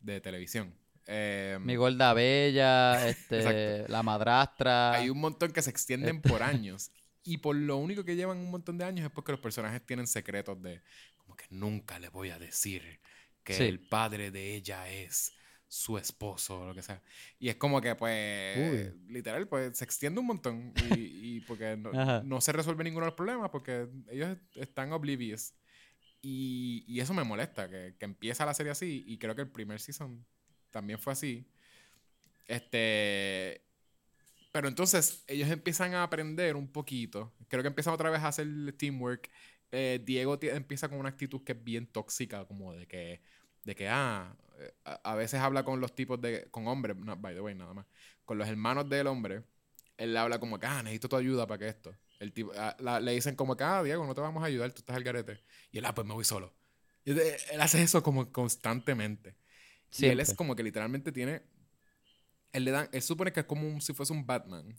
[0.00, 0.74] de televisión.
[1.06, 4.92] Eh, Mi gorda bella, este, la madrastra.
[4.92, 6.90] hay un montón que se extienden por años.
[7.22, 10.06] Y por lo único que llevan un montón de años es porque los personajes tienen
[10.06, 10.82] secretos de
[11.16, 13.00] como que nunca le voy a decir
[13.42, 13.64] que Sí.
[13.64, 15.32] el padre de ella es
[15.66, 17.02] su esposo o lo que sea.
[17.38, 20.72] Y es como que, pues, literal, pues se extiende un montón.
[20.94, 21.90] Y, y porque no,
[22.24, 25.54] no, se resuelve ninguno de los problemas porque ellos están oblivious.
[26.22, 29.04] Y, y eso me molesta, que, que, empieza la serie así.
[29.06, 30.24] Y creo que el primer season
[30.74, 31.46] también fue así.
[32.48, 33.62] Este.
[34.50, 37.32] Pero entonces ellos empiezan a aprender un poquito.
[37.48, 39.30] Creo que empiezan otra vez a hacer teamwork.
[39.70, 43.20] Eh, Diego empieza con una actitud que es bien tóxica, como de que,
[43.64, 47.34] de que, ah, eh, a, veces habla con los tipos de, con hombres, no, by
[47.34, 47.86] the way, nada más,
[48.24, 49.42] con los hermanos del hombre,
[49.96, 51.92] él le habla como que, ah, necesito tu ayuda para que esto.
[52.20, 54.80] El tipo, ah, le dicen como que, ah, Diego, no te vamos a ayudar, tú
[54.80, 55.40] estás al garete.
[55.72, 56.52] Y él, ah, pues me voy solo.
[57.04, 57.20] Él,
[57.60, 59.34] hace eso como constantemente.
[59.96, 61.42] Y él es como que literalmente tiene
[62.54, 64.74] él le dan, él supone que es como si fuese un Batman.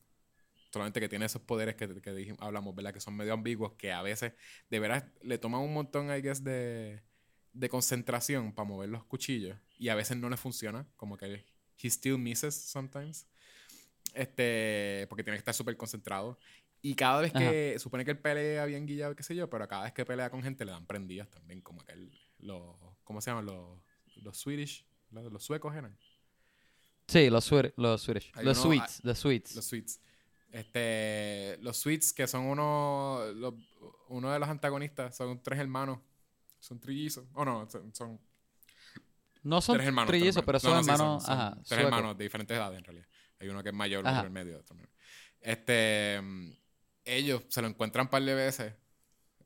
[0.71, 2.93] Solamente que tiene esos poderes que, que hablamos, ¿verdad?
[2.93, 4.33] Que son medio ambiguos, que a veces
[4.69, 7.03] de veras le toman un montón, I guess, de,
[7.51, 9.57] de concentración para mover los cuchillos.
[9.77, 10.87] Y a veces no le funciona.
[10.95, 11.45] Como que
[11.77, 13.27] he still misses sometimes.
[14.13, 16.39] Este, porque tiene que estar súper concentrado.
[16.81, 19.83] Y cada vez que, supone que él pelea bien guillado, qué sé yo, pero cada
[19.83, 23.31] vez que pelea con gente le dan prendidas también, como que él, los, ¿cómo se
[23.31, 23.47] llaman?
[23.47, 23.79] Los,
[24.17, 24.85] los Swedish,
[25.23, 25.97] los, suecos eran.
[27.07, 28.31] Sí, los, los Swedish.
[28.41, 29.55] los sweets, los sweets.
[29.55, 29.99] Los sweets.
[30.51, 33.21] Este, los sweets, que son uno,
[34.07, 35.99] uno de los antagonistas, son tres hermanos.
[36.59, 37.25] Son trillizos.
[37.33, 38.19] O no, son,
[39.43, 41.27] no son tres hermanos, trillizos, pero son hermanos.
[41.27, 43.07] ajá, tres hermanos de diferentes edades, en realidad.
[43.39, 44.63] Hay uno que es mayor, otro en medio.
[45.41, 46.21] Este,
[47.03, 48.73] ellos se lo encuentran un par de veces.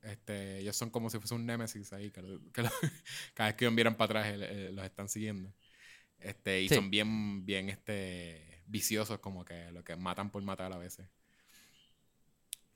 [0.02, 2.10] Este, ellos son como si fuese un némesis ahí.
[2.10, 2.22] Que,
[3.34, 4.38] cada vez que ellos miran para atrás,
[4.72, 5.52] los están siguiendo.
[6.20, 10.78] Este, y son bien, bien este, viciosos, como que lo que matan por matar a
[10.78, 11.06] veces.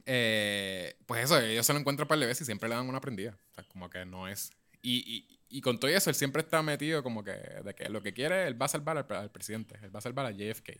[0.06, 3.00] Eh, pues eso, ellos se lo encuentran par de veces y siempre le dan una
[3.00, 3.38] prendida.
[3.50, 4.50] O sea, como que no es.
[4.82, 8.12] Y, y, con todo eso, él siempre está metido como que de que lo que
[8.12, 10.72] quiere, él va a salvar al, presidente, él va a salvar a JFK.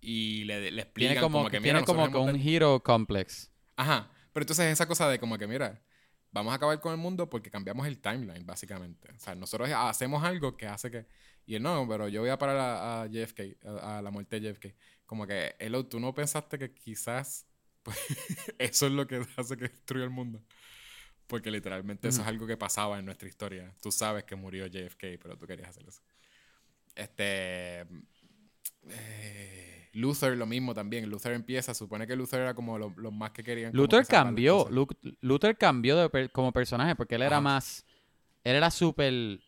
[0.00, 1.82] Y le, le explican como, que mira.
[1.82, 3.50] Tiene como que un hero complex.
[3.74, 4.10] Ajá.
[4.32, 5.82] Pero entonces esa cosa de como que, mira,
[6.30, 9.10] vamos a acabar con el mundo porque cambiamos el timeline, básicamente.
[9.10, 11.06] O sea, nosotros hacemos algo que hace que
[11.46, 14.74] y él, no, pero yo voy a parar a, JFK, a, la muerte de JFK.
[15.06, 17.46] Como que, hello, tú no pensaste que quizás
[17.84, 17.96] pues,
[18.58, 20.42] eso es lo que hace que destruya el mundo.
[21.28, 23.74] Porque literalmente eso es algo que pasaba en nuestra historia.
[23.80, 26.00] Tú sabes que murió JFK, pero tú querías hacer eso.
[26.94, 27.84] Este.
[28.88, 31.08] Eh, Luther lo mismo también.
[31.08, 33.72] Luther empieza, supone que Luther era como lo, más que querían.
[33.72, 34.68] Luther cambió.
[35.20, 37.84] Luther cambió como personaje porque él era más.
[38.44, 39.40] Él era súper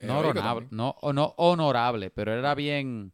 [0.00, 3.12] no honorable, no, no honorable, pero era bien.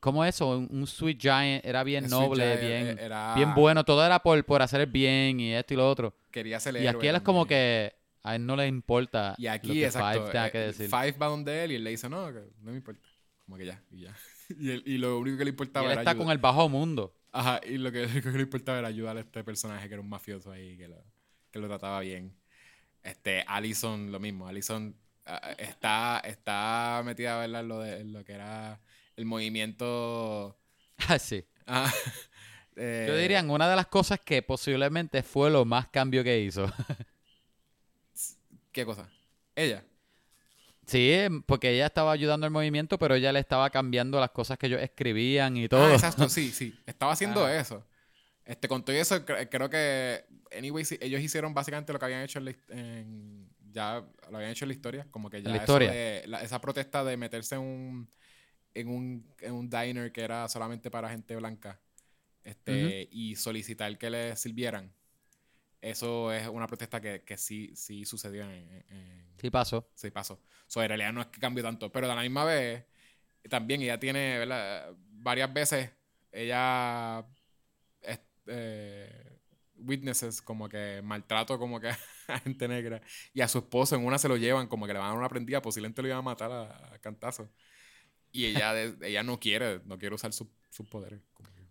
[0.00, 0.50] ¿Cómo eso?
[0.58, 3.84] Un, Sweet Giant era bien noble, bien, eh, bien bueno.
[3.84, 6.14] Todo era por, por hacer el bien y esto y lo otro.
[6.30, 9.68] Quería ser Y aquí él es como que a él no le importa y aquí,
[9.68, 10.88] lo que Five tenga eh, que decir.
[10.88, 13.00] Five va donde él y él le dice, no, no me importa.
[13.44, 14.14] Como que ya, y ya.
[14.50, 17.14] y, y, lo único que le importaba y él está con el bajo mundo.
[17.32, 20.02] Ajá, y lo que, lo que, le importaba era ayudar a este personaje que era
[20.02, 21.02] un mafioso ahí, que lo,
[21.50, 22.36] que lo trataba bien.
[23.02, 24.46] Este, Allison, lo mismo.
[24.46, 24.94] Allison
[25.58, 27.64] está, está metida, ¿verdad?
[27.64, 28.80] Lo de lo que era
[29.16, 30.58] el movimiento.
[31.08, 31.44] Ah, sí.
[31.70, 31.92] Ah,
[32.76, 36.72] eh, Yo diría una de las cosas que posiblemente fue lo más cambio que hizo.
[38.72, 39.06] ¿Qué cosa?
[39.54, 39.84] Ella.
[40.86, 41.14] Sí,
[41.44, 44.80] porque ella estaba ayudando al movimiento, pero ella le estaba cambiando las cosas que ellos
[44.80, 45.84] escribían y todo.
[45.84, 46.74] Ah, exacto, sí, sí.
[46.86, 47.84] Estaba haciendo eso.
[48.46, 50.24] Este, con todo eso, creo que,
[50.56, 52.38] anyway, ellos hicieron básicamente lo que habían hecho
[52.70, 55.54] en, ya lo habían hecho en la historia, como que ya
[56.42, 58.10] esa protesta de meterse en un,
[58.74, 61.80] en un, en un diner que era solamente para gente blanca
[62.42, 64.92] este, y solicitar que le sirvieran.
[65.80, 68.84] Eso es una protesta que, que sí, sí sucedió en,
[69.40, 69.88] Sí pasó.
[69.94, 70.40] Sí pasó.
[70.66, 72.84] So, en realidad no es que cambió tanto, pero de la misma vez,
[73.48, 74.44] también ella tiene,
[75.20, 75.90] Varias veces
[76.32, 77.24] ella...
[78.50, 79.37] Eh,
[79.78, 81.88] witnesses, como que maltrato como que
[82.28, 83.00] a gente negra.
[83.32, 85.18] Y a su esposo en una se lo llevan, como que le van a dar
[85.18, 87.48] una prendida, posiblemente lo iban a matar a, cantazo.
[88.32, 90.48] Y ella, ella no quiere, no quiere usar sus
[90.90, 91.20] poderes.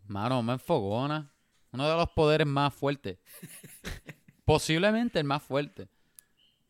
[0.08, 1.32] Mano, me enfogona.
[1.72, 3.20] Uno de los poderes más fuertes.
[4.46, 5.90] Posiblemente el más fuerte.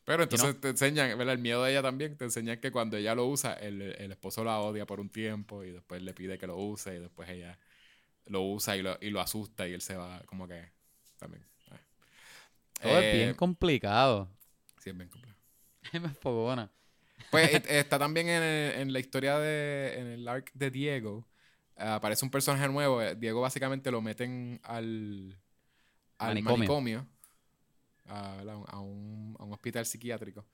[0.03, 3.27] Pero entonces te enseñan, El miedo de ella también, te enseñan que cuando ella lo
[3.27, 6.55] usa, el, el, esposo la odia por un tiempo y después le pide que lo
[6.55, 7.59] use y después ella
[8.26, 10.72] lo usa y lo, y lo asusta y él se va como que
[11.18, 11.45] también.
[12.81, 14.30] Todo es bien eh, complicado.
[14.80, 15.39] Sí, es bien complicado.
[15.94, 16.72] Me fogona.
[17.31, 19.99] Pues está también en, en, la historia de.
[19.99, 21.27] En el arc de Diego.
[21.76, 23.02] aparece un personaje nuevo.
[23.15, 25.39] Diego básicamente lo meten al.
[26.19, 27.07] Al manicomio.
[28.06, 30.45] a, un, a, un, hospital psiquiátrico.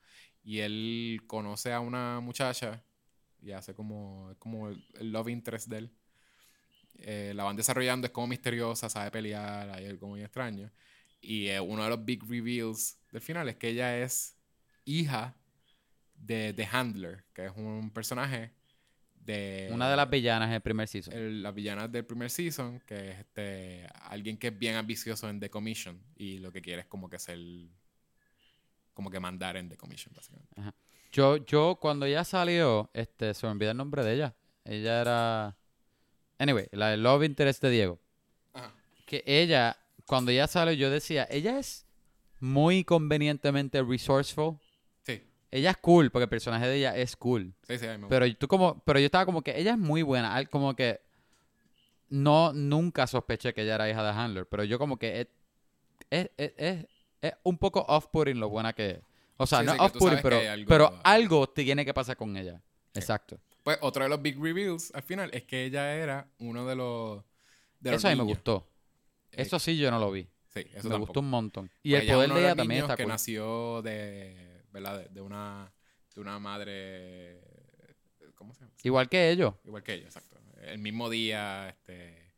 [0.42, 2.82] Y él conoce a una muchacha.
[3.40, 5.92] y hace como, como el, el love interest de él.
[6.98, 10.70] Eh, la van desarrollando, es como misteriosa, sabe pelear, hay algo muy extraño.
[11.20, 14.36] Y eh, uno de los big reveals del final es que ella es
[14.84, 15.34] hija
[16.14, 18.52] de The Handler, que es un personaje
[19.16, 19.70] de...
[19.72, 21.14] Una de las villanas del primer season.
[21.14, 25.40] el- las villanas del primer season, que es este alguien que es bien ambicioso en
[25.40, 27.38] The Commission y lo que quiere es como que ser
[28.92, 30.54] como que mandar en The Commission básicamente.
[31.10, 34.34] Yo, yo cuando ella salió, este, se me olvida el nombre de ella.
[34.64, 35.56] Ella era...
[36.38, 37.98] Anyway, la de Love Interest de Diego.
[39.06, 41.86] Que ella, cuando ella salió, yo decía, ella es
[42.40, 44.58] muy convenientemente resourceful.
[45.02, 47.54] Sí, Ella es cool, porque el personaje de ella es cool.
[47.68, 49.78] sí, sí, a mí me Pero tú como, pero yo estaba como que ella es
[49.78, 51.00] muy buena, como que
[52.08, 55.28] no nunca sospeché que ella era hija de Handler, pero yo como que es,
[56.10, 56.86] es, es- es-
[57.22, 58.98] es un poco off-putting lo buena que es.
[59.36, 62.60] O sea, Sí, no sí, off-putting, pero algo- pero algo tiene que pasar con ella.
[62.94, 63.38] Exacto.
[63.64, 67.24] Pues otro de los big reveals al final es que ella era uno de los
[67.80, 68.68] de los Eso a mí me gustó.
[69.32, 70.28] Eso sí yo no lo vi.
[70.48, 70.98] sí, eso me tampoco.
[70.98, 71.70] gustó un montón.
[71.82, 73.12] Y Pues el poder de ella también está que cool.
[73.12, 75.00] nació de, ¿verdad?
[75.00, 75.72] De, de una
[76.14, 77.40] de una madre
[78.36, 78.72] ¿cómo se llama?
[78.84, 79.54] Igual que ellos.
[79.64, 80.38] Igual que ella, exacto.
[80.62, 82.32] El mismo día, este.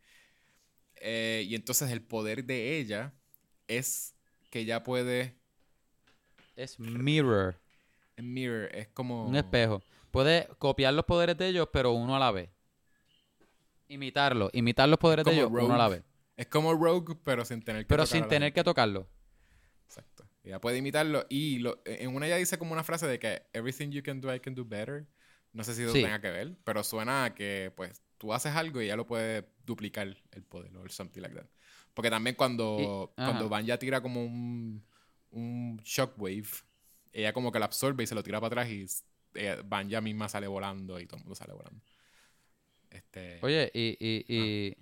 [0.97, 3.15] eh, y entonces el poder de ella
[3.69, 4.15] es
[4.51, 5.36] que ella puede.
[6.57, 7.61] Es mirror,
[8.25, 9.27] Mirror, es como.
[9.27, 9.83] un espejo.
[10.11, 12.49] Puede copiar los poderes de ellos, pero uno a la vez.
[13.89, 16.03] Imitarlo, imitar los poderes de ellos, uno a la vez.
[16.37, 19.07] Es como Rogue, pero sin tener que Pero tocar sin tener que tocarlo.
[19.87, 20.29] Exacto.
[20.43, 21.25] Ella puede imitarlo.
[21.29, 24.35] Y lo- en una ella dice como una frase de que everything you can do,
[24.35, 25.07] I can do better.
[25.53, 26.03] No sé si eso Sí.
[26.03, 29.49] tenga que ver, pero suena a que pues tú haces algo y ella lo puede
[29.65, 31.47] duplicar el poder o something like that.
[31.95, 34.85] Porque también cuando, Y- cuando Vanya tira como un,
[35.31, 36.45] un shockwave,
[37.21, 38.87] ella como que lo absorbe y se lo tira para atrás y
[39.35, 41.81] ella- Vanya misma sale volando y todo el mundo sale volando.
[42.91, 44.25] Este, Oye, y, y, Ah.
[44.29, 44.77] y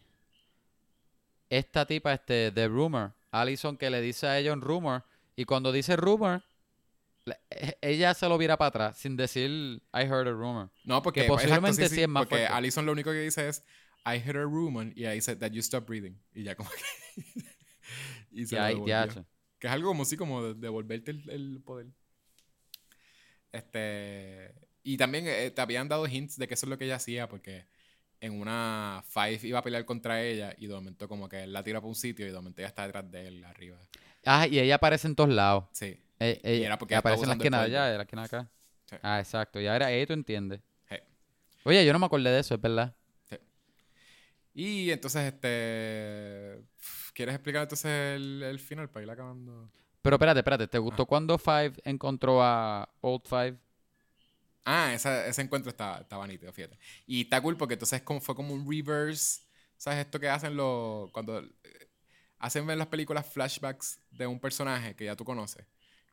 [1.51, 5.05] esta tipa, este, de Rumor, Allison que le dice a ella un rumor,
[5.37, 6.43] y cuando dice rumor,
[7.25, 9.51] le- e- ella se lo vira para atrás sin decir
[9.93, 10.71] I heard a rumor.
[10.85, 12.53] no, porque que posiblemente sí es más Porque fuerte.
[12.55, 13.65] Allison lo único que dice es
[14.07, 16.21] I heard a rumor y ahí dice that you stop breathing.
[16.35, 16.77] Y ya como que.
[18.33, 18.75] y se Y lo ahí.
[19.59, 21.87] Que es algo como así, como de- devolverte el, el poder.
[23.55, 24.53] Este.
[24.83, 27.29] Y también eh, te habían dado hints de que eso es lo que ella hacía,
[27.29, 27.67] porque
[28.21, 31.63] en una Five iba a pelear contra ella y de momento como que él la
[31.63, 33.79] tira para un sitio y de momento ella está detrás de él arriba.
[34.27, 35.65] Ah, y ella aparece en todos lados.
[35.73, 36.01] Sí.
[36.19, 38.51] Eh, eh, era porque aparece en la esquina de allá, en la esquina de acá.
[38.87, 38.97] Sí.
[39.03, 39.61] Ah, exacto.
[39.61, 40.61] Y ahora ahí tú entiendes.
[40.89, 40.97] Sí.
[41.65, 42.95] Oye, yo no me acordé de eso, es verdad.
[44.57, 46.63] Y entonces, este.
[47.13, 49.71] ¿Quieres explicar entonces el, el final para ir acabando?
[50.05, 50.81] Pero espérate, espérate, ¿te Ah.
[50.81, 53.57] gustó cuando Five encontró a Old Five?
[54.67, 56.79] Ah, esa- ese encuentro estaba, estaba nítido, fíjate.
[57.07, 59.41] Y está cool porque entonces como, fue como un reverse.
[59.79, 61.11] ¿Sabes esto que hacen los.
[61.11, 61.49] Cuando eh,
[62.39, 65.67] hacen ver las películas flashbacks de un personaje que ya tú conoces?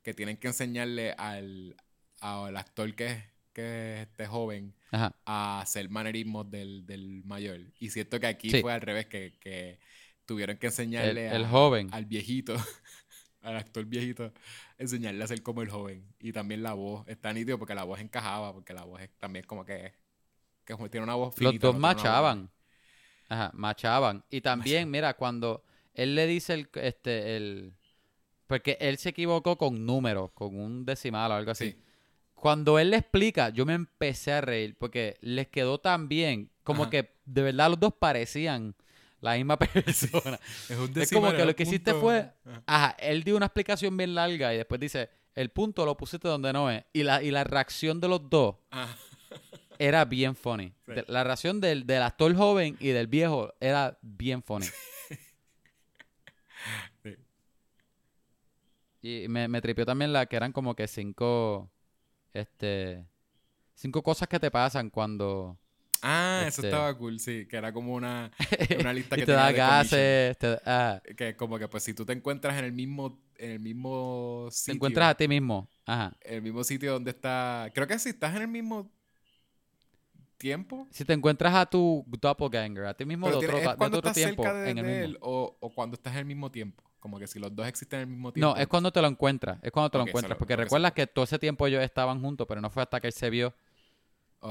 [0.03, 1.75] Que tienen que enseñarle al,
[2.21, 5.13] al actor que que es este joven Ajá.
[5.25, 7.59] a hacer manerismos del, del mayor.
[7.79, 8.61] Y siento que aquí Sí.
[8.61, 9.77] fue al revés, que, que
[10.25, 11.89] tuvieron que enseñarle el a- joven.
[11.91, 12.55] al viejito,
[13.41, 14.31] al actor viejito,
[14.77, 16.05] enseñarle a ser como el joven.
[16.19, 19.45] Y también la voz, está nítido porque la voz encajaba, porque la voz es, también
[19.45, 19.93] como que,
[20.65, 22.49] que tiene una voz Los finita, dos no una voz- machaban.
[23.29, 24.23] Ajá, machaban.
[24.29, 25.63] Y también, mira, cuando
[25.93, 27.73] él le dice el, este, el...
[28.47, 31.71] Porque él se equivocó con números, con un decimal o algo así.
[31.71, 31.81] Sí.
[32.33, 36.83] Cuando él le explica, yo me empecé a reír porque les quedó tan bien, como
[36.83, 36.89] Ajá.
[36.89, 38.75] que de verdad los dos parecían
[39.21, 40.39] la misma persona.
[40.69, 42.63] Es, un Es como que lo que hiciste fue, Ajá.
[42.65, 46.51] ajá, él dio una explicación bien larga y después dice, el punto lo pusiste donde
[46.51, 46.83] no es.
[46.93, 48.95] Y la, y la reacción de los dos Ajá.
[49.79, 50.73] era bien funny.
[50.85, 50.91] Sí.
[50.93, 54.65] De- La reacción del, del actor joven y del viejo era bien funny.
[57.03, 57.15] Sí.
[59.01, 61.71] Y me, me tripió también la que eran como que cinco,
[62.33, 63.05] este,
[63.73, 65.57] cinco cosas que te pasan cuando
[66.01, 68.31] Ah, eso Este- estaba cool, sí, que era como una,
[68.79, 71.93] una lista y que te tenía da gases, te, ah, Que como que pues si
[71.93, 74.73] tú te encuentras en el mismo, en el mismo te sitio.
[74.73, 75.69] encuentras a ti mismo.
[75.85, 76.15] Ajá.
[76.21, 77.69] el mismo sitio donde está.
[77.73, 78.89] Creo que si estás en el mismo
[80.37, 80.87] tiempo.
[80.91, 84.13] Si te encuentras a tu doppelganger, a ti mismo de Pero otro, de otro estás
[84.13, 85.05] tiempo, cerca de, en el de mismo.
[85.05, 86.83] él o, o cuando estás en el mismo tiempo.
[86.99, 88.55] Como que si los dos existen en el mismo tiempo.
[88.55, 89.59] No, es cuando te lo encuentras.
[89.63, 90.37] Es cuando te lo encuentras.
[90.37, 93.13] porque recuerdas que todo ese tiempo ellos estaban juntos, pero no fue hasta que él
[93.13, 93.53] se vio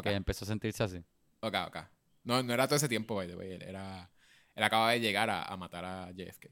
[0.02, 1.02] que empezó a sentirse así.
[1.40, 1.76] Ok, ok.
[2.24, 4.10] No, no era todo ese tiempo, by the way, Él era.
[4.54, 6.48] Él acaba de llegar a, a matar a JFK.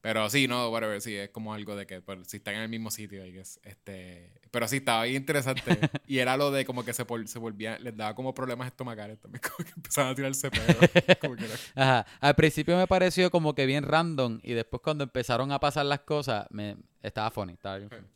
[0.00, 2.68] Pero sí, no, whatever, sí, es como algo de que pues, si están en el
[2.68, 4.38] mismo sitio, I guess, este...
[4.50, 5.62] Pero sí, estaba bien interesante.
[6.06, 9.40] y era lo de como que se, se volvía, les daba como problemas estomacales también,
[9.56, 11.18] como que empezaban a tirarse pedo.
[11.20, 12.06] como que era- Ajá.
[12.20, 16.00] Al principio me pareció como que bien random y después cuando empezaron a pasar las
[16.00, 18.06] cosas, me estaba funny, estaba bien funny.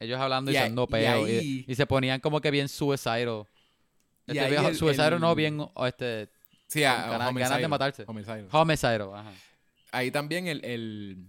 [0.00, 3.46] Ellos hablando y, Y y, ahí- y se ponían como que bien suicidal.
[4.26, 6.28] Y Este, viejo, el- suicidal no el- bien o este
[6.68, 8.04] Sí, a, ganas- de matarse.
[8.06, 8.48] homicidal.
[8.50, 9.32] homicide, ajá.
[9.90, 11.26] Ahí también el, el...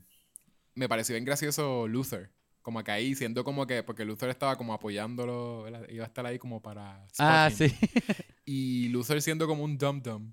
[0.75, 2.31] Me pareció bien gracioso Luther.
[2.61, 3.83] Como que ahí, siendo como que...
[3.83, 7.05] Porque Luther estaba como apoyándolo, iba a estar ahí como para...
[7.19, 7.65] Ah, sí.
[8.45, 10.31] Y Luther siendo como un dum-dum.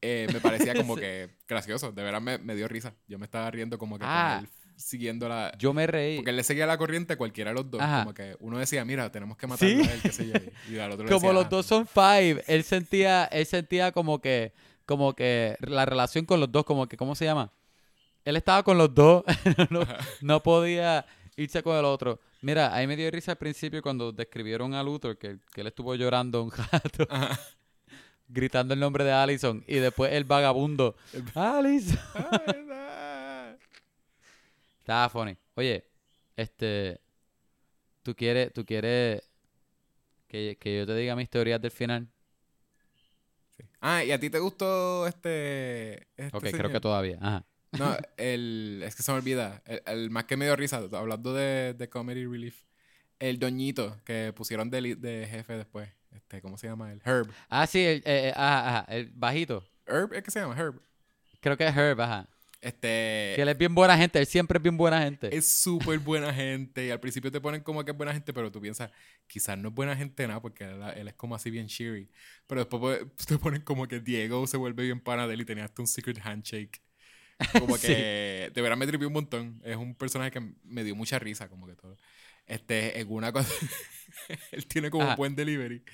[0.00, 1.92] eh, me parecía como que gracioso.
[1.92, 2.94] De verdad me, me dio risa.
[3.08, 4.42] Yo me estaba riendo como que con Ah.
[4.80, 5.52] Siguiendo la...
[5.58, 6.16] Yo me reí.
[6.16, 7.80] Porque él le seguía la corriente a cualquiera de los dos.
[7.80, 8.00] Ajá.
[8.04, 9.88] Como que uno decía, mira, tenemos que matarlo Sí.
[9.88, 10.34] a él, qué sé yo.
[10.74, 14.20] Y al otro Como decía, los "Ah, dos son five, él sentía, él sentía como
[14.20, 14.52] que,
[14.86, 17.52] como que la relación con los dos, como que, ¿cómo se llama?
[18.24, 19.24] Él estaba con los dos,
[20.20, 22.20] no, podía irse con el otro.
[22.42, 25.94] Mira, ahí me dio risa al principio cuando describieron a Luthor, que, que él estuvo
[25.94, 27.38] llorando un rato, Ajá.
[28.28, 30.96] gritando el nombre de Allison, y después el vagabundo,
[31.34, 31.98] Allison.
[34.90, 35.36] Estaba funny.
[35.54, 35.84] Oye,
[36.34, 37.00] este,
[38.02, 39.22] ¿tú quieres, tú quieres
[40.26, 42.08] que, que yo te diga mis teorías del final?
[43.56, 43.62] Sí.
[43.80, 46.08] Ah, ¿y a ti te gustó este...
[46.16, 47.18] este Ok, creo que todavía.
[47.20, 47.46] Ajá.
[47.78, 48.82] No, el...
[48.84, 49.62] Es que se me olvida.
[49.64, 52.64] El, el más que me dio risa, hablando de, de Comedy Relief.
[53.20, 55.88] El doñito que pusieron de, de jefe después.
[56.10, 57.00] Este, ¿Cómo se llama él?
[57.04, 57.30] Herb.
[57.48, 59.62] Ah, sí, el, eh, eh, ajá, ajá, el bajito.
[59.86, 60.58] Herb, ¿es que se llama?
[60.58, 60.82] Herb.
[61.38, 62.28] Creo que es Herb, ajá.
[62.60, 63.32] Este...
[63.36, 65.34] Que él es bien buena gente, él siempre es bien buena gente.
[65.34, 66.86] Es súper buena gente.
[66.86, 68.90] Y al principio te ponen como que es buena gente, pero tú piensas,
[69.26, 72.10] quizás no es buena gente nada, porque él, él es como así bien cheery.
[72.46, 75.44] Pero después pues, te ponen como que Diego se vuelve bien pana de él y
[75.46, 76.82] tenía hasta un secret handshake.
[77.58, 77.86] Como Sí.
[77.88, 79.60] que de verdad me tripió un montón.
[79.64, 81.96] Es un personaje que me dio mucha risa, como que todo.
[82.50, 83.48] Este, en una cosa,
[84.50, 85.12] él tiene como Ajá.
[85.12, 85.84] un buen delivery.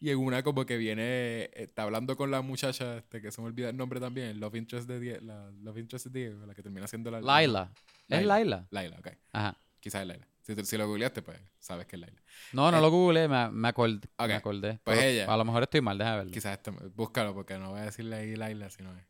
[0.00, 3.46] Y en una como que viene, está hablando con la muchacha, este, que se me
[3.46, 6.54] olvida el nombre también, el Love Interest de Diego, la Love Interest de Diego, la
[6.54, 7.20] que termina siendo la...
[7.20, 7.72] Laila.
[8.08, 8.66] ¿Es Laila.
[8.70, 8.96] Laila?
[8.98, 9.08] Ok.
[9.32, 9.56] Ajá.
[9.80, 10.26] Quizás es Laila.
[10.42, 12.20] Si, si lo googleaste, pues sabes que es Laila.
[12.52, 14.80] No, no Eh, lo googleé, me, me, acord- ok, me acordé.
[14.82, 15.32] pues Pero ella.
[15.32, 16.32] A lo mejor estoy mal, déjame verlo.
[16.32, 19.04] Quizás este, búscalo porque no voy a decirle ahí Laila, sino es.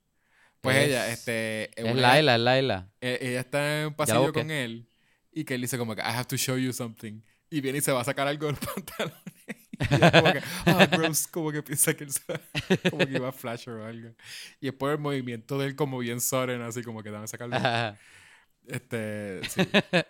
[0.60, 1.70] Pues Es- ella, este.
[1.80, 2.90] Es Laila, es Laila.
[3.00, 4.86] eh, ella está en un pasillo con él
[5.32, 7.20] y que él dice como que I have to show you something.
[7.50, 9.14] Y viene y se va a sacar algo del pantalón.
[9.90, 13.28] y ella como que, ah, gross, como que piensa que él se- como que iba
[13.28, 14.10] a flash o algo.
[14.60, 17.56] Y después el movimiento de él como bien Soren, así como que dame sacarlo.
[17.56, 17.98] Ajá.
[18.66, 19.62] Este, sí.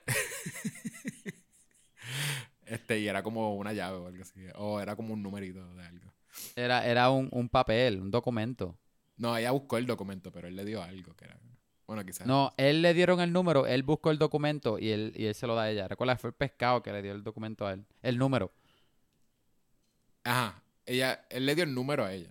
[2.67, 4.41] este, y era como una llave o algo así.
[4.57, 6.13] O era como un numerito de algo.
[6.57, 8.79] Era, era un, un papel, un documento.
[9.17, 11.39] No, ella buscó el documento, pero él le dio algo que era.
[11.87, 12.27] Bueno, quizás.
[12.27, 15.47] No, él le dieron el número, él buscó el documento y él, y él se
[15.47, 15.89] lo da a ella.
[15.89, 17.85] Recuerda, fue el pescado que le dio el documento a él.
[18.03, 18.53] El número.
[20.25, 20.63] Ajá.
[20.87, 22.31] Ella, él le dio el número a ella.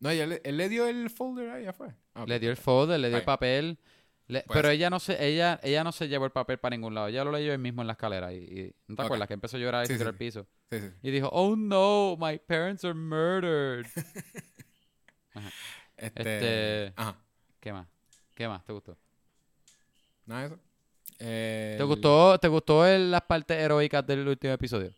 [0.00, 1.88] No, ella le- él le dio el folder a ella, fue.
[2.14, 3.78] Ah, Le dio el folder, le dio el papel.
[4.28, 6.94] le- Pues- pero ella no se, ella, ella no se llevó el papel para ningún
[6.94, 7.08] lado.
[7.08, 8.32] Ella lo leyó él mismo en la escalera.
[8.32, 9.28] Y, y- ¿No te acuerdas?
[9.28, 10.46] Que empezó a llorar y Sí, se tiró sí, al piso.
[10.70, 10.90] Sí, sí.
[11.02, 13.86] Y dijo, oh no, my parents are murdered.
[15.96, 16.20] Este.
[16.20, 17.16] Este- Ajá.
[17.62, 17.86] ¿Qué más?
[18.34, 18.64] ¿Qué más?
[18.64, 18.98] ¿Te gustó?
[20.26, 20.58] Nada de eso.
[21.20, 24.92] Eh, ¿Te gustó, ¿te gustó el- las partes heroicas del último episodio?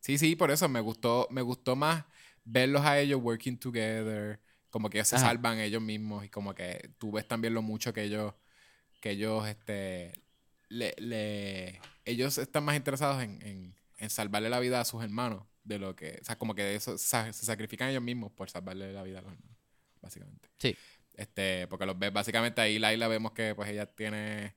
[0.00, 2.04] Sí, sí, por eso me gustó, me gustó más
[2.44, 5.26] verlos a ellos working together, como que ellos se Ajá.
[5.26, 8.34] salvan ellos mismos y como que tú ves también lo mucho que ellos,
[9.00, 10.24] que ellos, este,
[10.68, 15.44] le, le- ellos están más interesados en, en, en salvarle la vida a sus hermanos
[15.62, 18.92] de lo que, o sea, como que eso, sa- se sacrifican ellos mismos por salvarle
[18.92, 19.56] la vida a los hermanos,
[20.02, 20.48] básicamente.
[20.58, 20.74] Sí.
[21.20, 24.56] Este, porque los ves, básicamente ahí Laila vemos que pues ella tiene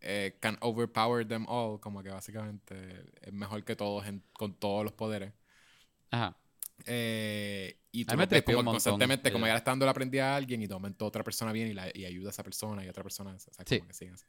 [0.00, 4.84] eh, can overpower them all, como que básicamente es mejor que todos en- con todos
[4.84, 5.32] los poderes.
[6.12, 6.36] Ajá.
[6.84, 9.48] Eh, y tú ves como montón constantemente, como ella.
[9.48, 11.74] ella le está dando la aprendida a alguien y de momento otra persona viene y,
[11.74, 13.78] la, y ayuda a esa persona y otra persona, o sea, Sí.
[13.78, 14.26] como que siguen así.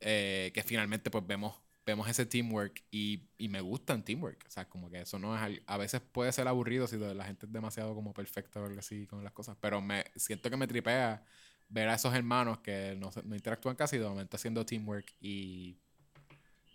[0.00, 1.54] Eh, que finalmente pues vemos,
[1.86, 5.36] vemos ese teamwork y, y me gusta el teamwork, o sea, como que eso no
[5.36, 8.78] es, a veces puede ser aburrido si la gente es demasiado como perfecta o algo
[8.78, 11.22] así con las cosas, pero me siento que me tripea
[11.68, 15.76] ver a esos hermanos que no, no interactúan casi de momento haciendo teamwork y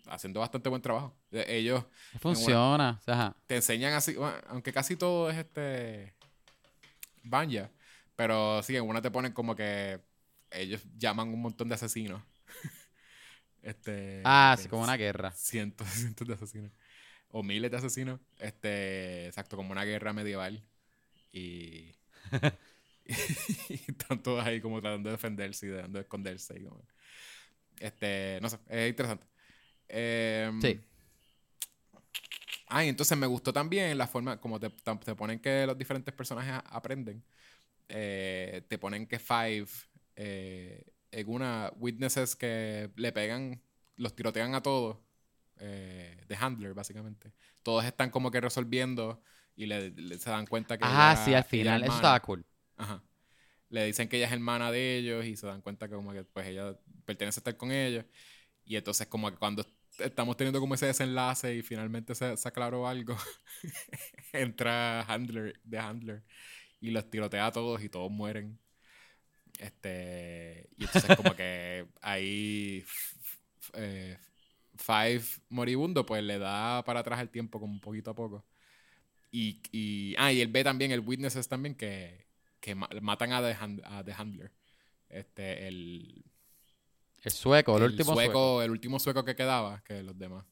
[0.06, 1.14] haciendo bastante buen trabajo.
[1.32, 1.84] Eh, Ellos
[2.20, 3.00] Funciona.
[3.06, 3.36] ajá.
[3.46, 6.14] te enseñan así, bueno, aunque casi todo es este
[7.22, 7.70] Banja,
[8.16, 10.00] pero sí, en una te ponen como que
[10.50, 12.22] ellos llaman un montón de asesinos.
[13.62, 15.32] Este Ah, sí, como una guerra.
[15.32, 16.72] cientos, cientos de asesinos
[17.30, 20.64] o miles de asesinos, este, exacto, como una guerra medieval
[21.32, 21.94] y
[23.68, 26.58] y están todos ahí como tratando de defenderse y tratando de esconderse.
[26.58, 26.84] y como-
[27.80, 29.26] Este, no sé, es interesante.
[29.88, 30.80] Em, Sí.
[32.68, 36.14] Ah, y entonces me gustó también la forma como te, te ponen que los diferentes
[36.14, 37.24] personajes aprenden.
[37.88, 39.66] Eh, te ponen que Five,
[40.16, 43.62] eh, en una, witnesses que le pegan,
[43.96, 44.98] los tirotean a todos,
[45.58, 47.32] eh, de handler básicamente.
[47.62, 49.22] Todos están como que resolviendo
[49.56, 50.84] y le, le- se dan cuenta que...
[50.84, 51.82] Ajá, ella- sí, al final.
[51.84, 52.44] Eso estaba cool.
[52.76, 53.02] Ajá.
[53.68, 56.24] Le dicen que ella es hermana de ellos y se dan cuenta que como que
[56.24, 58.04] pues ella pertenece a estar con ellos.
[58.64, 59.64] Y entonces como que cuando
[59.98, 63.16] estamos teniendo como ese desenlace y finalmente se, se aclaró algo,
[64.32, 66.22] entra Handler, de Handler
[66.80, 68.58] y los tirotea a todos y todos mueren.
[69.60, 72.84] Este, y entonces como que ahí
[73.74, 74.18] eh,
[74.76, 78.46] Five moribundo pues le da para atrás el tiempo como poquito a poco.
[79.32, 82.26] Y, y, ah, y él ve también, el Witnesses también, que,
[82.60, 84.52] que ma- matan a The, Hand- a The Handler.
[85.10, 86.24] Este, el,
[87.22, 88.62] El sueco, el, el último sueco, sueco.
[88.62, 90.46] el último sueco que quedaba, que los demás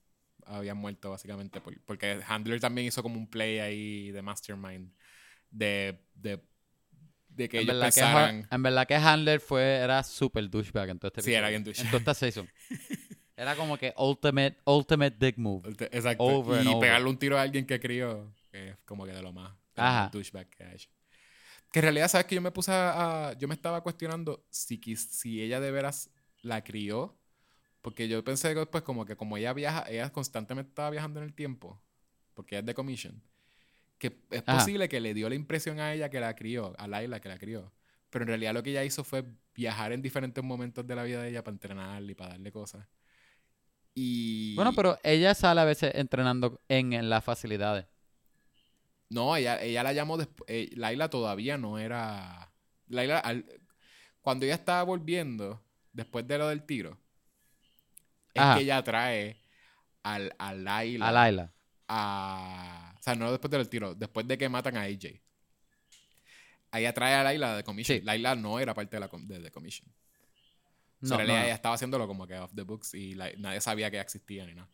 [0.46, 1.60] habían muerto básicamente.
[1.60, 4.92] por- porque Handler también hizo como un play ahí de Mastermind.
[5.50, 6.42] De, de,
[7.38, 8.46] de que En ellos verdad, que, pensaran.
[8.50, 11.64] Ha- en verdad que Handler fue, era super douchebag en todo este Sí, era bien
[11.64, 11.86] douchebag.
[11.86, 12.48] En toda esta season.
[13.36, 15.68] Era como que ultimate, ultimate dick move.
[15.92, 16.24] Exacto.
[16.24, 16.80] Over y over.
[16.80, 19.80] pegarle un tiro a alguien que crió, que es como que de lo más, de
[19.80, 20.10] lo más Ajá.
[20.12, 20.90] douchebag que ha hecho.
[21.70, 25.40] Que en realidad, ¿sabes que Yo me puse a, Yo me estaba cuestionando si, si
[25.40, 26.10] ella de veras
[26.42, 27.16] la crió.
[27.80, 31.26] Porque yo pensé que después como que como ella viaja, ella constantemente estaba viajando en
[31.26, 31.80] el tiempo.
[32.34, 33.22] Porque ella es de commission.
[33.98, 34.58] Que es Ajá.
[34.58, 37.38] posible que le dio la impresión a ella que la crió, a Laila que la
[37.38, 37.72] crió.
[38.10, 41.20] Pero en realidad lo que ella hizo fue viajar en diferentes momentos de la vida
[41.22, 42.86] de ella para entrenarle y para darle cosas.
[43.94, 44.54] Y...
[44.54, 47.86] Bueno, pero ella sale a veces entrenando en, en las facilidades.
[49.10, 50.48] No, ella, ella la llamó después.
[50.76, 52.52] Laila todavía no era.
[52.88, 53.44] Laila, al-
[54.20, 55.60] cuando ella estaba volviendo,
[55.92, 56.98] después de lo del tiro,
[58.34, 59.40] es que ella trae
[60.02, 61.08] al, a Laila.
[61.08, 61.52] A Laila.
[61.88, 65.20] a- o sea, no después del tiro, después de que matan a AJ.
[66.72, 67.98] Ella trae a Laila de Commission.
[67.98, 68.04] Sí.
[68.04, 69.88] Laila no era parte de la com- de The Commission.
[71.00, 73.90] No, realidad no, ella estaba haciéndolo como que off the books y la- nadie sabía
[73.90, 74.68] que existía ni nada.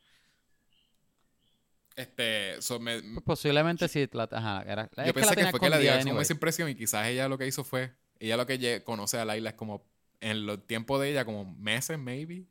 [1.96, 4.08] Este, so me, Pues posiblemente sí.
[4.12, 6.22] La, ajá, era, es yo que pensé la que, fue que escondida como anyway.
[6.22, 9.50] esa impresión y quizás ella lo que hizo fue, ella lo que conoce a Laila
[9.50, 9.86] es como
[10.20, 12.46] en los tiempos de ella, como meses, maybe,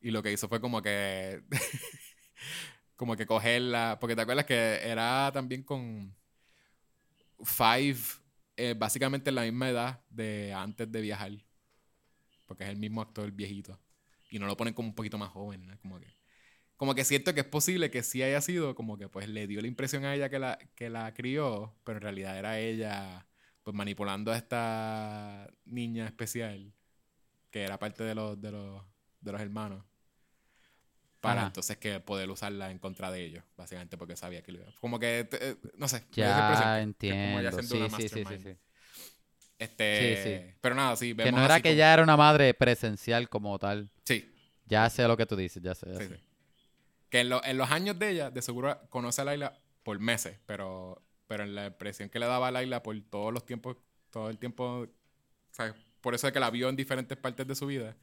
[0.00, 1.42] y lo que hizo fue como que,
[3.04, 6.16] como que cogerla, porque te acuerdas que era también con
[7.44, 7.98] Five,
[8.56, 11.32] eh, básicamente en la misma edad de antes de viajar,
[12.46, 13.78] porque es el mismo actor viejito,
[14.30, 16.16] y no lo ponen como un poquito más joven, como que
[16.78, 19.60] como que siento que es posible que sí haya sido como que pues le dio
[19.60, 23.26] la impresión a ella que la, que la crió, pero en realidad era ella
[23.62, 26.72] pues manipulando a esta niña especial
[27.50, 28.82] que era parte de los, de los,
[29.20, 29.84] de los hermanos
[31.24, 31.46] para Ajá.
[31.48, 34.72] entonces que poder usarla en contra de ellos, básicamente porque sabía que lo iba.
[34.80, 36.04] Como que, eh, no sé.
[36.12, 37.62] Ya que- que como entiendo.
[37.62, 38.56] siendo Sí, sí, sí, sí, sí.
[39.58, 40.54] Este, Sí.
[40.60, 43.58] Pero nada, sí, Que vemos no era que como- ella era una madre presencial como
[43.58, 43.90] tal.
[44.04, 44.30] Sí,
[44.66, 45.86] Ya sé lo que tú dices, ya sé.
[45.92, 46.16] ya Sí, sé.
[46.16, 46.22] sí.
[47.10, 50.38] Que en, lo- en los años de ella, de seguro conoce a Laila por meses,
[50.46, 53.76] pero, pero en la impresión que le daba a Laila por todos los tiempos,
[54.10, 54.86] todo el tiempo,
[55.52, 55.74] ¿sabes?
[56.00, 57.96] por eso es que la vio en diferentes partes de su vida,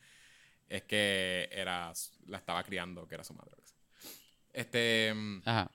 [0.72, 1.92] es que era,
[2.28, 3.52] la estaba criando, que era su madre.
[4.54, 5.72] Este, mm, Ajá.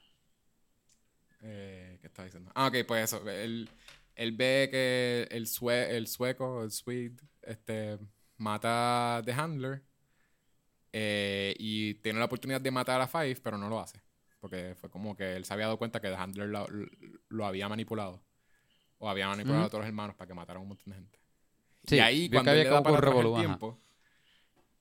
[1.43, 2.51] eh, ¿qué estaba diciendo?
[2.55, 3.69] Ah, ok, pues eso, él,
[4.15, 7.99] él ve que el, sue- el sueco, el Swede, este,
[8.39, 9.83] mata a The Handler
[10.93, 14.01] eh, y tiene la oportunidad de matar a Five, pero no lo hace.
[14.41, 16.67] Porque fue como que él se había dado cuenta que The Handler lo,
[17.29, 18.23] lo había manipulado.
[18.99, 21.19] O había manipulado a todos los hermanos para que mataran a un montón de gente.
[21.87, 23.81] Sí, y ahí, cuando él había le da para atrás el tiempo,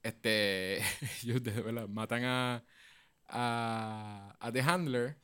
[0.06, 0.78] este,
[1.24, 2.66] ellos de verdad matan a,
[3.28, 5.18] a, a The Handler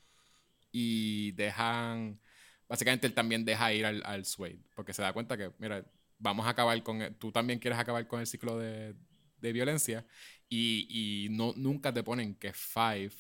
[0.72, 2.20] y dejan,
[2.68, 5.86] básicamente él también deja ir al, al Swade, porque se da cuenta que, mira,
[6.20, 8.96] vamos a acabar con, el- tú también quieres acabar con el ciclo de,
[9.40, 10.06] de violencia
[10.50, 13.12] y, y no, nunca te ponen que Five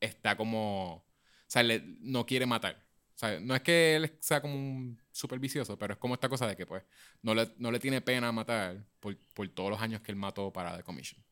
[0.00, 1.04] está como, o
[1.46, 2.76] sea, le- no quiere matar.
[3.14, 6.28] O sea, no es que él sea como un super vicioso, pero es como esta
[6.28, 6.82] cosa de que, pues,
[7.22, 10.52] no le, no le tiene pena matar por, por todos los años que él mató
[10.52, 11.22] para The Commission.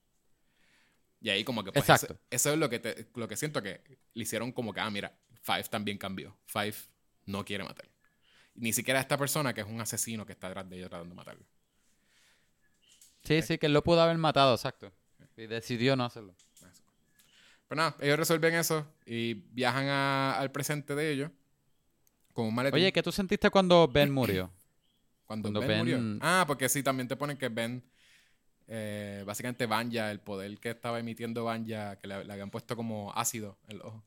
[1.20, 2.14] Y ahí como que, pues, Exacto.
[2.14, 3.80] Eso, eso es lo que, te- lo que siento que
[4.12, 6.36] le hicieron como que, ah, mira, Five también cambió.
[6.46, 6.74] Five
[7.26, 7.88] no quiere matar.
[8.56, 11.16] Ni siquiera esta persona que es un asesino que está detrás de ella tratando de
[11.16, 11.46] matarlo.
[13.22, 14.92] Sí, sí, que él lo pudo haber matado, exacto.
[15.36, 16.34] Y decidió no hacerlo.
[17.68, 21.30] Pero nada, ellos resuelven eso y viajan a- al presente de ellos
[22.36, 22.76] con un maletín.
[22.76, 24.50] Oye, ¿qué tú sentiste cuando Ben murió?
[25.26, 25.98] Cuando, Cuando Ben, murió.
[26.20, 27.82] Ah, porque sí, también te ponen que Ben,
[28.68, 33.12] eh, básicamente Banja, el poder que estaba emitiendo Banja, que le, le habían puesto como
[33.12, 34.04] ácido en el ojo,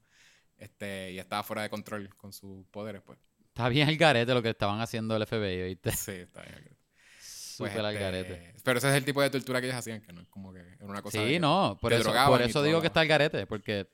[0.57, 3.19] este, y estaba fuera de control con sus poderes, pues.
[3.47, 5.91] Está bien el garete lo que estaban haciendo el FBI, ¿viste?
[5.91, 6.63] Sí, está bien.
[6.63, 8.53] Pues, Súper al este, garete.
[8.63, 10.61] Pero ese es el tipo de tortura que ellos hacían, que no es como que
[10.61, 11.19] era una cosa.
[11.19, 13.89] de Sí, que- no, por eso, por eso digo que está el garete, porque,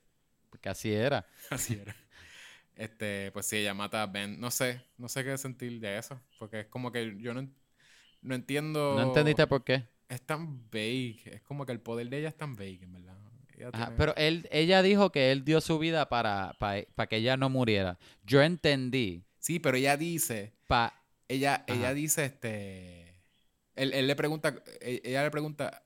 [0.51, 1.25] porque así era.
[1.49, 1.95] Así era.
[2.75, 4.39] Este, pues sí, ella mata a Ben.
[4.39, 6.19] No sé, no sé qué sentir de eso.
[6.39, 7.47] Porque es como que yo no,
[8.21, 8.95] no entiendo.
[8.95, 9.83] ¿No entendiste por qué?
[10.09, 11.21] Es tan vague.
[11.25, 13.17] Es como que el poder de ella es tan vague, en verdad.
[13.57, 17.07] Ella Ajá, tiene- pero él, ella dijo que él dio su vida para, para, para
[17.07, 17.97] que ella no muriera.
[18.25, 19.23] Yo entendí.
[19.39, 20.53] Sí, pero ella dice.
[20.67, 23.21] Pa, Ella, ella dice este.
[23.75, 24.61] Él, él le pregunta.
[24.81, 25.83] e- Ella le pregunta.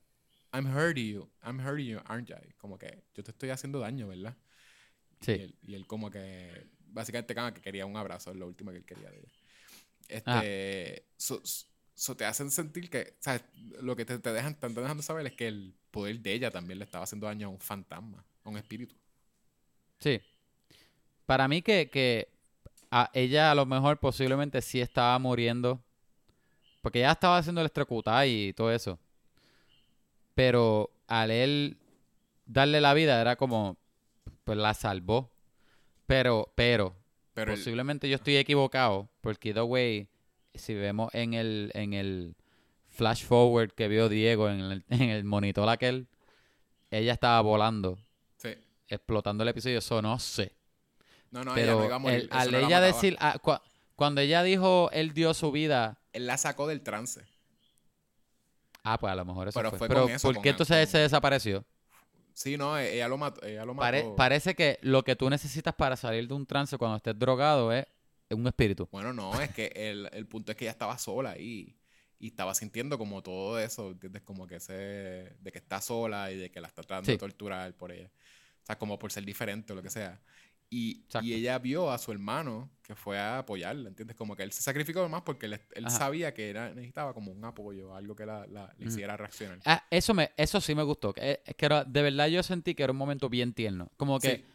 [0.52, 1.30] I'm hurting you.
[1.44, 2.54] I'm hurting you, aren't I?
[2.58, 4.36] Como que yo te estoy haciendo daño, ¿verdad?
[5.22, 5.34] Sí.
[5.34, 6.68] Y él, y él como que.
[6.92, 8.32] Básicamente, como que quería un abrazo.
[8.32, 9.30] Es lo último que él quería de ella.
[10.08, 11.06] Este.
[11.18, 11.42] so-
[11.96, 13.16] so te hacen sentir que.
[13.20, 13.42] O sea,
[13.82, 16.52] lo que te, te dejan, te están dejando saber es que el poder de ella
[16.52, 18.24] también le estaba haciendo daño a un fantasma.
[18.44, 18.96] A un espíritu.
[20.00, 20.22] sí.
[21.26, 22.28] Para mí que, que
[22.92, 25.80] a ella a lo mejor posiblemente sí estaba muriendo.
[26.82, 28.98] Porque ella estaba haciendo electrocutada y todo eso.
[30.36, 31.78] Pero al él
[32.46, 33.78] darle la vida era como,
[34.44, 35.30] pues la salvó.
[36.10, 36.96] Pero, pero,
[37.54, 40.08] Posiblemente yo estoy equivocado, porque the way,
[40.56, 42.36] si vemos en el, en el
[42.88, 46.08] flash forward que vio Diego en el, en el monitor aquel,
[46.90, 48.00] ella estaba volando,
[48.38, 48.56] sí.
[48.88, 50.52] explotando el episodio, eso no sé.
[51.30, 52.20] No, no, ella no Pero iba a morir.
[52.22, 53.62] el- eso al no la ella decir, ah, cua-
[53.96, 57.22] cuando ella dijo, él dio su vida, Él la sacó del trance.
[58.82, 59.78] ah, pues a lo mejor eso Pero fue.
[59.78, 61.64] fue Pero eso, ¿por qué entonces él se desapareció?
[62.34, 63.46] Sí, no, e- ella lo mató.
[63.46, 63.86] Ella lo mató.
[63.86, 67.72] Pare- parece que lo que tú necesitas para salir de un trance cuando estés drogado
[67.74, 67.86] es
[68.30, 68.88] un espíritu.
[68.92, 71.76] Bueno, no, es que el, el punto es que ella estaba sola ahí
[72.20, 74.22] y estaba sintiendo como todo eso, ¿entiendes?
[74.24, 77.14] Como que ese, de que está sola y de que la está tratando Sí.
[77.14, 78.12] de torturar por ella.
[78.62, 80.20] O sea, como por ser diferente o lo que sea.
[80.72, 84.16] Y, y ella vio a su hermano que fue a apoyarla, ¿entiendes?
[84.16, 85.60] Como que él se sacrificó más porque él,
[85.90, 89.60] sabía que era, necesitaba como un apoyo, algo que la, la- le hiciera reaccionar.
[89.66, 91.12] Ah, eso, me, eso sí me gustó.
[91.14, 93.90] que- eh, Es que era- de verdad yo sentí que era un momento bien tierno.
[93.98, 94.36] Como que...
[94.38, 94.46] Sí.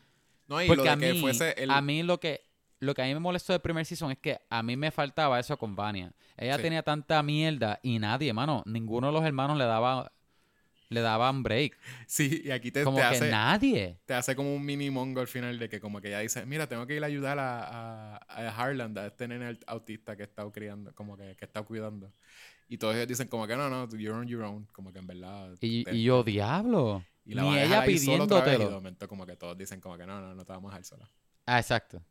[0.46, 1.70] No, y Porque lo a de que mí, fuese el...
[1.70, 2.42] a mí lo que
[2.80, 5.40] lo que a mí me molestó del primer season es que a mí me faltaba
[5.40, 6.12] eso con Vania.
[6.36, 6.62] Ella Sí.
[6.64, 10.12] tenía tanta mierda y nadie, mano, ninguno de los hermanos le daba
[10.90, 11.76] le daban break.
[12.06, 13.30] Sí, y aquí te, Como te que hace...
[13.30, 13.98] nadie.
[14.04, 16.68] te hace como un mini mongo al final de que como que ella dice, mira,
[16.68, 20.22] tengo que ir a ayudar a, a, a Harland, a este nene aut- autista que
[20.22, 22.12] he estado criando, como que, que he estado cuidando.
[22.68, 25.06] Y todos ellos dicen como que no, no, you're on your own, como que en
[25.06, 25.54] verdad.
[25.60, 27.04] Y, te- y yo, diablo.
[27.24, 28.70] y la Ni ella vez, Y de pidiéndotelo.
[28.70, 31.10] momento como que todos dicen como que no, no, no te vamos a dejar sola.
[31.46, 32.02] Ah, exacto.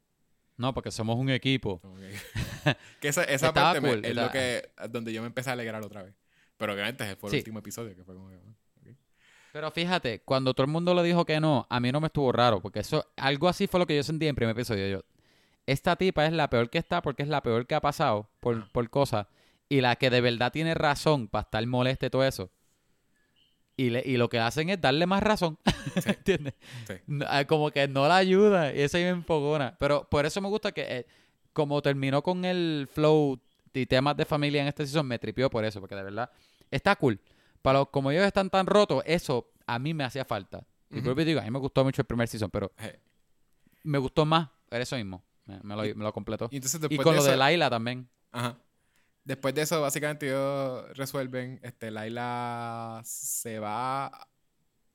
[0.57, 1.81] No, porque somos un equipo.
[3.01, 6.03] Que, esa, esa parte me- es lo que, donde yo me empecé a alegrar otra
[6.03, 6.15] vez.
[6.55, 7.37] Pero obviamente fue el Sí.
[7.39, 8.39] último episodio que fue como que...
[9.53, 12.31] Pero fíjate, cuando todo el mundo le dijo que no, a mí no me estuvo
[12.31, 14.87] raro, porque eso, algo así fue lo que yo sentí en primer episodio.
[14.87, 15.01] Yo,
[15.67, 18.57] esta tipa es la peor que está porque es la peor que ha pasado por,
[18.57, 18.69] Ajá.
[18.71, 19.27] por cosas,
[19.69, 22.49] y la que de verdad tiene razón para estar molesta y todo eso.
[23.77, 25.59] Y, le, y lo que hacen es darle más razón.
[26.03, 26.55] ¿Entiendes?
[26.87, 26.95] Sí.
[27.05, 29.75] No, ah, Como que no la ayuda, y eso ahí me enfogona.
[29.77, 31.05] Pero por eso me gusta que, eh,
[31.53, 33.39] como terminó con el flow
[33.71, 36.31] y temas de familia en este season, me tripió por eso, porque de verdad
[36.71, 37.19] está cool.
[37.63, 40.63] Para como ellos están tan rotos, eso a mí me hacía falta.
[40.91, 42.71] Y y digo, a mí me gustó mucho el primer season, pero
[43.81, 45.23] me gustó más por eso mismo.
[45.45, 46.47] Me, me lo, me lo completó.
[46.51, 48.07] Y entonces Y después con de lo eso, de Laila también.
[48.31, 48.57] Ajá.
[49.23, 54.27] Después de eso, básicamente ellos resuelven, este, Laila se va,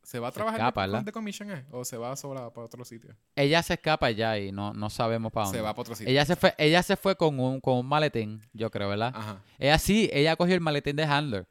[0.03, 1.05] se va a Se trabajar escapa, ¿verdad?
[1.05, 1.65] The Commission, ¿eh?
[1.71, 3.17] O se va sola para otro sitio.
[3.35, 5.59] Ella se escapa ya y no, no sabemos para dónde.
[5.59, 6.11] Se va para otro sitio.
[6.11, 9.13] Ella se fue, ella se fue con un, con un maletín, yo creo, ¿verdad?
[9.15, 11.47] Ajá, Ella sí, ella cogió el maletín de Handler.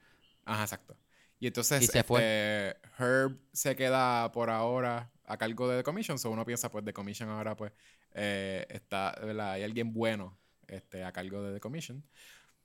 [0.45, 0.95] ajá, exacto.
[1.39, 2.19] Y entonces, Y se fue.
[2.19, 6.83] este, Herb se queda por ahora a cargo de The Commission, so uno piensa, pues,
[6.83, 7.71] The Commission ahora, pues,
[8.13, 9.51] eh, está, ¿verdad?
[9.51, 10.37] Hay alguien bueno,
[10.67, 12.03] este, a cargo de The Commission.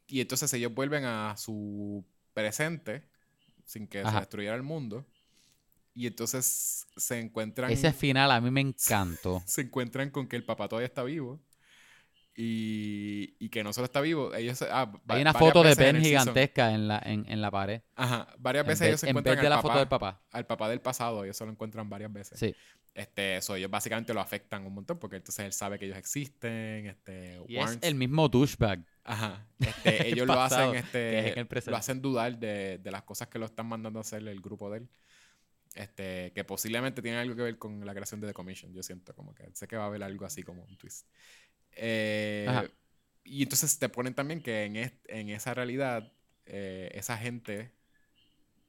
[0.07, 3.09] Y entonces ellos vuelven a su presente,
[3.65, 5.07] sin que se destruyera el mundo.
[5.94, 7.70] Y entonces se encuentran...
[7.70, 9.43] Ese final a mí me encantó.
[9.47, 11.40] se encuentran con que el papá todavía está vivo.
[12.35, 14.59] Y, y que no solo está vivo, ellos...
[14.59, 17.51] se- ah, Hay una foto de en Ben season- gigantesca en la, en, en la
[17.51, 17.83] pared.
[17.95, 19.79] Ajá, varias En veces vez, ellos se en encuentran vez de al la papá, foto
[19.81, 20.23] del papá.
[20.31, 22.39] al papá del pasado, ellos se lo encuentran varias veces.
[22.39, 22.55] Sí.
[22.95, 26.87] Este, eso, ellos básicamente lo afectan un montón porque entonces él sabe que ellos existen,
[26.87, 28.85] este, Y es el mismo douchebag.
[29.05, 33.29] Ajá, este, ellos lo hacen, es en este, lo hacen dudar de, de las cosas
[33.29, 34.89] que lo están mandando a hacer el grupo de él.
[35.75, 39.15] Este, que posiblemente tiene algo que ver con la creación de The Commission, yo siento
[39.15, 41.09] como que sé que va a haber algo así como un twist.
[41.77, 42.69] Eh,
[43.24, 46.12] y entonces te ponen también que en, est- en esa realidad,
[46.47, 47.73] eh, esa gente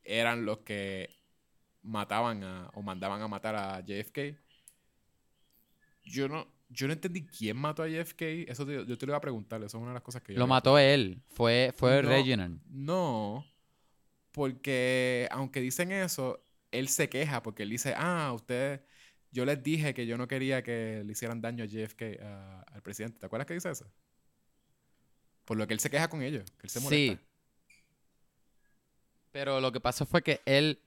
[0.04, 1.10] eran los que
[1.82, 4.38] mataban a, o mandaban a matar a JFK.
[6.06, 8.22] Yo no, yo no entendí quién mató a JFK.
[8.48, 9.60] Eso te- yo te lo iba a preguntar.
[9.64, 11.22] Eso es una de las cosas que yo Lo mató él.
[11.30, 12.10] Fue, fue No.
[12.10, 12.62] Reginald.
[12.70, 13.46] no,
[14.32, 18.82] porque aunque dicen eso, él se queja porque él dice, ah, ustedes,
[19.34, 22.82] yo les dije que yo no quería que le hicieran daño a JFK, a- al
[22.82, 23.20] presidente.
[23.20, 23.86] ¿Te acuerdas que dice eso?
[25.44, 27.22] Por lo que él se queja con ellos, que él se molesta.
[27.22, 27.28] Sí.
[29.32, 30.80] Pero lo que pasó fue que él,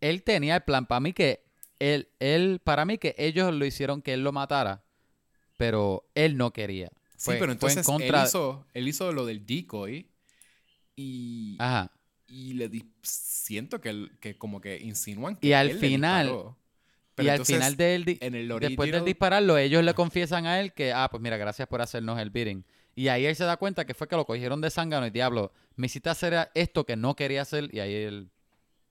[0.00, 0.86] él tenía el plan.
[0.86, 1.42] Para mí que
[1.78, 4.84] él, él, para mí que ellos lo hicieron que él lo matara,
[5.56, 6.90] pero él no quería.
[7.16, 10.08] Sí, pero en entonces contra- él, hizo, él hizo lo del decoy
[10.94, 11.90] y, Ajá.
[12.28, 15.88] y le di- siento que, él- que como que insinúan que Y al él le
[15.88, 16.26] final-
[17.22, 17.22] disparó.
[17.22, 19.94] y Pero al final de él, di- en el después del original- dispararlo, ellos le
[19.94, 22.64] confiesan a él que, ah, pues mira, gracias por hacernos el beating.
[22.94, 25.52] Y ahí él se da cuenta que fue que lo cogieron de zángano y diablo,
[25.76, 28.30] me hiciste hacer esto que no quería hacer y ahí él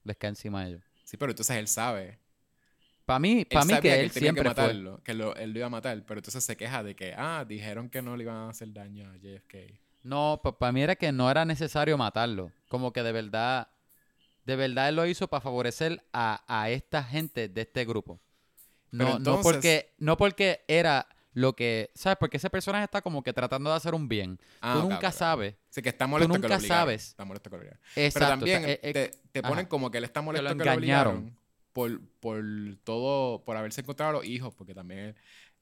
[0.04, 0.82] les cae encima a ellos.
[1.04, 2.18] Sí, pero entonces él sabe.
[3.04, 4.62] Para mí, Él para mí que él tenía siempre que fue.
[4.64, 7.44] matarlo, que lo- él lo iba a matar, pero entonces se queja de que, ah,
[7.48, 9.78] dijeron que no le iban a hacer daño a JFK.
[10.02, 12.52] No, para mí era que no era necesario matarlo.
[12.68, 13.68] Como que de verdad,
[14.48, 18.18] de verdad él lo hizo para favorecer a, a esta gente de este grupo.
[18.90, 22.16] No, no porque, no porque era lo que, ¿sabes?
[22.18, 24.40] Porque ese personaje está como que tratando de hacer un bien.
[24.62, 25.54] Ah, Tú ok, nunca sabes.
[25.68, 26.78] Sí, que está molesto que nunca lo obligaron.
[26.78, 27.08] sabes.
[27.08, 27.80] Está molesto que lo obligaron.
[27.94, 28.18] Exacto.
[28.18, 29.68] Pero también eh, eh, te, ponen ajá.
[29.68, 31.38] como que él está molesto lo que lo, obligaron
[31.74, 32.42] por, por
[32.84, 35.14] todo, por haberse encontrado a los hijos, porque también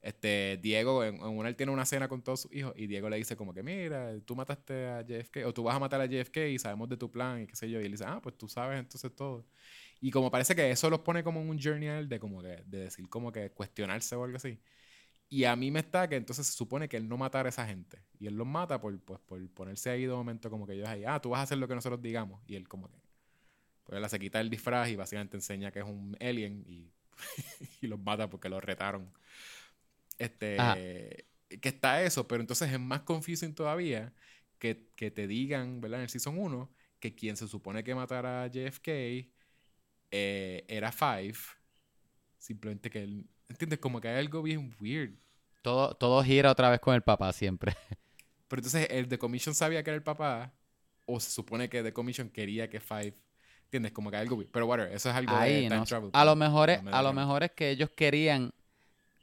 [0.07, 3.09] este Diego, en, en una él tiene una cena con todos sus hijos y Diego
[3.09, 6.05] le dice como que mira, tú mataste a JFK o tú vas a matar a
[6.05, 8.37] JFK y sabemos de tu plan y qué sé yo, y él dice, ah, pues
[8.37, 9.45] tú sabes entonces todo.
[9.99, 13.09] Y como parece que eso los pone como en un journey de como de decir
[13.09, 14.59] como que cuestionarse o algo así.
[15.29, 17.67] Y a mí me está que entonces se supone que él no matara a esa
[17.67, 18.01] gente.
[18.19, 21.03] Y él los mata por, pues, por ponerse ahí de momento como que ellos ahí,
[21.05, 22.41] ah, tú vas a hacer lo que nosotros digamos.
[22.47, 22.97] Y él como que,
[23.83, 26.91] pues él se quita el disfraz y básicamente enseña que es un alien y,
[27.81, 29.11] y los mata porque los retaron.
[30.17, 30.75] Este, Ajá.
[30.75, 34.13] que está eso, pero entonces es más confusing todavía
[34.59, 35.99] que, que te digan, ¿verdad?
[35.99, 36.69] En el Season 1,
[36.99, 38.87] que quien se supone que matara a JFK
[40.11, 41.37] eh, era Five.
[42.37, 43.79] Simplemente que él, ¿entiendes?
[43.79, 45.15] Como que hay algo bien weird.
[45.61, 47.75] todo, todo gira otra vez con el papá siempre.
[48.47, 50.53] Pero entonces el The Commission sabía que era el papá,
[51.05, 53.15] o se supone que The Commission quería que Five,
[53.65, 53.91] ¿entiendes?
[53.91, 54.51] Como que hay algo weird.
[54.51, 56.09] Pero whatever, eso es algo de Ahí, time no travel.
[56.13, 58.53] A lo mejor es, No me a lo mejor es que ellos querían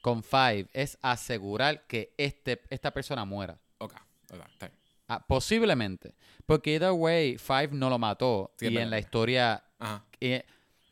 [0.04, 3.58] con Five es asegurar que este, esta persona muera.
[3.78, 3.94] Ok,
[4.34, 4.78] ok, está bien.
[5.08, 6.14] Ah, posiblemente.
[6.44, 8.52] Porque either way, Five no lo mató.
[8.58, 8.90] Sí, y en verdad.
[8.90, 9.64] la historia.
[9.78, 10.04] Ajá.
[10.20, 10.42] y-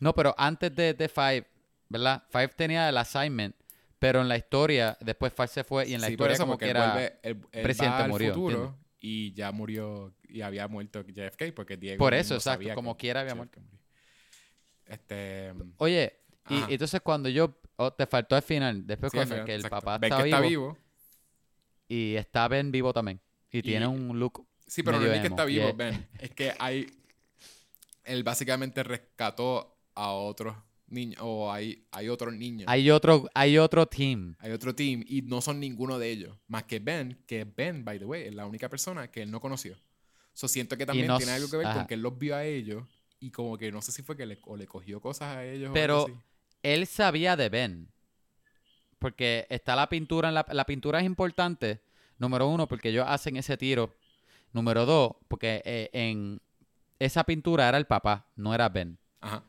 [0.00, 1.46] no, pero antes de, de Five,
[1.90, 2.22] ¿verdad?
[2.30, 3.54] Five tenía el assignment.
[3.98, 6.70] Pero en la historia, después Five se fue y en la Sí, historia como que
[6.70, 6.94] era.
[6.94, 12.14] vuelve- él presidente murió, futuro y ya murió, y había muerto JFK, porque Diego Por
[12.14, 13.78] eso, exacto, como que quiera había JFK murió.
[14.86, 15.52] Este...
[15.76, 16.66] Oye, Ajá.
[16.68, 17.56] y entonces cuando yo.
[17.76, 18.86] oh, te faltó al final.
[18.86, 20.78] Después sí, cuando final, que el papá está que vivo, está vivo.
[21.88, 23.20] Y está Ben vivo también.
[23.50, 24.46] Y, Y- tiene un look.
[24.66, 26.08] Sí, pero no es que está vivo, Ben.
[26.18, 26.86] Es que hay...
[28.04, 30.56] Él básicamente rescató a otros
[30.86, 32.66] niños, o hay, hay otros niños.
[32.68, 34.34] Hay otro, hay otro team.
[34.38, 36.36] Hay otro team y no son ninguno de ellos.
[36.48, 39.40] Más que Ben, que Ben, by the way, es la única persona que él no
[39.40, 39.76] conoció.
[40.32, 42.84] So, siento que también tiene algo que ver con que él los vio a ellos
[43.20, 45.70] y como que no sé si fue que le, o le cogió cosas a ellos
[45.74, 46.26] Pero- o algo así.
[46.62, 47.88] Él sabía de Ben.
[48.98, 50.28] Porque está la pintura.
[50.28, 51.80] En la, la pintura es importante.
[52.18, 53.94] Número uno, porque ellos hacen ese tiro.
[54.52, 56.40] Número dos, porque eh, en
[56.98, 58.98] esa pintura era el papá, no era Ben.
[59.20, 59.42] Ajá.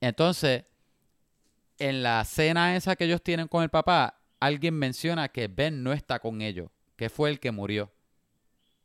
[0.00, 0.64] Entonces,
[1.78, 5.92] en la cena esa que ellos tienen con el papá, alguien menciona que Ben no
[5.92, 7.92] está con ellos, que fue el que murió.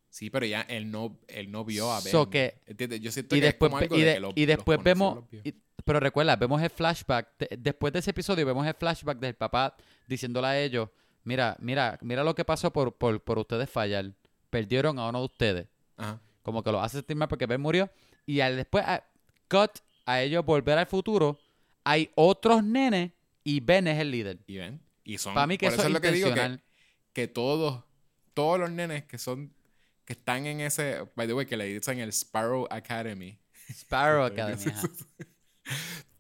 [0.10, 2.12] Sí, pero ya él no, él no vio a Ben.
[2.12, 3.00] So que- ¿Entiendes?
[3.02, 4.46] Yo siento Y que después, es como ve- algo y, de de- que los- y
[4.46, 5.56] después vemos, y-
[5.86, 9.76] pero recuerda, vemos el flashback, de- después de ese episodio vemos el flashback del papá
[10.08, 10.90] diciéndole a ellos,
[11.24, 14.12] mira, mira, mira lo que pasó por, por, por ustedes fallar,
[14.50, 15.68] perdieron a uno de ustedes,
[15.98, 16.20] Ajá.
[16.42, 17.90] como que lo hace sentir mal porque Ben murió,
[18.26, 19.04] y al después, a-
[19.50, 19.72] cut
[20.06, 21.40] a ellos volver al futuro,
[21.84, 23.12] hay otros nenes
[23.44, 24.40] y Ben es el líder.
[24.48, 24.82] Y ven.
[25.04, 25.34] Y son.
[25.34, 26.60] Para mí que por eso es es lo que digo, que,
[27.12, 27.84] que todos,
[28.34, 29.54] todos los nenes que son,
[30.06, 33.38] que están en ese, by the way, que le dicen el Sparrow Academy.
[33.70, 34.72] Sparrow Academy.
[34.72, 34.88] ajá.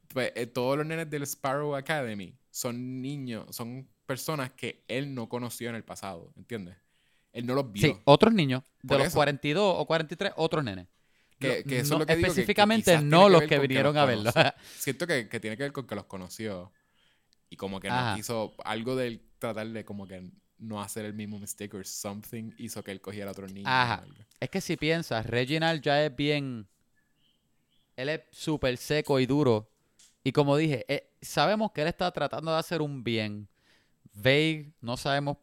[0.09, 5.27] Pues eh, todos los nenes del Sparrow Academy son niños, son personas que él no
[5.27, 6.75] conoció en el pasado, ¿entiendes?
[7.31, 7.87] Él no los vio.
[7.87, 9.15] Sí, otros niños, de los eso.
[9.15, 10.87] 42 o 43, otros nenes.
[11.39, 13.57] Que- Lo- que eso es no- lo que digo, que- que específicamente no los que
[13.59, 14.31] vinieron los a verlo.
[14.77, 16.71] Siento que, que tiene que ver con que los conoció
[17.49, 20.29] y como que no quiso algo del tratar de como que
[20.59, 23.67] no hacer el mismo mistake or something hizo que él cogiera a otro niño.
[23.67, 24.05] Ajá.
[24.39, 26.67] Es que si piensas, Reginald ya es bien.
[27.95, 29.69] Él es súper seco y duro.
[30.23, 33.47] Y como dije, eh, sabemos que él está tratando de hacer un bien.
[34.13, 35.37] Vague, no sabemos,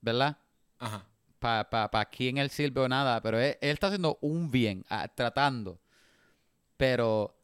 [0.00, 0.36] ¿verdad?
[0.78, 1.06] Ajá.
[1.38, 3.20] Para pa, pa quién él sirve o nada.
[3.20, 4.84] Pero él, él está haciendo un bien,
[5.14, 5.78] tratando.
[6.76, 7.36] Pero,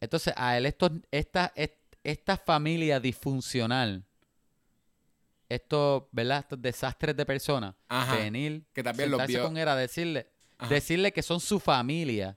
[0.00, 4.04] entonces, a él, esto, esta, est- esta familia disfuncional,
[5.48, 6.40] estos, ¿verdad?
[6.40, 8.16] Estos desastres de personas, Ajá.
[8.16, 9.42] venir, Que también los vio.
[9.44, 10.28] con él a decirle,
[10.58, 10.74] Ajá.
[10.74, 12.36] decirle que son su familia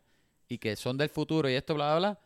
[0.50, 2.20] y que son del futuro y esto, bla, bla, bla.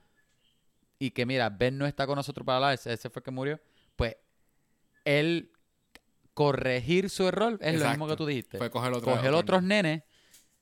[0.98, 3.32] Y que mira, Ben no está con nosotros para hablar, ese, ese fue el que
[3.32, 3.60] murió.
[3.96, 4.16] Pues
[5.06, 5.52] él
[6.34, 8.58] corregir su error es lo mismo que tú dijiste.
[8.58, 9.12] Fue coger otro.
[9.12, 10.04] Coge otro otros nenes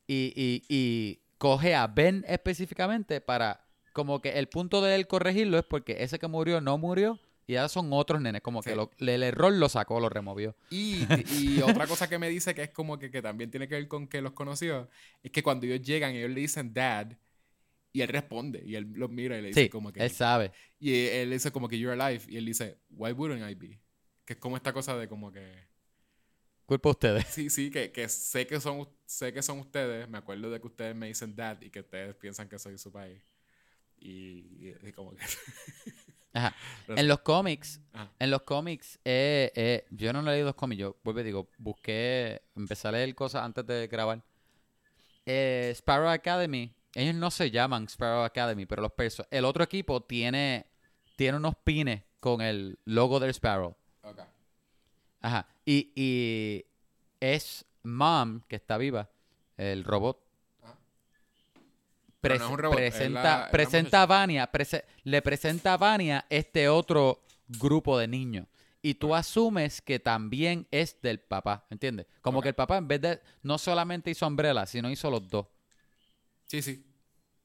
[0.07, 5.57] y, y, y coge a Ben específicamente para, como que el punto de él corregirlo
[5.57, 8.91] es porque ese que murió no murió y ahora son otros nenes, como que lo-
[8.99, 10.55] el error lo sacó, lo removió.
[10.69, 13.75] Y, y otra cosa que me dice que es como que, que también tiene que
[13.75, 14.89] ver con que los conoció,
[15.23, 17.07] es que cuando ellos llegan, ellos le dicen dad,
[17.93, 20.01] y él responde, y él los mira y le dice Sí, como que...
[20.03, 20.51] él sabe.
[20.79, 23.79] Y él dice como que you're alive, y él dice, why wouldn't I be?
[24.25, 25.69] Que es como esta cosa de como que...
[26.65, 27.25] Culpa de ustedes.
[27.27, 30.67] Sí, sí, que, que sé que son sé que son ustedes, me acuerdo de que
[30.67, 33.21] ustedes me dicen dad y que ustedes piensan que soy su país.
[33.97, 34.09] Y,
[34.69, 35.23] y- y como que...
[36.33, 36.55] Ajá.
[36.87, 38.09] Pero- En los cómics, Ajá.
[38.19, 41.49] en los cómics, eh, eh, yo no he leído los cómics, yo vuelvo y digo,
[41.57, 44.23] busqué, empecé a leer cosas antes de grabar.
[45.25, 50.01] Eh, Sparrow Academy, ellos no se llaman Sparrow Academy, pero los perso el otro equipo
[50.01, 50.65] tiene,
[51.15, 53.75] tiene unos pines con el logo del Sparrow.
[54.03, 54.19] Ok.
[55.21, 55.47] Ajá.
[55.65, 56.65] Y, y
[57.19, 59.09] es Mom, que está viva,
[59.57, 60.19] el robot.
[62.21, 65.73] Pres- no es un robot, es presenta, es la presenta a Vania, prese- le presenta
[65.73, 68.45] a Vania este otro grupo de niños.
[68.83, 72.07] Y tú asumes que también es del papá, ¿entiendes?
[72.21, 75.47] Como que el papá en vez de, no solamente hizo Umbrella, sino hizo los dos.
[76.51, 76.85] Sí, sí.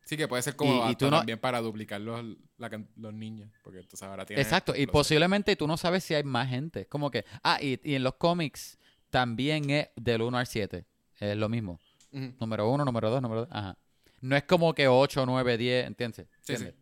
[0.04, 2.24] Sí, que puede ser como Y- tú no- también para duplicar los,
[2.58, 3.48] la los niños.
[3.62, 4.42] Porque entonces ahora tiene.
[4.42, 6.86] Exacto, y posiblemente tú no sabes si hay más gente.
[6.86, 8.78] Como que, ah, y, y en los cómics
[9.10, 10.86] también es del 1 al 7.
[11.20, 11.78] Es lo mismo.
[12.10, 13.48] Número 1, número 2, número 2.
[13.52, 13.78] Ajá.
[14.22, 16.26] No es como que 8, 9, 10, ¿entiendes?
[16.40, 16.74] Sí, ¿Entiendes?
[16.74, 16.80] sí.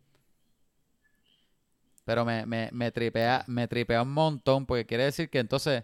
[2.05, 5.83] Pero me, me, me, tripea, me tripea un montón porque quiere decir que entonces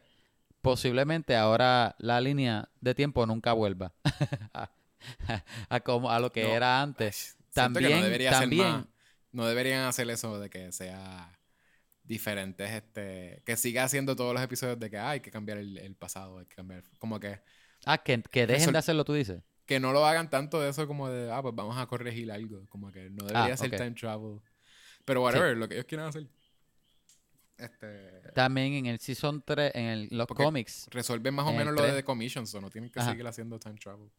[0.61, 3.93] posiblemente ahora la línea de tiempo nunca vuelva
[5.69, 7.38] a, como, a lo que No, era antes.
[7.53, 8.68] También, no debería también.
[8.68, 8.86] más-
[9.34, 11.38] no deberían hacer eso de que sea
[12.03, 15.78] diferentes, este, que siga haciendo todos los episodios de que "Ah, hay que cambiar el,
[15.78, 17.40] el pasado, hay que cambiar, como que,
[17.86, 19.41] Ah, que, que dejen Eso- de hacerlo, tú dices.
[19.65, 22.65] que no lo hagan tanto de eso como de, ah, pues vamos a corregir algo,
[22.69, 24.41] como que no debería Ah, ser time travel.
[25.06, 26.28] Pero whatever, lo que ellos quieran hacer.
[27.57, 31.82] Este, También en el Season 3, en el- los cómics, resuelven más o menos lo
[31.84, 31.94] de.
[31.94, 33.11] The Commissions, o no tienen que Ajá.
[33.11, 34.10] seguir haciendo time travel.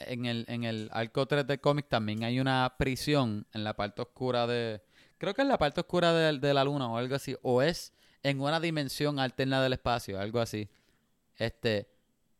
[0.00, 4.02] En el, en el arco 3 del cómic también hay una prisión en la parte
[4.02, 4.82] oscura de...
[5.18, 7.36] Creo que es la parte oscura de, la luna o algo así.
[7.42, 7.92] O es
[8.22, 10.68] en una dimensión alterna del espacio, algo así.
[11.36, 11.88] Este...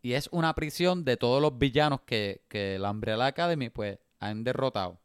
[0.01, 4.45] Y es una prisión de todos los villanos que, que la Umbrella Academy pues han
[4.45, 5.01] derrotado.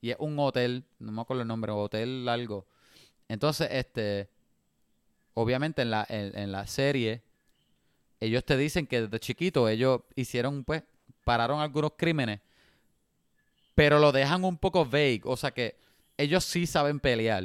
[0.00, 2.66] Y es un hotel, no me acuerdo el nombre, hotel algo.
[3.28, 4.28] Entonces, este...
[5.34, 7.22] Obviamente en la, en, en la serie
[8.22, 10.84] ellos te dicen que desde chiquito ellos hicieron pues
[11.24, 12.40] pararon algunos crímenes,
[13.74, 15.22] pero lo dejan un poco vague.
[15.24, 15.76] O sea que
[16.16, 17.44] ellos sí saben pelear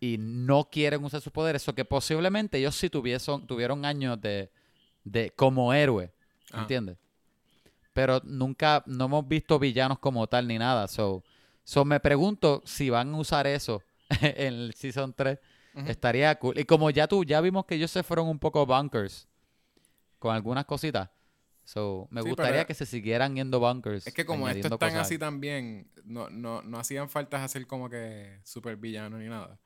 [0.00, 1.66] y no quieren usar sus poderes.
[1.68, 4.50] O que posiblemente ellos sí tuviesen, tuvieron años de,
[5.04, 6.12] de como héroe,
[6.50, 6.62] Ajá.
[6.62, 6.96] ¿entiendes?
[7.92, 10.88] Pero nunca, no hemos visto villanos como tal ni nada.
[10.88, 11.22] So,
[11.62, 13.82] so me pregunto si van a usar eso
[14.20, 15.38] en el Season 3.
[15.74, 15.90] Ujú.
[15.90, 16.58] Estaría cool.
[16.58, 19.26] Y como ya tú, ya vimos que ellos se fueron un poco bunkers
[20.18, 21.08] con algunas cositas.
[21.64, 24.06] So, me Sí, gustaría que se siguieran yendo bunkers.
[24.06, 25.06] Es que como esto añadiendo es tan cosas.
[25.06, 29.58] así también, no, no, no hacían falta hacer como que super villano ni nada.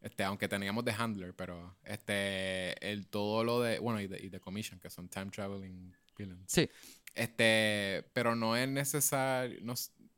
[0.00, 4.30] Este, aunque teníamos The Handler, pero este, el todo lo de, bueno, y The, y
[4.30, 6.50] The Commission, que son time traveling villains.
[6.50, 6.68] Sí,
[7.14, 9.74] Este, pero no es necesario, no,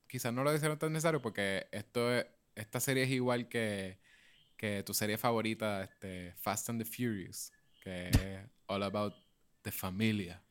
[0.06, 3.98] quizás no lo hicieron tan necesario porque esto es- esta serie es igual que,
[4.56, 9.14] que tu serie favorita, este, Fast and the Furious, que es all about
[9.62, 10.42] the familia.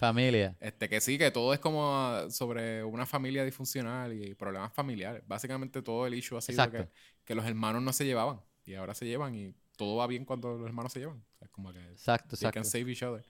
[0.00, 0.56] Familia.
[0.58, 5.22] Este, que sí, que todo es como ah, sobre una familia disfuncional y problemas familiares.
[5.26, 6.92] Básicamente todo el issue ha sido que, Exacto.
[7.24, 10.56] que los hermanos no se llevaban y ahora se llevan y todo va bien cuando
[10.58, 11.18] los hermanos se llevan.
[11.18, 12.70] O sea, es como que Exacto, they can exacto.
[12.78, 13.24] save each other.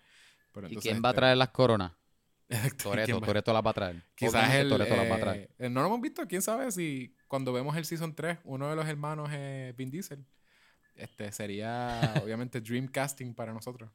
[0.52, 1.92] Pero ¿Y quién va a este, traer las coronas?
[2.82, 4.02] Toreto, ¿quién va- Toreto las va a traer.
[4.16, 5.50] Quizás el, Toretto las va a traer.
[5.58, 8.74] eh, no lo hemos visto, quién sabe si cuando vemos el Season 3, uno de
[8.74, 10.24] los hermanos es Vin Diesel.
[10.96, 13.90] Este sería obviamente Dreamcasting para nosotros.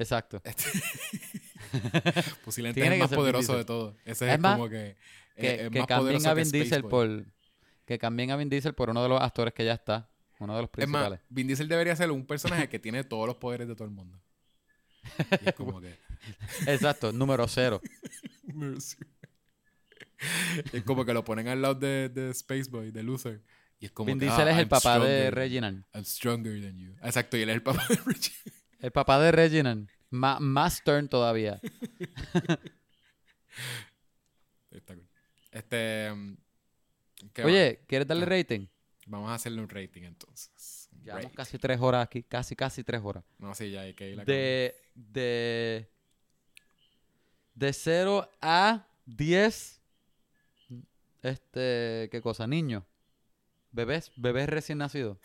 [0.00, 0.42] Exacto.
[2.44, 3.94] Posiblemente es el más poderoso de todos.
[4.04, 4.96] Ese Es es, más, como que.
[5.36, 7.24] Que, es- es que más cambien a Vin Diesel por...
[7.84, 10.08] Que cambien a Vin Diesel por uno de los actores que ya está.
[10.38, 11.20] Uno de los Es más, principales.
[11.28, 14.20] Vin Diesel debería ser un personaje que tiene todos los poderes de todo el mundo.
[15.44, 15.98] Y es como que.
[16.66, 17.80] Exacto, número cero.
[20.72, 23.42] Y es como que lo ponen al lado de, de Spaceboy, de Luther.
[23.78, 25.30] Y es como Vin que, Diesel ah, es el I'm papá de.
[25.30, 25.84] Reginald.
[25.94, 26.94] I'm stronger than you.
[27.02, 28.32] Exacto, y él es el papá de Reggie.
[28.80, 29.88] El papá de Reginald.
[30.10, 31.60] Ma- más stern todavía.
[34.70, 35.08] Está cool.
[35.50, 36.10] Este.
[37.32, 38.28] ¿qué Oye, ¿quieres darle Ah.
[38.28, 38.66] rating?
[39.06, 40.88] Vamos a hacerle un rating entonces.
[41.02, 41.34] Llevamos rate.
[41.36, 42.22] casi tres horas aquí.
[42.22, 43.24] Casi, casi tres horas.
[43.38, 44.76] No, sí, ya hay que ir a De...
[44.94, 45.90] De...
[47.54, 49.80] De 0 a 10.
[51.22, 52.08] Este...
[52.10, 52.46] ¿Qué cosa?
[52.46, 52.84] Niños.
[53.72, 54.12] Bebés.
[54.16, 55.18] Bebés recién nacidos.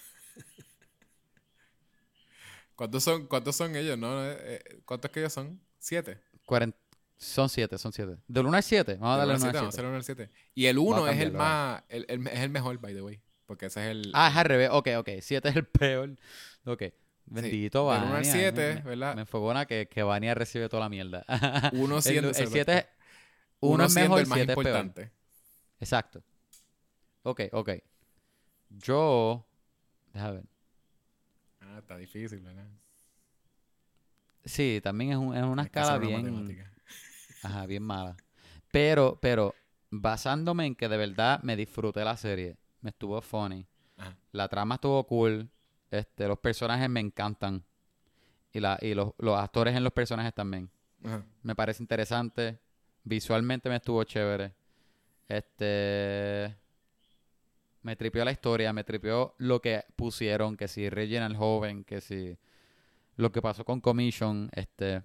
[2.75, 3.97] ¿Cuántos son, ¿Cuántos son ellos?
[3.97, 5.59] No, Eh, eh, ¿Cuántos que ellos son?
[5.79, 6.19] ¿Siete?
[6.45, 6.77] Cuarenta-
[7.17, 8.17] Son siete, son siete.
[8.27, 8.95] Del 1 al 7.
[8.95, 9.75] Vamos a Del darle uno al 1 siete, al Vamos a 7.
[9.75, 10.29] hacerle uno al 7.
[10.53, 11.83] Y el Voy a 1 es el más.
[11.89, 13.21] El, el- es el mejor, by the way.
[13.45, 14.11] Porque ese es el.
[14.13, 14.69] Ah, es al revés.
[14.71, 15.09] Ok, ok.
[15.21, 16.15] 7 es el peor.
[16.65, 16.83] Ok.
[17.27, 18.31] Bendito, del al Vania.
[18.31, 19.15] siete, Me- me- ¿verdad?
[19.15, 21.25] Me enfogona que, que Vania recibe toda la mierda.
[21.73, 22.85] Uno siendo el, ser 7 es...
[23.61, 24.67] uno es mejor, el más 7 es peor.
[24.67, 25.11] importante.
[25.79, 26.23] Exacto.
[27.23, 27.69] Ok, ok.
[28.69, 29.47] Yo...
[30.13, 30.45] Déjame ver.
[31.85, 32.67] Está difícil, ¿verdad?
[34.43, 36.23] Sí, también es, un- es una Hay escala bien...
[36.23, 36.71] matemática.
[37.43, 38.17] Ajá, bien mala.
[38.71, 39.53] Pero, pero,
[39.91, 42.57] basándome en que de verdad me disfruté la serie.
[42.81, 43.67] Me estuvo funny.
[43.97, 44.17] Ajá.
[44.31, 45.47] La trama estuvo cool.
[45.91, 47.63] Este, los personajes me encantan.
[48.51, 50.71] Y, la, y los, los actores en los personajes también.
[51.03, 51.23] Ajá.
[51.43, 52.57] Me parece interesante.
[53.03, 54.55] Visualmente me estuvo chévere.
[55.27, 56.55] Este.
[57.85, 62.35] Me tripió la historia, me tripió lo que pusieron, que si Reginald joven, que si
[63.15, 65.03] lo que pasó con Commission, este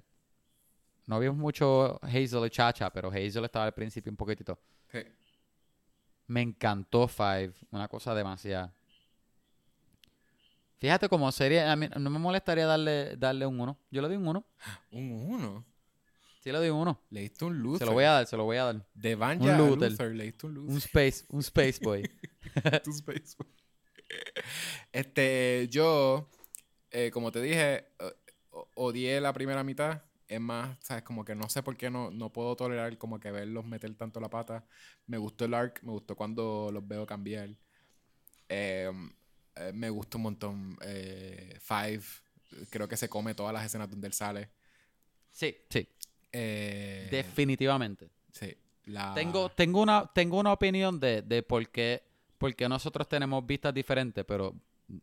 [1.04, 4.58] no vimos mucho Hazel y Chacha, pero Hazel estaba al principio un poquitito.
[4.90, 5.00] Sí.
[6.28, 8.72] Me encantó Five, una cosa demasiada.
[10.78, 13.76] Fíjate como serie, a mí no me molestaría darle darle un 1.
[13.90, 14.44] Yo le doy un 1.
[14.92, 15.64] Un 1.
[16.40, 17.06] Sí le doy un 1.
[17.10, 17.80] Le diste un Luther.
[17.80, 18.86] Se lo voy a dar, se lo voy a dar.
[18.94, 19.90] De Vanya a Luther.
[19.90, 20.14] Luther.
[20.14, 20.72] Le diste un Luther.
[20.72, 22.02] Un space, un space boy.
[22.84, 23.48] tu Space Boy.
[24.90, 26.30] Este, yo,
[26.90, 27.86] eh, como te dije,
[28.74, 30.02] odié la primera mitad.
[30.26, 31.02] Es más, ¿sabes?
[31.02, 34.20] Como que no sé por qué no, no puedo tolerar como que verlos meter tanto
[34.20, 34.64] la pata.
[35.06, 37.50] Me gustó el arc, me gustó cuando los veo cambiar.
[38.48, 38.92] Eh,
[39.56, 42.02] eh, me gustó un montón eh, Five.
[42.70, 44.50] Creo que se come todas las escenas donde él sale.
[45.32, 45.88] Sí, sí,
[46.32, 48.10] Eh, definitivamente.
[48.32, 52.02] sí, la- Tengo, tengo, una, tengo una opinión de, de por, qué,
[52.38, 54.54] por qué nosotros tenemos vistas diferentes, pero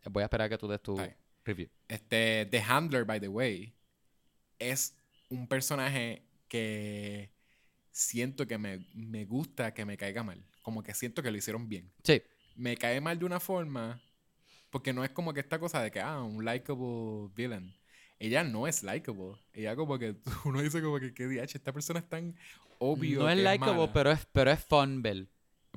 [0.10, 0.96] voy a esperar a que tú des tu
[1.44, 1.70] review.
[1.88, 3.74] Este, The Handler, by the way,
[4.60, 4.96] es
[5.30, 7.30] un personaje que
[7.92, 10.44] siento que me, me gusta que me caiga mal.
[10.62, 11.92] Como que siento que lo hicieron bien.
[12.04, 12.22] Sí,
[12.56, 14.02] Me cae mal de una forma,
[14.70, 17.74] porque no es como que esta cosa de que, ah, un likable villain.
[18.20, 19.36] Ella no es likable.
[19.54, 20.16] Ella como que,
[20.46, 22.36] uno dice como que, qué DH, esta persona es tan
[22.80, 23.94] obvio no es que likeable, mala.
[23.94, 25.30] pero es, pero es fun, Bell.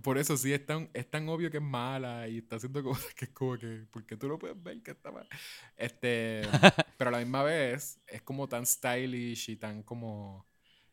[0.02, 3.12] Por eso sí, es tan, es tan obvio que es mala y está haciendo cosas
[3.14, 5.28] que es como que, porque tú no puedes ver que está mal.
[5.76, 6.42] Este,
[6.96, 10.46] pero a la misma vez es como tan stylish y tan como,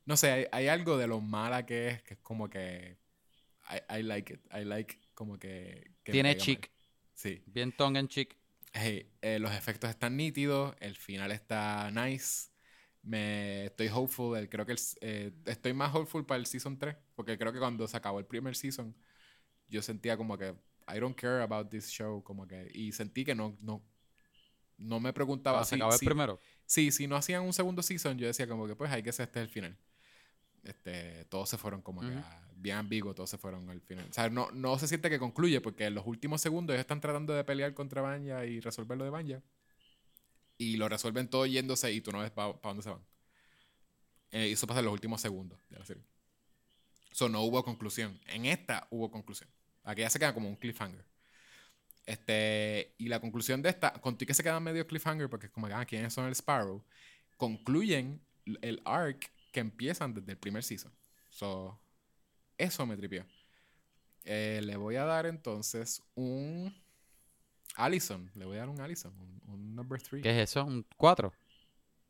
[0.05, 2.97] no sé, hay, hay algo de lo mala que es, que es como que,
[3.69, 5.91] I, I like it, I like como que...
[6.03, 6.59] que Tiene chic.
[6.59, 6.69] mal.
[7.13, 7.41] Sí.
[7.47, 8.37] Bien tongue en chic.
[8.79, 12.49] Hey, eh, los efectos están nítidos, el final está nice.
[13.01, 16.95] Me estoy hopeful, el- creo que el eh, estoy más hopeful para el season 3,
[17.15, 18.95] porque creo que cuando se acabó el primer season,
[19.69, 20.55] yo sentía como que
[20.93, 23.83] I don't care about this show, como que y sentí que no no
[24.77, 26.39] no me preguntaba Ah, se si, acabó el si- primero.
[26.65, 29.25] sí, si no hacían un segundo season, yo decía como que pues hay que ser
[29.25, 29.77] este es el final.
[30.63, 34.07] Este, todos se fueron como que a- bien ambiguos, todos se fueron al final.
[34.09, 37.01] O sea, no, no se siente que concluye porque en los últimos segundos ellos están
[37.01, 39.41] tratando de pelear contra Banya y resolver lo de Banya.
[40.57, 43.01] Y lo resuelven todo yéndose y tú no ves para dónde se van.
[44.31, 46.03] Eh, eso pasa en los últimos segundos de la serie.
[47.29, 48.19] No hubo conclusión.
[48.27, 49.49] En esta hubo conclusión.
[49.83, 51.03] Aquí ya se queda como un cliffhanger.
[52.05, 55.67] Este, y la conclusión de esta, contigo que se queda medio cliffhanger porque es como,
[55.67, 56.83] ah, ¿quiénes son el Sparrow?
[57.35, 58.21] Concluyen
[58.61, 60.91] el arc que empiezan desde el primer season.
[61.29, 61.79] So,
[62.57, 63.25] eso me tripió.
[64.23, 66.73] Eh, le voy a dar entonces un
[67.75, 68.29] Allison.
[68.35, 70.21] Le voy a dar un Allison, un, un number 3.
[70.23, 70.65] ¿Qué es eso?
[70.65, 71.31] ¿Un 4?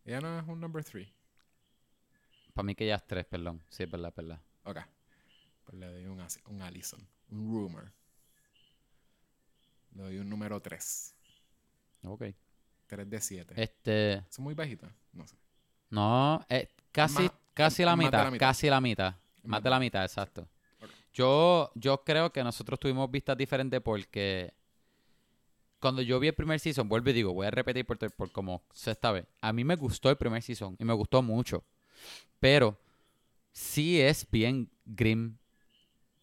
[0.06, 1.08] Ella no es un number 3.
[2.54, 3.62] Para mí que ya es 3, perdón.
[3.70, 4.42] Sí, es verdad, es verdad.
[4.64, 4.80] Ok.
[5.66, 7.08] Pues le doy un, un Allison.
[7.30, 7.92] Un rumor.
[9.96, 11.14] Le doy un número 3.
[12.04, 12.24] Ok.
[12.88, 13.54] 3 de 7.
[13.62, 14.24] Este...
[14.30, 14.90] ¿Son muy bajitas?
[15.12, 15.36] No sé.
[15.90, 18.40] No, eh, casi, Más- casi mitad, la mitad.
[18.48, 19.16] casi la mitad.
[19.44, 20.48] Más de la mitad, exacto.
[21.14, 24.54] Yo, yo creo que nosotros tuvimos vistas diferentes porque
[25.80, 28.64] cuando yo vi el primer season, vuelvo y digo, voy a repetir por, por como
[28.74, 29.26] sexta vez.
[29.42, 31.64] A mí me gustó el primer season y me gustó mucho.
[32.40, 32.80] Pero
[33.54, 35.38] sí es bien grim.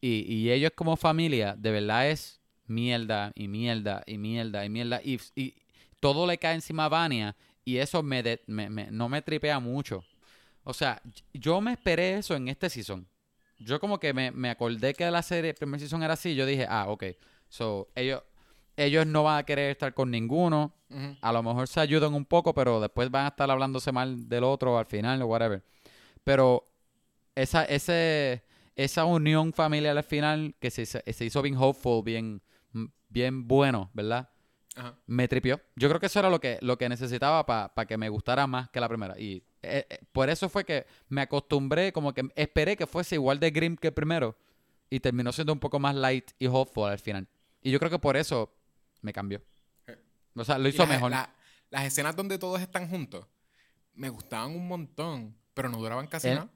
[0.00, 5.00] Y, y ellos como familia, de verdad es mierda y mierda y mierda y mierda.
[5.02, 5.54] Y, y
[6.00, 9.60] todo le cae encima a Vania y eso me, de- me- me- no me tripea
[9.60, 10.04] mucho.
[10.64, 11.00] O sea,
[11.32, 13.06] yo me esperé eso en este season.
[13.58, 16.34] Yo como que me, me acordé que la serie, el primer season era así.
[16.34, 17.04] Yo dije, ah, ok.
[17.48, 18.22] So, ellos,
[18.76, 20.74] ellos no van a querer estar con ninguno.
[21.20, 24.44] A lo mejor se ayudan un poco, pero después van a estar hablándose mal del
[24.44, 25.62] otro al final o whatever.
[26.24, 26.64] Pero
[27.34, 28.44] esa, ese,
[28.76, 32.42] esa unión familiar al final que se, se- hizo bien hopeful, bien,
[33.08, 34.28] bien bueno, ¿verdad?
[35.06, 35.60] Me tripió.
[35.76, 38.70] Yo creo que eso era lo que, lo que necesitaba para que me gustara más
[38.70, 39.18] que la primera.
[39.18, 43.40] Y eh, eh, por eso fue que me acostumbré, como que esperé que fuese igual
[43.40, 44.36] de grim que el primero.
[44.90, 47.26] Y terminó siendo un poco más light y hopeful al final.
[47.62, 48.54] Y yo creo que por eso
[49.00, 49.42] me cambió.
[49.86, 49.96] Eh.
[50.36, 51.10] O sea, lo hizo las- mejor.
[51.10, 51.34] la-
[51.70, 53.26] las escenas donde todos están juntos
[53.94, 56.50] me gustaban un montón, pero no duraban casi El- nada.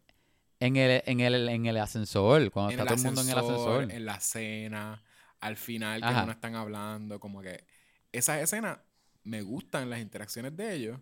[0.61, 3.39] En el, en el, en el ascensor, cuando En está todo el mundo en el
[3.39, 5.03] ascensor, en la cena,
[5.41, 6.27] al final que Ajá.
[6.27, 7.65] no están hablando, como que
[8.11, 8.79] esas escenas
[9.23, 10.99] me gustan las interacciones de ellos,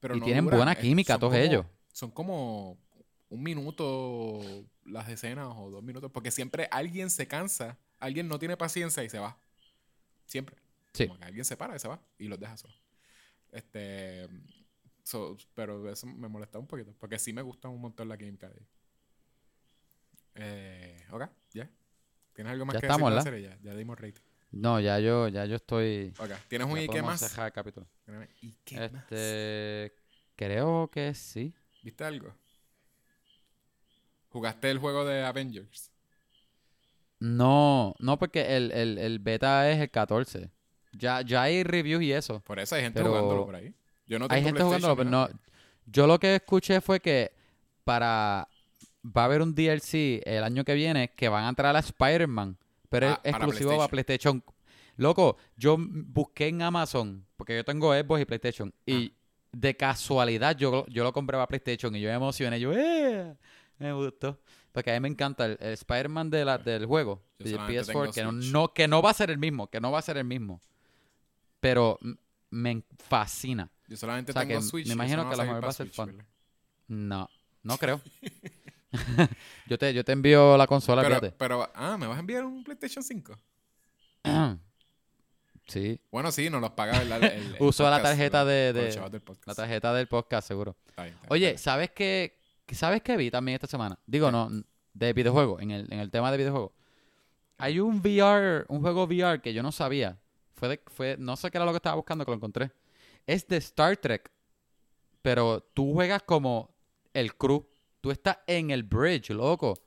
[0.00, 1.66] pero Y no tienen buena química todos como- ellos.
[1.92, 2.78] Son como
[3.28, 4.40] un minuto
[4.84, 9.08] las escenas o dos minutos, porque siempre alguien se cansa, alguien no tiene paciencia y
[9.10, 9.38] se va.
[10.26, 10.56] Siempre.
[10.92, 11.06] Sí.
[11.06, 12.80] Como que alguien se para y se va y los deja solos.
[13.52, 14.28] Este,
[15.04, 18.48] so- pero eso me molesta un poquito, porque sí me gusta un montón la química
[18.48, 18.68] de ellos.
[20.36, 21.68] Eh, ok, ya.
[22.32, 23.40] ¿Tienes algo más Ya que estamos, decir.
[23.42, 24.22] Ya, ya dimos rating.
[24.52, 26.12] No, ya yo, ya yo estoy.
[26.18, 27.38] Ok, ¿tienes un ya y qué más?
[27.38, 27.86] el capítulo.
[28.00, 29.04] Espérame, ¿Y qué más?
[30.36, 31.54] Creo que sí.
[31.82, 32.34] ¿Viste algo?
[34.30, 35.90] ¿Jugaste el juego de Avengers?
[37.18, 40.50] No, no, porque el, el, el beta es el 14.
[40.92, 42.40] Ya, ya hay reviews y eso.
[42.40, 43.74] Por eso hay gente Pero- jugándolo por ahí.
[44.06, 45.28] Yo no hay tengo gente jugándolo, pero no.
[45.86, 47.32] Yo lo que escuché fue que
[47.84, 48.48] para.
[49.04, 52.56] Va a haber un DLC el año que viene que van a entrar a Spider-Man.
[52.90, 54.44] Pero Ah, es para exclusivo para PlayStation.
[54.96, 58.74] Loco, yo busqué en Amazon, porque yo tengo Xbox y PlayStation.
[58.84, 59.16] Y Ah.
[59.52, 62.60] de casualidad yo, yo lo compré para PlayStation y yo me emocioné.
[62.60, 63.34] Yo, ¡eh!
[63.78, 64.38] Me gustó.
[64.72, 67.86] Porque a mí me encanta el, el Spider-Man de la, del juego, del solamente PS4,
[67.86, 68.52] tengo que no, Switch.
[68.52, 70.60] no- que no va a ser el mismo, que no va a ser el mismo.
[71.60, 71.98] Pero
[72.50, 73.68] me fascina.
[73.88, 74.86] Yo solamente O sea, tengo que Switch.
[74.86, 76.24] me imagino no que a lo salir mejor para va a ser fun.
[76.88, 77.28] No,
[77.62, 78.00] no creo.
[79.66, 81.36] yo, te, yo te envío la consola, Pero, fíjate.
[81.38, 83.38] pero, ah, ¿me vas a enviar un PlayStation 5?
[85.68, 86.00] sí.
[86.10, 89.46] Bueno, sí, nos los paga el, el, el Uso la tarjeta de- del podcast.
[89.46, 90.76] La tarjeta del podcast, seguro.
[90.88, 92.38] Está bien, está bien, Oye, está ¿sabes qué?
[92.72, 93.98] ¿Sabes qué vi también esta semana?
[94.06, 94.48] Digo, no,
[94.94, 96.72] de videojuego, en el, en el tema de videojuego.
[97.58, 100.18] Hay un VR, un juego VR que yo no sabía.
[100.54, 102.70] Fue de, fue, no sé qué era lo que estaba buscando que lo encontré.
[103.26, 104.30] Es de Star Trek.
[105.22, 106.74] Pero tú juegas como
[107.12, 107.66] el crew.
[108.00, 109.78] Tú estás en el bridge, loco.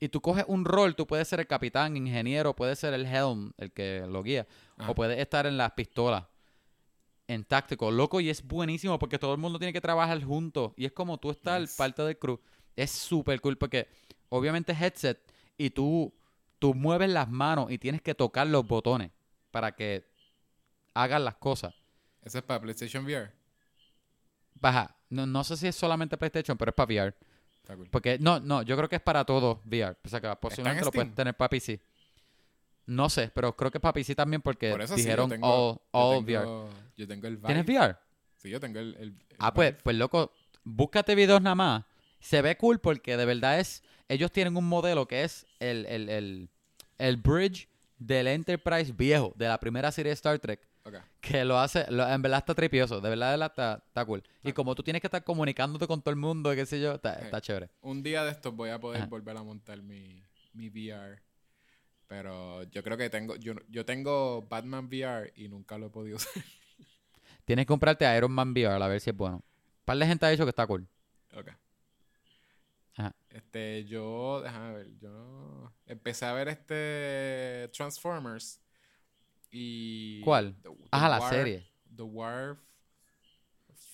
[0.00, 3.52] Y tú coges un rol, tú puedes ser el capitán, ingeniero, puedes ser el helm,
[3.56, 4.48] el que lo guía.
[4.76, 4.90] Ajá.
[4.90, 6.24] O puedes estar en las pistolas.
[7.28, 10.72] En táctico, loco, y es buenísimo porque todo el mundo tiene que trabajar juntos.
[10.76, 11.74] Y es como tú estás Nice.
[11.78, 12.40] parte del crew.
[12.74, 13.86] Es súper cool porque
[14.28, 15.20] obviamente es headset
[15.56, 16.12] y tú,
[16.58, 19.12] tú mueves las manos y tienes que tocar los botones
[19.52, 20.04] para que
[20.94, 21.74] hagan las cosas.
[22.22, 23.30] Ese es para PlayStation VR.
[24.54, 27.14] Baja, no, no sé si es solamente PlayStation, pero es para VR.
[27.72, 27.88] Está cool.
[27.90, 29.96] Porque no, no, yo creo que es para todo VR.
[30.04, 31.80] O sea que posiblemente lo puedes tener para PC.
[32.86, 35.30] No sé, pero creo que es para PC también porque Por eso sí, yo dijeron
[35.30, 36.76] tengo, all, yo all tengo- VR.
[36.96, 37.46] Yo tengo el Vive.
[37.46, 37.96] ¿Tienes VR?
[38.36, 40.32] Sí, yo tengo el, el- el Ah, pues, pues loco,
[40.64, 41.84] búscate videos nada más.
[42.20, 43.82] Se ve cool porque de verdad es.
[44.08, 46.50] Ellos tienen un modelo que es el, el, el,
[46.98, 47.68] el bridge
[47.98, 50.60] del Enterprise viejo, de la primera serie de Star Trek.
[51.20, 54.22] Que lo hace, lo- en verdad está tripioso, de verdad, de verdad está, está cool.
[54.42, 57.40] Y como tú tienes que estar comunicándote con todo el mundo, qué sé yo, está,
[57.40, 57.70] chévere.
[57.80, 59.06] Un día de estos voy a poder Ajá.
[59.08, 60.22] volver a montar mi,
[60.52, 61.22] mi VR.
[62.08, 66.16] Pero yo creo que tengo, yo, yo tengo Batman VR y nunca lo he podido
[66.16, 66.32] usar.
[67.44, 69.36] Tienes que comprarte Iron Man VR a ver si es bueno.
[69.36, 70.86] Un par de gente ha dicho que está cool.
[71.34, 71.48] Ok.
[72.96, 73.14] Ajá.
[73.30, 78.60] Este, yo, déjame ver, yo empecé a ver este Transformers
[79.52, 80.20] y...
[80.22, 80.54] ¿Cuál?
[80.62, 81.70] The- The Ajá, la War- serie.
[81.94, 82.56] The War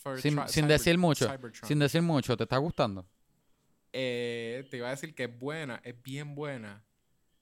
[0.02, 1.26] for Sin, Tri- sin Cyber- decir mucho.
[1.26, 1.68] Cybertron.
[1.68, 3.06] Sin decir mucho, ¿te está gustando?
[3.92, 6.82] Eh, te iba a decir que es buena, es bien buena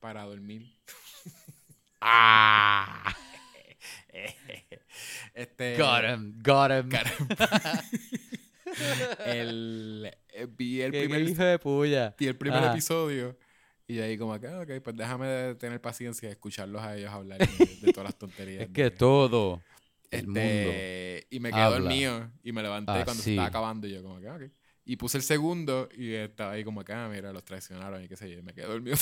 [0.01, 0.76] para dormir.
[2.01, 3.14] ¡Ah!
[5.34, 6.88] Este, Got him, got him.
[6.88, 7.06] Got
[9.26, 12.14] el, eh, vi el ¿Qué, qué primer, hijo de puya.
[12.18, 12.72] vi el primer Ajá.
[12.72, 13.36] episodio
[13.86, 17.38] y ahí como que, "Ah, ok, pues déjame tener paciencia de escucharlos a ellos hablar
[17.38, 17.46] de,
[17.80, 18.62] de todas las tonterías.
[18.64, 19.62] Es que de- todo
[20.10, 21.26] el Este, mundo.
[21.30, 24.20] Y me quedé habla dormido y me levanté cuando se estaba acabando y yo como
[24.20, 24.42] que, ok.
[24.84, 28.16] Y puse el segundo y estaba ahí como que, ah, mira, los traicionaron y qué
[28.16, 28.38] sé yo.
[28.38, 28.96] Y me quedé dormido.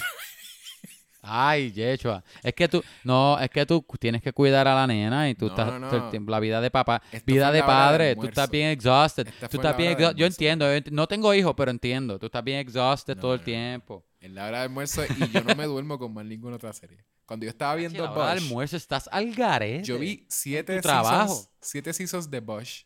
[1.27, 2.23] Ay, Yechua.
[2.43, 5.47] Es que tú, no, es que tú tienes que cuidar a la nena y tú
[5.47, 6.31] No, estás no, no.
[6.31, 9.27] la vida de papá, vida de padre, tú estás bien exhausted.
[9.29, 10.19] Esta Tú estás bien exhausted.
[10.19, 12.19] Yo entiendo, yo ent- no tengo hijos, pero entiendo.
[12.19, 14.05] Tú estás bien exhausted todo el tiempo.
[14.25, 17.05] En la hora de almuerzo y yo no me duermo con más ninguna otra serie.
[17.27, 19.85] Cuando yo estaba Che, viendo la hora Bosch, almuerzo estás al garete.
[19.85, 22.85] yo vi siete seasons, siete seasons de Bosch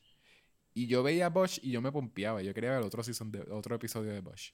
[0.75, 2.43] y yo veía Bosch y yo me pompeaba.
[2.43, 4.53] Yo quería ver otro season de, otro episodio de Bosch.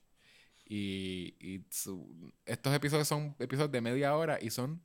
[0.67, 4.83] Y, y su- estos episodios son episodios de media hora y son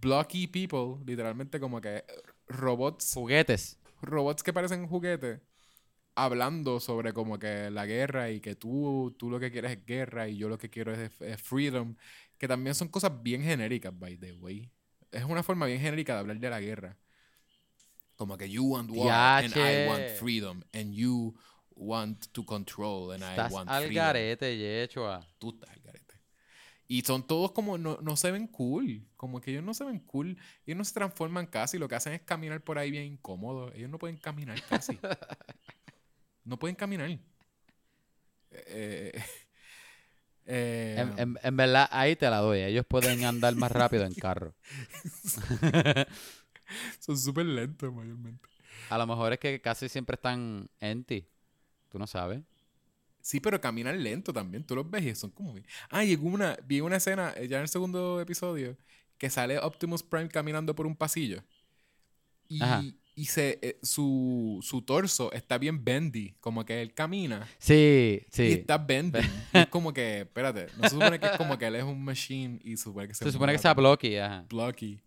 [0.00, 2.04] blocky people, literalmente como que
[2.46, 3.78] robots, Juguetes.
[4.00, 5.40] robots que parecen juguetes,
[6.14, 10.28] hablando sobre como que la guerra y que tú, tú lo que quieres es guerra
[10.28, 11.96] y yo lo que quiero es, es freedom,
[12.38, 14.70] que también son cosas bien genéricas, by the way.
[15.10, 16.96] Es una forma bien genérica de hablar de la guerra.
[18.16, 21.34] Como que you want war and I want freedom and you
[21.74, 24.04] want to control and I Estás want al freedom.
[24.04, 25.26] garete, Yechua.
[25.38, 26.14] Tú estás al garete.
[26.88, 29.02] Y son todos como, no, no se ven cool.
[29.16, 30.36] Como que ellos no se ven cool.
[30.66, 31.78] Ellos no se transforman casi.
[31.78, 33.72] Lo que hacen es caminar por ahí bien incómodo.
[33.72, 34.98] Ellos no pueden caminar casi.
[36.44, 37.10] no pueden caminar.
[38.50, 39.12] Eh,
[40.46, 42.60] eh, En, en- en verdad, ahí te la doy.
[42.60, 44.54] Ellos pueden andar más rápido en carro.
[47.00, 48.48] son súper lentos mayormente.
[48.90, 51.26] A lo mejor es que casi siempre están en ti.
[51.90, 52.42] Tú no sabes.
[53.20, 54.64] Sí, pero caminan lento también.
[54.64, 55.52] Tú los ves y son como...
[55.54, 56.56] bien- Ah, llegó una...
[56.66, 58.76] Vi una escena eh, ya en el segundo episodio
[59.16, 61.42] que sale Optimus Prime caminando por un pasillo.
[62.48, 62.82] Y, Ajá.
[63.22, 66.34] Y se, eh, su, su torso está bien bendy.
[66.40, 68.52] Como que él camina Sí, y sí.
[68.52, 69.20] está bendy.
[69.54, 70.22] Y es como que...
[70.22, 70.66] Espérate.
[70.76, 73.24] No se supone que es como que él es un machine y supone que se,
[73.24, 74.44] Se supone que como blocky, ajá.
[74.48, 75.00] blocky.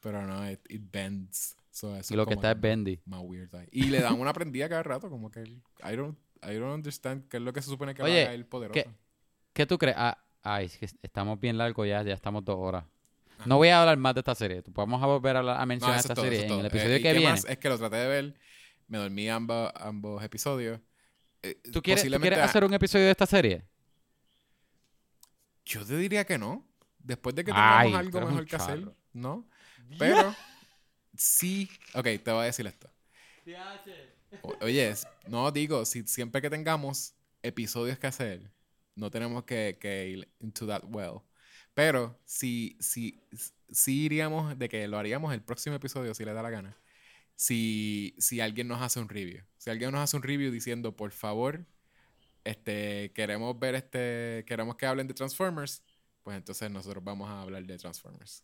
[0.00, 1.56] Pero no, it, it bends.
[1.70, 3.00] So, eso Y lo es que está es bendy.
[3.06, 3.54] Más weird.
[3.54, 3.66] ahí.
[3.72, 5.08] Y le dan una prendida cada rato.
[5.08, 5.40] Como que...
[5.40, 8.44] él- I don't, I don't understand qué es lo que se supone que Oye, el
[8.44, 8.74] poderoso.
[8.74, 8.90] ¿qué-
[9.54, 9.96] ¿Qué tú crees?
[9.98, 12.84] Ah, ay, es que estamos bien largos ya, ya estamos dos horas.
[13.44, 14.62] No voy a hablar más de esta serie.
[14.68, 16.94] Vamos a volver a, hablar- a mencionar esta es todo, serie es en el episodio
[16.96, 17.30] Eh, ¿y que viene.
[17.30, 17.44] más?
[17.44, 18.34] Es que lo traté de ver.
[18.88, 20.80] Me dormí ambos, ambos episodios.
[21.42, 23.64] Eh, ¿Tú quieres, tú hacer un episodio de esta serie?
[25.64, 26.66] Yo te diría que no.
[26.98, 28.92] Después de que tengamos algo mejor que hacer.
[29.12, 29.46] No.
[29.98, 30.34] Pero
[31.16, 31.68] sí.
[31.94, 32.90] Ok, te voy a decir esto.
[34.42, 34.94] O- Oye,
[35.28, 38.50] no digo, si siempre que tengamos episodios que hacer,
[38.96, 41.20] no tenemos que, que ir into that well.
[41.76, 43.20] Pero si, si,
[43.68, 46.74] si iríamos de que lo haríamos el próximo episodio, si le da la gana.
[47.34, 49.44] Si, si alguien nos hace un review.
[49.58, 51.66] Si alguien nos hace un review diciendo, por favor,
[52.44, 55.82] este, queremos ver este, queremos que hablen de Transformers,
[56.22, 58.42] pues entonces nosotros vamos a hablar de Transformers.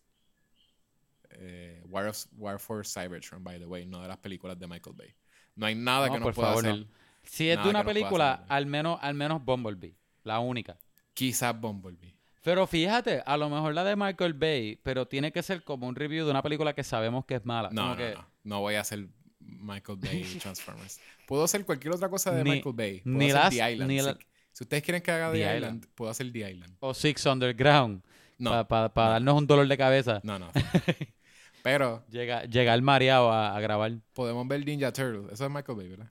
[1.31, 4.95] Eh, War, of, War for Cybertron, by the way, no de las películas de Michael
[4.95, 5.15] Bay.
[5.57, 6.71] No hay nada No, que nos por pueda favor, no.
[6.73, 6.87] hacer.
[7.23, 9.97] Si es de una película, al menos, al menos Bumblebee.
[10.23, 10.77] La única.
[11.15, 12.12] Quizás Bumblebee.
[12.43, 15.95] Pero fíjate, a lo mejor la de Michael Bay, pero tiene que ser como un
[15.95, 17.71] review de una película que sabemos que es mala.
[17.73, 18.27] No, no, que no.
[18.45, 19.07] No voy a hacer
[19.41, 21.01] Michael Bay Transformers.
[21.27, 23.01] Puedo hacer cualquier otra cosa de Ni- Michael Bay.
[23.01, 23.91] Puedo ni hacer las- The Island.
[23.91, 24.19] ni si, la-
[24.53, 25.87] si ustedes quieren que haga The, The Island, Island.
[25.95, 26.77] puedo hacer The Island.
[26.81, 28.03] O Six Underground.
[28.39, 29.11] No, Para no.
[29.11, 30.21] darnos un dolor de cabeza.
[30.25, 30.51] no, no.
[31.63, 33.93] Pero Llega, llegar mareado a, a grabar.
[34.15, 35.33] podemos ver Ninja Turtles.
[35.33, 36.11] Eso es Michael Bay, ¿verdad?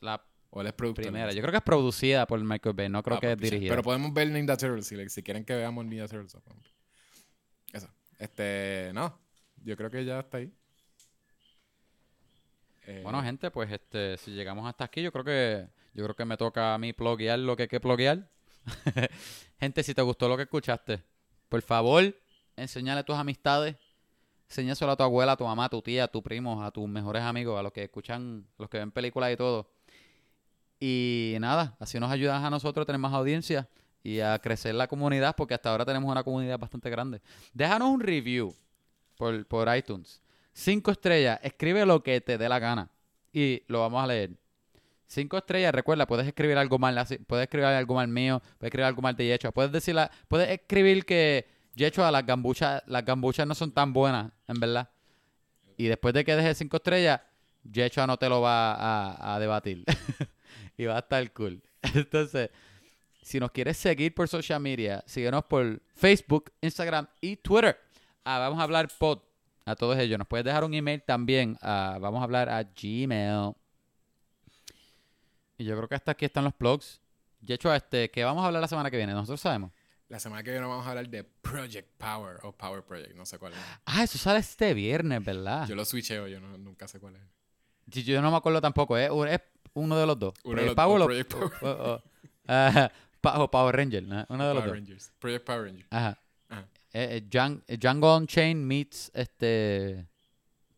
[0.00, 0.20] La
[0.56, 1.04] O él es productor.
[1.04, 1.32] primera.
[1.32, 2.88] Yo creo que es producida por Michael Bay.
[2.88, 3.72] No creo Ah, que es pues, dirigida.
[3.72, 6.34] Pero podemos ver Ninja Turtles si, quieren que veamos Ninja Turtles.
[7.74, 7.88] Eso.
[8.18, 9.18] Este, no.
[9.62, 10.50] Yo creo que ya está ahí.
[12.86, 16.24] Eh, Bueno, gente, pues este, si llegamos hasta aquí, yo creo que yo creo que
[16.24, 18.30] me toca a mí pluguear lo que hay que pluguear.
[19.60, 21.02] gente, si te gustó lo que escuchaste,
[21.50, 22.16] por favor,
[22.56, 23.76] enséñale a tus amistades,
[24.48, 26.88] enséñaselo a tu abuela, a tu mamá, a tu tía, a tu primo, a tus
[26.88, 29.75] mejores amigos, a los que escuchan, a los que ven películas y todo.
[30.78, 33.68] Y nada, así nos ayudas a nosotros a tener más audiencia
[34.02, 37.20] y a crecer la comunidad, porque hasta ahora tenemos una comunidad bastante grande.
[37.52, 38.54] Déjanos un review
[39.16, 40.22] por, por iTunes.
[40.52, 42.88] Cinco estrellas, escribe lo que te dé la gana
[43.32, 44.30] y lo vamos a leer.
[45.06, 46.94] Cinco estrellas, recuerda, puedes escribir algo mal,
[47.26, 49.96] puedes escribir algo mal mío, puedes escribir algo mal de Yechua, puedes decir
[50.28, 54.88] puedes escribir que Yechua las gambuchas, las gambuchas no son tan buenas, en verdad.
[55.76, 57.20] Y después de que dejes cinco estrellas,
[57.64, 59.84] Yechua no te lo va a debatir.
[60.76, 61.62] y va a estar cool.
[61.94, 62.50] Entonces,
[63.22, 67.78] si nos quieres seguir por social media, síguenos por Facebook, Instagram y Twitter.
[68.24, 69.20] Ah, vamos a hablar pod.
[69.64, 70.18] a todos ellos.
[70.18, 71.56] Nos puedes dejar un email también.
[71.60, 73.52] a- vamos a hablar a Gmail.
[75.58, 77.00] Y yo creo que hasta aquí están los plugs.
[77.40, 79.12] De hecho, este, ¿qué vamos a hablar la semana que viene?
[79.12, 79.72] Nosotros sabemos.
[80.08, 83.38] La semana que viene vamos a hablar de Project Power o Power Project, no sé
[83.38, 83.58] cuál es.
[83.86, 85.66] Ah, eso sale este viernes, ¿verdad?
[85.66, 88.04] Yo lo switcheo, yo no- nunca sé cuál es.
[88.04, 88.96] Yo no me acuerdo tampoco.
[88.98, 89.08] ¿eh?
[89.32, 89.40] Es
[89.76, 90.34] uno de los dos.
[90.44, 91.52] Uno Power o- Project Power.
[91.62, 92.02] o- o-
[92.48, 92.90] ah,
[93.20, 94.02] Pa- o Power Ranger.
[94.02, 94.24] ¿no?
[94.28, 94.72] Uno de los Power dos.
[94.76, 95.12] Rangers.
[95.18, 95.88] Project Power Rangers.
[95.90, 96.18] Ajá.
[96.48, 96.68] Ajá.
[96.92, 100.06] Eh, eh, eh, Django Unchained meets este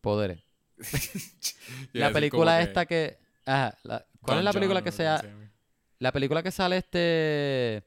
[0.01, 0.39] poderes.
[1.93, 3.17] La película que esta que.
[3.45, 5.21] Ajá, la- ¿Cuál Don es la película John que sea?
[5.99, 7.83] La película que sale este.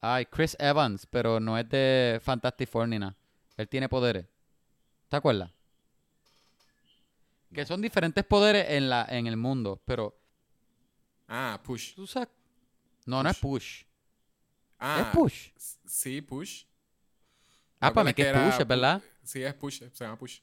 [0.00, 3.16] Ay, Chris Evans, pero no es de Fantastic Four ni nada.
[3.56, 4.26] Él tiene poderes.
[5.08, 5.50] ¿Te acuerdas?
[7.52, 7.66] Que No.
[7.66, 10.18] son diferentes poderes en, la, en el mundo, pero.
[11.28, 11.94] Ah, Push.
[11.94, 12.28] ¿Tú sabes?
[13.06, 13.82] No, no es Push.
[14.78, 15.48] Ah, es Push.
[15.86, 16.64] Sí, Push.
[17.80, 19.02] Ah, ¿Te para mí que es Push, es Pu- verdad.
[19.22, 20.40] Sí, es Push, se llama Push.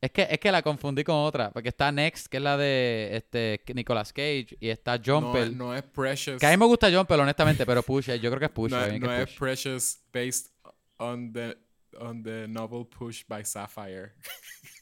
[0.00, 1.50] Es que, es que la confundí con otra.
[1.50, 5.52] Porque está Next, que es la de este Nicolas Cage, y está No, Jumper.
[5.52, 6.38] no es Precious.
[6.38, 8.70] Que a mí me gusta Jumper, honestamente, pero Push, eh, yo creo que es Push.
[8.72, 9.38] no, que no es es Push.
[9.38, 10.52] Precious based
[10.98, 11.56] on the,
[11.98, 14.12] on the novel Push by Sapphire.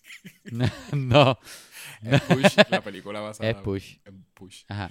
[0.93, 1.39] no,
[2.03, 3.97] Es Push, la película basada es Push.
[4.05, 4.65] en Push.
[4.69, 4.91] Ajá.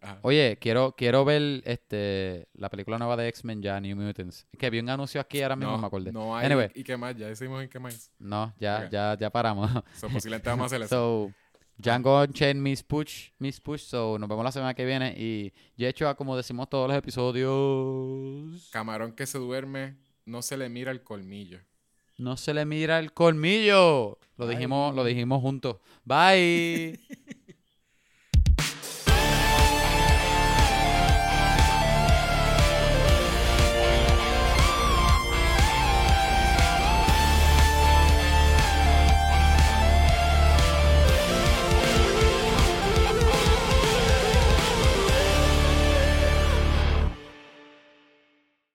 [0.00, 0.18] Ajá.
[0.22, 4.48] Oye, quiero, quiero ver este la película nueva de X-Men ya, New Mutants.
[4.58, 6.10] Que vi un anuncio aquí ahora mismo, me acordé.
[6.10, 6.46] No hay.
[6.46, 6.70] Anyway.
[6.74, 7.14] ¿Y qué más?
[7.16, 8.10] Ya decimos en qué más.
[8.18, 8.90] No, ya, Ok.
[8.90, 9.70] ya, ya paramos.
[9.94, 10.88] So, posiblemente vamos a hacer eso.
[11.28, 11.32] so,
[11.78, 13.82] Django Unchained Miss Push, Miss Push.
[13.82, 15.14] So, nos vemos la semana que viene.
[15.16, 20.68] Y he hecho, como decimos todos los episodios, Camarón que se duerme, no se le
[20.68, 21.60] mira el colmillo.
[22.22, 24.18] No se le mira el colmillo.
[24.36, 24.56] Lo Bye.
[24.56, 25.76] dijimos, lo dijimos juntos.
[26.04, 26.98] Bye.